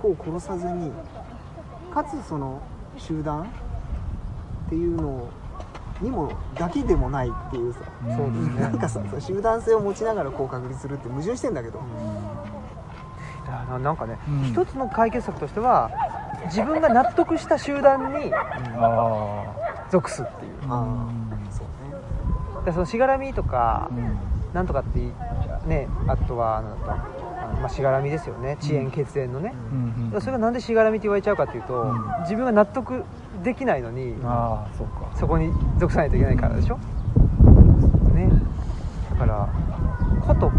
[0.00, 0.90] 個を殺さずに
[1.92, 2.60] かつその
[2.96, 5.28] 集団っていうの
[6.00, 11.78] にもだけでもないっていうさ、うねなんかさ集団性を持ちながらこう確立するって矛盾してんだけど、
[13.46, 14.42] いやななんかね、うん。
[14.42, 15.90] 一つの解決策としては
[16.46, 19.54] 自分が納得した集団にあ
[19.90, 20.52] 属すっていう。
[20.68, 21.08] ああ
[21.48, 22.64] あそうね。
[22.64, 24.18] でそのしがらみとかうん。
[24.54, 25.12] なんとかってい
[25.66, 26.92] ねあとはなんだ
[27.42, 28.56] あのまあ、しがらみですよね。
[28.60, 30.12] 遅延血縁のね、うん。
[30.14, 30.20] うん。
[30.20, 32.04] それがなんでしがらみって言われちゃうかっていうと、うん。
[32.22, 33.04] 自分が納得
[33.42, 35.10] できないのにああそうか。
[35.16, 36.78] そこに属さないといけないからでしょ、
[38.14, 38.30] ね。
[39.10, 39.48] だから
[40.24, 40.50] 個と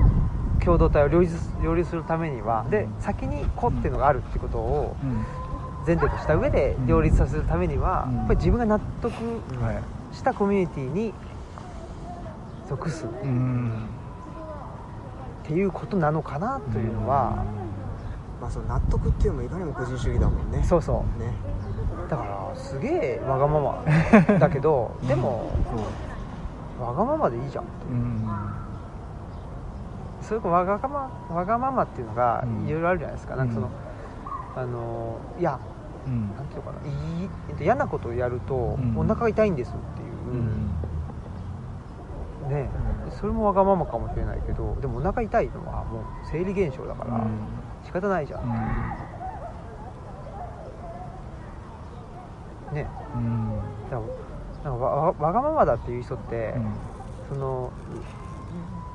[0.63, 5.25] 共同体を両立両立するためにはで先に個っていうのがあるっていうことをうん
[5.85, 8.17] 前提とした上で両立させるためには、うん。
[8.17, 9.13] やっぱり自分が納得
[9.63, 10.15] はい。
[10.15, 11.13] したコミュニティに
[12.67, 13.87] 属すっうん。
[15.43, 17.45] ていうことなのかなというのは、
[18.41, 20.63] まあその納得っていうのもいかにも個人主義だもんね。
[20.63, 21.33] そうそね。
[22.07, 23.83] うだからすげえわがまま
[24.39, 25.51] だけど でも
[26.79, 28.29] わがままでいいじゃんうん。
[30.21, 32.67] それかわがままわがままっていうのがうん。
[32.67, 33.67] いろいろあるじゃないですか、なんかその
[34.55, 34.61] うん。
[34.61, 35.59] あのいや
[36.05, 36.35] うん。
[36.35, 36.87] なんていうのかな。
[36.87, 38.97] い嫌なことをやるとうん。
[38.97, 40.69] お腹が痛いんですってういう、ん。
[42.49, 42.69] ね。
[43.19, 47.25] それもわがままかもしれないけどでもお腹痛いのはもう生理現象だから
[47.83, 48.41] 仕方ないじゃん、
[52.73, 52.87] ね。
[53.15, 53.59] うん。
[53.89, 54.03] だか
[54.63, 56.75] らわわわがままだっていう人って、うん。
[57.29, 57.71] その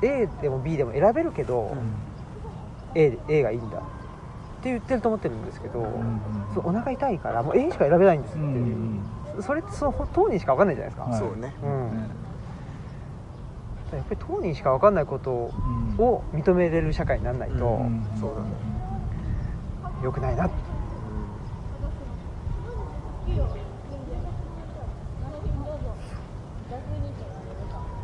[0.02, 1.92] A でも B でも選べるけど、うん。
[2.94, 3.80] A, A がいいんだ
[4.60, 6.20] って言ってると思ってるんですけど、うん
[6.54, 8.40] そうお腹痛いからもう A しか選べないんですって。
[8.40, 9.00] ういう、ん
[9.40, 11.18] それってその当人しか分かんないじゃないですか、はい。
[11.18, 11.54] そうね。
[11.62, 12.10] うん。
[13.96, 15.30] やっぱり当人しか分かんないこと
[15.98, 18.50] うんを認めれる社会にならないとうんそうだね。
[20.02, 20.46] 良くないな。
[20.46, 20.54] って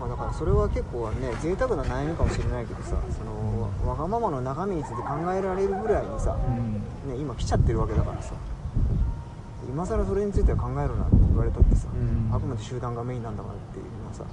[0.06, 7.10] まあ、だからそれは結構ね贅沢な悩みかもしれないけどさそのわがままの中身について考えられるぐらいにさ、うん。
[7.10, 8.34] ね、今来ちゃってるわけだからさ
[9.68, 12.34] 今更それについては考えろなんて言われたってさ、うん。
[12.34, 14.24] あくまで集団がメインなんだからっていうのはさ、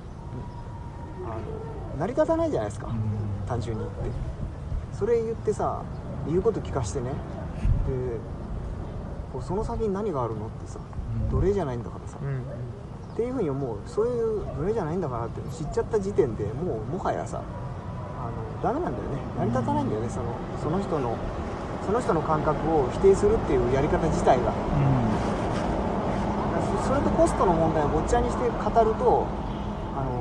[1.25, 1.27] あ
[1.95, 2.89] の成り立たないじゃないですか、
[3.47, 4.11] 単純に言って。
[4.93, 5.81] それ言ってさ
[6.27, 7.09] 言うこと聞かしてね。
[7.09, 7.13] で
[9.33, 10.79] こうその先に何があるのってさ
[11.31, 12.43] 奴隷じゃないんだからさ、うん
[13.13, 13.77] っていうふうに思う。
[13.85, 19.21] そういう奴隷じゃないんだからって知っちゃった時点でもうもはやさあのダメなんだよね。
[19.37, 20.09] 成り立たないんだよね。
[20.09, 20.25] その
[20.61, 21.15] その人の
[21.85, 24.51] その人の感覚を否定するっていうやり方自体が。
[26.81, 29.27] そそれとコストの問題をごっちゃにして語ると
[29.95, 30.11] あの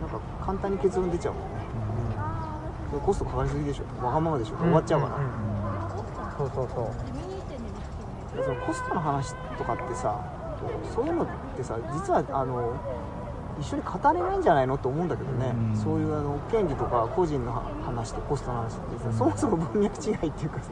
[0.00, 1.48] なんか簡単に結論出ちゃうもんね。
[3.04, 4.04] コストかかりすぎでしょ。
[4.04, 5.30] わがままでしょ、終わっちゃうから、んん。
[6.38, 7.11] そうそうそう
[8.40, 10.20] そのコストの話とかってさ
[10.94, 11.26] そういうのっ
[11.56, 12.74] てさ実はあの
[13.60, 15.76] 一緒に語れないんじゃないのと思うんだけどね、うん。
[15.76, 17.52] そういうあの権利とか個人の
[17.84, 19.14] 話とコストの話ってさ、うん。
[19.14, 20.70] そもそも文脈違いっていうかさ。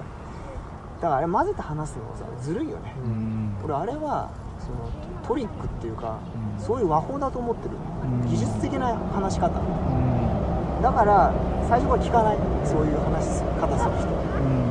[1.01, 3.57] だからあれ混ぜて話すのさずるいよね、うん。
[3.65, 4.91] 俺あれはその
[5.27, 6.19] トリックっていうか、
[6.57, 6.65] うん。
[6.65, 7.77] そういう和法だと思ってる、
[8.09, 8.29] ん。
[8.29, 9.61] 技術的な話し方。
[9.61, 10.83] うん。
[10.83, 11.33] だから
[11.69, 12.39] 最初から聞かない。
[12.65, 14.70] そういう話し方する人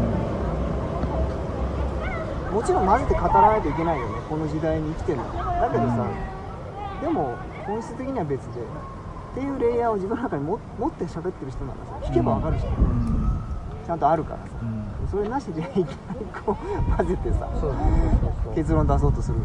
[2.60, 5.24] もちろん混ぜて語らないといけないよねこの時代に生きてるの。
[5.34, 6.06] だけどさ、
[7.02, 13.42] でも本質的には別でっていうレイヤーを自分の中にも持って喋ってる人ならさ聞けばわかるじゃん、うん。
[13.86, 14.44] ちゃんとあるからさ。
[14.62, 15.08] うん。
[15.08, 15.88] それなしでいきなり
[16.46, 17.48] こう混ぜてさ
[18.54, 19.38] 結論出そうとする。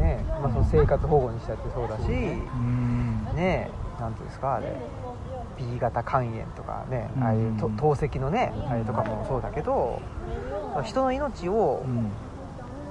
[0.00, 3.70] ねまあ、その生活保護にしたってそうだし、うんね
[4.00, 4.74] なんていうんですかあれ。
[5.56, 7.22] B 型肝炎とかねうん。
[7.22, 10.02] ああいうと透析のねあれとかもそうだけど
[10.82, 12.10] 人の命をうん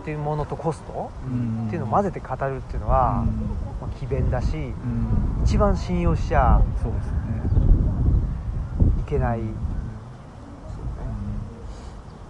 [0.02, 1.66] っていうものとコストうん。
[1.66, 3.26] っていうのを混ぜて語るっていうのは、
[3.82, 5.42] まあ、詭弁だしうん。
[5.44, 7.16] 一番信用しちゃそうですね。
[9.00, 9.42] いけない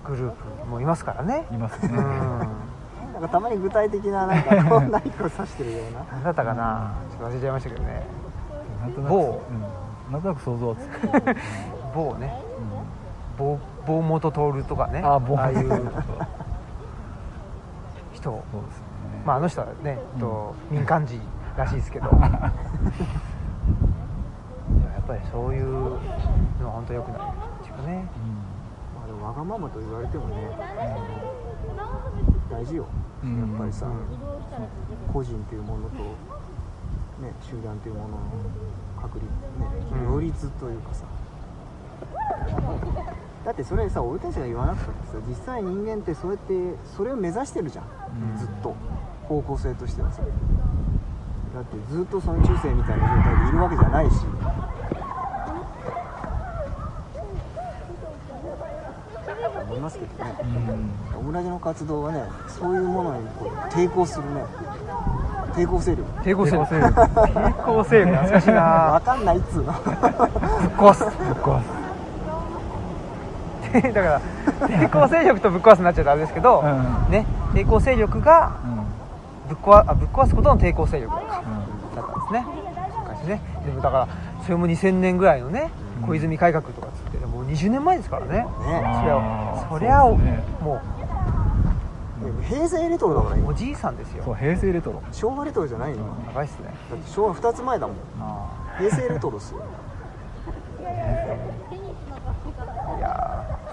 [0.06, 1.46] グループもいますからね。
[1.52, 1.90] いますね。
[1.90, 1.98] うん。
[3.14, 6.06] なんかたまに具体的ななんか こう何かを指してるような。
[6.12, 6.94] 何だったかな。
[7.10, 8.04] ちょっと忘れちゃいましたけどね。
[8.82, 9.42] なんとなく某。
[9.50, 10.14] うん。
[10.14, 11.10] なんとなく想像はつく。
[11.96, 12.45] 某ね
[13.36, 15.02] う某某元徹とかね。
[15.02, 15.82] んあ某ああいうそう
[18.14, 18.86] 人ですね。
[19.26, 20.20] まああの人はね、うん。
[20.20, 21.22] と民間人
[21.58, 22.10] らしいですけど。
[22.10, 22.40] でもや
[25.00, 25.98] っぱりそういうの
[26.66, 27.24] は本当良くないっ
[27.62, 28.06] ていうかね。
[28.98, 30.58] まあでもわがままと言われてもね
[32.50, 32.86] 大事よ。
[33.24, 33.50] うん。
[33.50, 33.94] やっぱりさ、うん。
[35.14, 35.96] 個人っていうものと、
[37.22, 38.18] ね、集団っていうものの
[39.02, 39.32] 確立、ね、
[39.94, 41.06] うん両立というかさ、
[43.46, 46.54] だってそれさ俺たちが言わなくたってさ実際人間ってそうやって
[46.98, 47.86] それを目指してるじゃん、
[48.32, 48.38] うん。
[48.38, 48.76] ずっと。
[49.28, 50.22] 方向性としてはさ。
[50.22, 54.14] だってずっとその中世みたいな状態でいるわけじゃないし。
[59.68, 60.36] 思いますけどね。
[61.14, 61.20] うん。
[61.20, 64.44] オムラジの活動はねそういうものにこう抵抗するね。
[65.54, 66.04] 抵抗勢力。
[66.22, 66.66] 抵抗勢力。
[66.66, 68.12] 抵抗勢力。
[68.18, 69.72] 懐かしいわなかんないっつうの。
[69.72, 69.94] ぶっ
[70.78, 71.04] 壊す。
[71.04, 71.75] ぶっ壊す
[73.94, 74.22] だから
[74.68, 77.12] 抵抗勢力とぶっ壊すになっちゃうとあれですけど、うん。
[77.12, 78.76] ね抵抗勢力がうん。
[79.50, 82.46] ぶっ壊あぶっ壊すことの抵抗勢力だったうんですね。
[83.04, 83.42] 昔ね。
[83.66, 84.08] でもだから
[84.44, 85.72] それも2000年ぐらいのね
[86.02, 86.08] うん。
[86.08, 88.32] 小泉改革とかっつってもう20年前ですからね。
[88.38, 88.46] ね。
[88.60, 89.70] そりあゃー。
[89.70, 90.44] そりゃね。
[90.62, 90.80] も
[92.48, 94.24] 平成レトロだからおじいさんですよ。
[94.24, 95.02] そう平成レトロ。
[95.12, 95.98] 昭和レトロじゃないよ。
[96.28, 96.74] 長いっすね。
[96.90, 97.96] だって昭和2つ前だもん。
[98.22, 98.46] あ
[98.78, 99.62] 平成レトロっすよ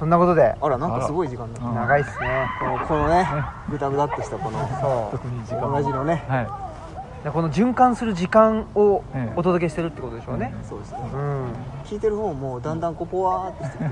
[0.02, 0.52] そんなことで。
[0.60, 1.60] あらなんかすごい時間だ。
[1.60, 2.50] 長いっすね。
[2.58, 3.24] このこのね
[3.70, 6.24] グダグダっとしたこのそ特に時間同じのね。
[6.26, 6.42] は
[7.24, 9.32] い、この循環する時間をええ。
[9.36, 10.52] お届けしてるってことでしょうね。
[10.68, 10.98] そうですね。
[11.14, 11.52] うん。
[11.84, 13.90] 聞いてる方もだんだんこうポワーってしてくる。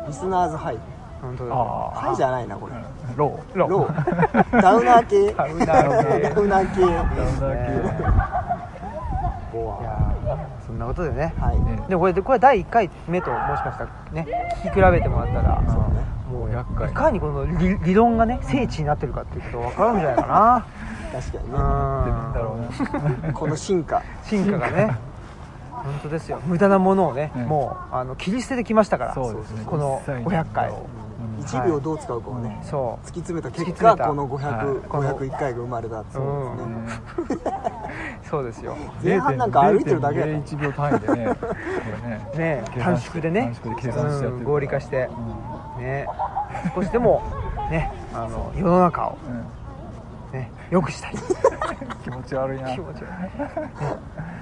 [0.08, 0.78] リスナーズハイ。
[1.20, 1.54] 本当だ。
[1.56, 2.72] あハイじゃないなこれ。
[2.72, 2.78] ー
[3.14, 3.58] ロー。
[3.58, 4.62] ロロー。
[4.62, 5.34] ダウナー系。
[5.34, 6.22] ダウナー系。
[6.22, 6.80] ダウナー系。
[6.80, 8.12] ダウナー系。
[9.52, 10.01] ポワー
[10.82, 11.34] なことでね。
[11.36, 11.60] ーはい。
[11.60, 13.84] ねでもこれでこれ第1回目ともしかした。
[13.84, 14.26] らね。
[14.64, 16.02] 聞き比べてもらったらそうね。
[16.30, 20.66] もう100回いかにこの理理論がね聖地になってるかっていうことが分かるんじゃないか
[21.12, 21.58] 確かにね。
[21.58, 22.56] だろ
[23.22, 24.02] うな この進化。
[24.24, 24.96] 進化がね。
[25.70, 26.40] 本当ですよ。
[26.46, 29.14] 無駄なものをね、ねもうあの切り捨ててきましたから。
[29.14, 29.64] そうですね。
[29.66, 30.70] この実際に500回。
[30.70, 30.72] う。
[30.72, 30.76] ん
[31.40, 34.42] 1秒どう使うかをねそ突き詰めた結果このはい。
[34.42, 37.12] 500この501回が生まれたそうですね。
[38.24, 38.76] うそうですよ。
[39.02, 41.34] 前半なんか歩いてるだけだ0.01秒単位でねね
[42.36, 43.42] ね短縮でね。
[43.42, 44.36] 短縮で計算してやってるから。
[44.36, 45.08] うん合理化して。
[45.78, 45.84] うん。
[45.84, 46.06] ね。
[46.74, 47.22] 少しでも
[47.70, 49.18] ねあの世の中を
[50.32, 50.38] うん。
[50.38, 51.14] ね良くしたい。
[52.04, 52.72] 気持ち悪いな。
[52.72, 53.30] 気持ち悪い、ね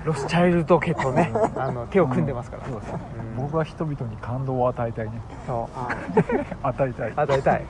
[0.04, 1.32] ロスチャイルド家とね。
[1.56, 2.92] あの手を組んでますから、そうです。
[2.94, 3.36] うん。
[3.36, 5.12] 僕は人々に感動を与えたいね。
[5.46, 5.76] そう。
[6.62, 7.12] あ与えたい。
[7.16, 7.66] 与えたい。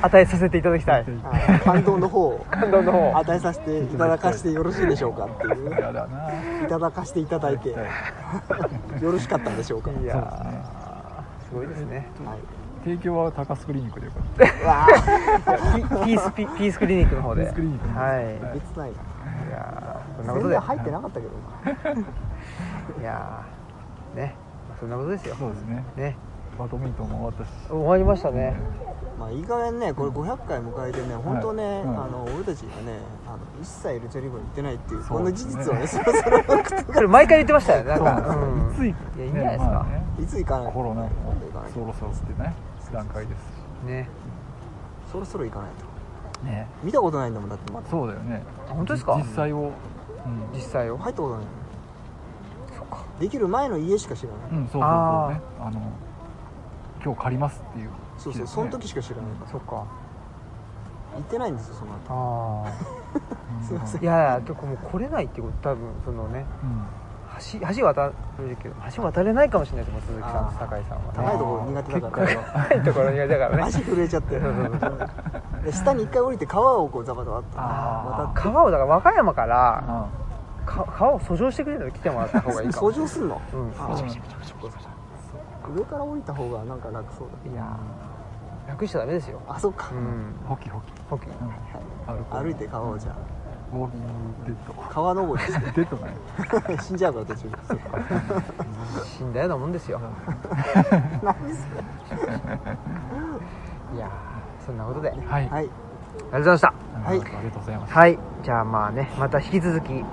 [0.00, 1.04] 与えさせていただきたい。
[1.24, 5.70] あ感動の方を感動の方与えさせていただかしてよろしいでしょうかっていう。
[5.70, 6.30] やだな。
[6.64, 7.70] いただかしていただいて。
[7.70, 7.76] よ
[9.00, 9.90] ろしかったんでしょうか。
[9.90, 12.08] いやねーすごいですね。
[12.24, 12.38] はい。
[12.84, 17.42] 提供は高須クリニックでよかったピピースピピースクリニックの方で。
[17.42, 18.24] ピースクリニックはい。
[18.78, 18.92] ない
[20.18, 20.54] そんなことで。
[20.54, 21.32] 全然入ってなかったけど。
[21.94, 22.00] な
[23.00, 24.34] いやーね。
[24.68, 25.34] まあそんなことですよ。
[25.36, 25.84] そうですね。
[25.96, 26.16] ね。
[26.58, 27.48] バドミントンも終わったし。
[27.70, 28.54] 終わりましたね。
[29.18, 31.90] まあいい加減ねこれ500回迎えてね本当ね、うん。
[31.90, 35.18] あの俺たちがねあの一切ルチャリブに行ってないっていうそう。
[35.18, 37.90] この事実をね そろそろ送ってそれ毎回言ってましたよね。
[37.90, 38.32] なんか。
[38.32, 39.70] そうなんいついいやいいんじゃないですか。
[39.72, 40.04] まあね。
[40.20, 41.02] いつ行かないコロナ
[41.74, 42.54] そろそろってね
[42.92, 43.40] 段階です
[43.86, 44.08] ね。
[45.12, 45.68] そろそろ行かない
[46.40, 46.44] と。
[46.46, 46.66] ね。
[46.84, 47.86] 見たことないんだもんだってまだ。
[47.88, 48.42] そうだよね。
[48.68, 49.16] あ本当ですか？
[49.16, 49.72] 実際を
[50.54, 51.44] 実際を入ったことない。
[51.44, 51.46] の
[52.76, 53.04] そっか。
[53.20, 55.40] できる前の家しか知らない、うん、うん、そうそうそうね。
[55.60, 55.92] あの
[57.04, 57.90] 今日借りますっていう。
[58.18, 59.50] そうそう、その時しか知らないから。
[59.50, 59.86] そっか。
[61.14, 62.66] 行ってないんですよその後。
[62.66, 62.72] あ
[63.62, 64.00] すいません。
[64.00, 66.44] あいやいやもう来れないってこと多分そのね。
[66.62, 66.86] うん
[67.52, 68.14] 橋橋渡る
[68.62, 71.18] けど橋渡れないかもしれないですもん鈴木さんと酒井さんはね。
[71.18, 72.26] 高いところ苦手だから。
[72.26, 73.56] 結高いところ苦手だから。
[73.56, 74.40] ね足震えちゃって
[75.64, 77.56] で下に一回降りて川をこうザバザバっと。
[77.56, 78.40] 渡って。
[78.40, 80.08] 川をだから和歌山からあ
[80.66, 82.92] か川を遡上してくれるの来てもらった方がいいかも。
[82.92, 83.40] 遡上すんの？
[83.54, 83.72] うん。
[85.76, 88.70] 上から降りた方がなんか楽そうだいやー。
[88.70, 89.40] 楽しちゃダメですよ。
[89.48, 90.34] あそっか、うん。
[90.46, 91.30] ホキホキ、ホッキー
[92.36, 93.16] うん、歩いて川をじゃ
[93.72, 94.06] ウォーキング
[94.46, 96.12] デッあ川登りしドデッドない
[96.78, 97.50] て死んじゃうから途中。
[97.50, 97.56] で
[99.04, 100.00] 死んだようなもんですよ。
[103.94, 105.10] いやーそんなことで。
[105.10, 105.72] ありがはい、はいと
[106.36, 106.68] うございました。
[106.68, 106.76] はい。
[107.08, 108.18] ありがとうございます、はい。
[108.42, 110.04] じゃあまあねまた引き続きうん。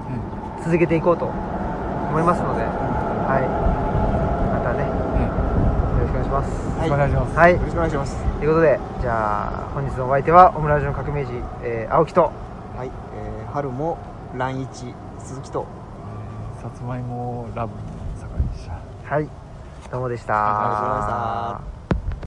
[0.63, 2.63] 続けていこうと思いますので。
[2.63, 2.69] は
[3.39, 3.47] い。
[4.53, 4.83] またね。
[4.83, 4.89] よ
[6.01, 6.49] ろしくお願いします。
[6.49, 7.53] よろしくお願いします、はい。
[7.53, 8.23] よろしくお願いします。
[8.39, 11.31] ということでじゃあ本日のお相手はオムラジオの革命児、
[11.63, 12.31] えー青木と
[13.55, 13.97] 春も
[14.35, 15.65] 乱一鈴木と。
[16.57, 17.79] えーさつまいもラブの
[18.19, 18.81] 酒井でした。
[19.05, 19.29] はい
[19.89, 20.33] どうもでした。
[20.33, 21.74] ありがとうございました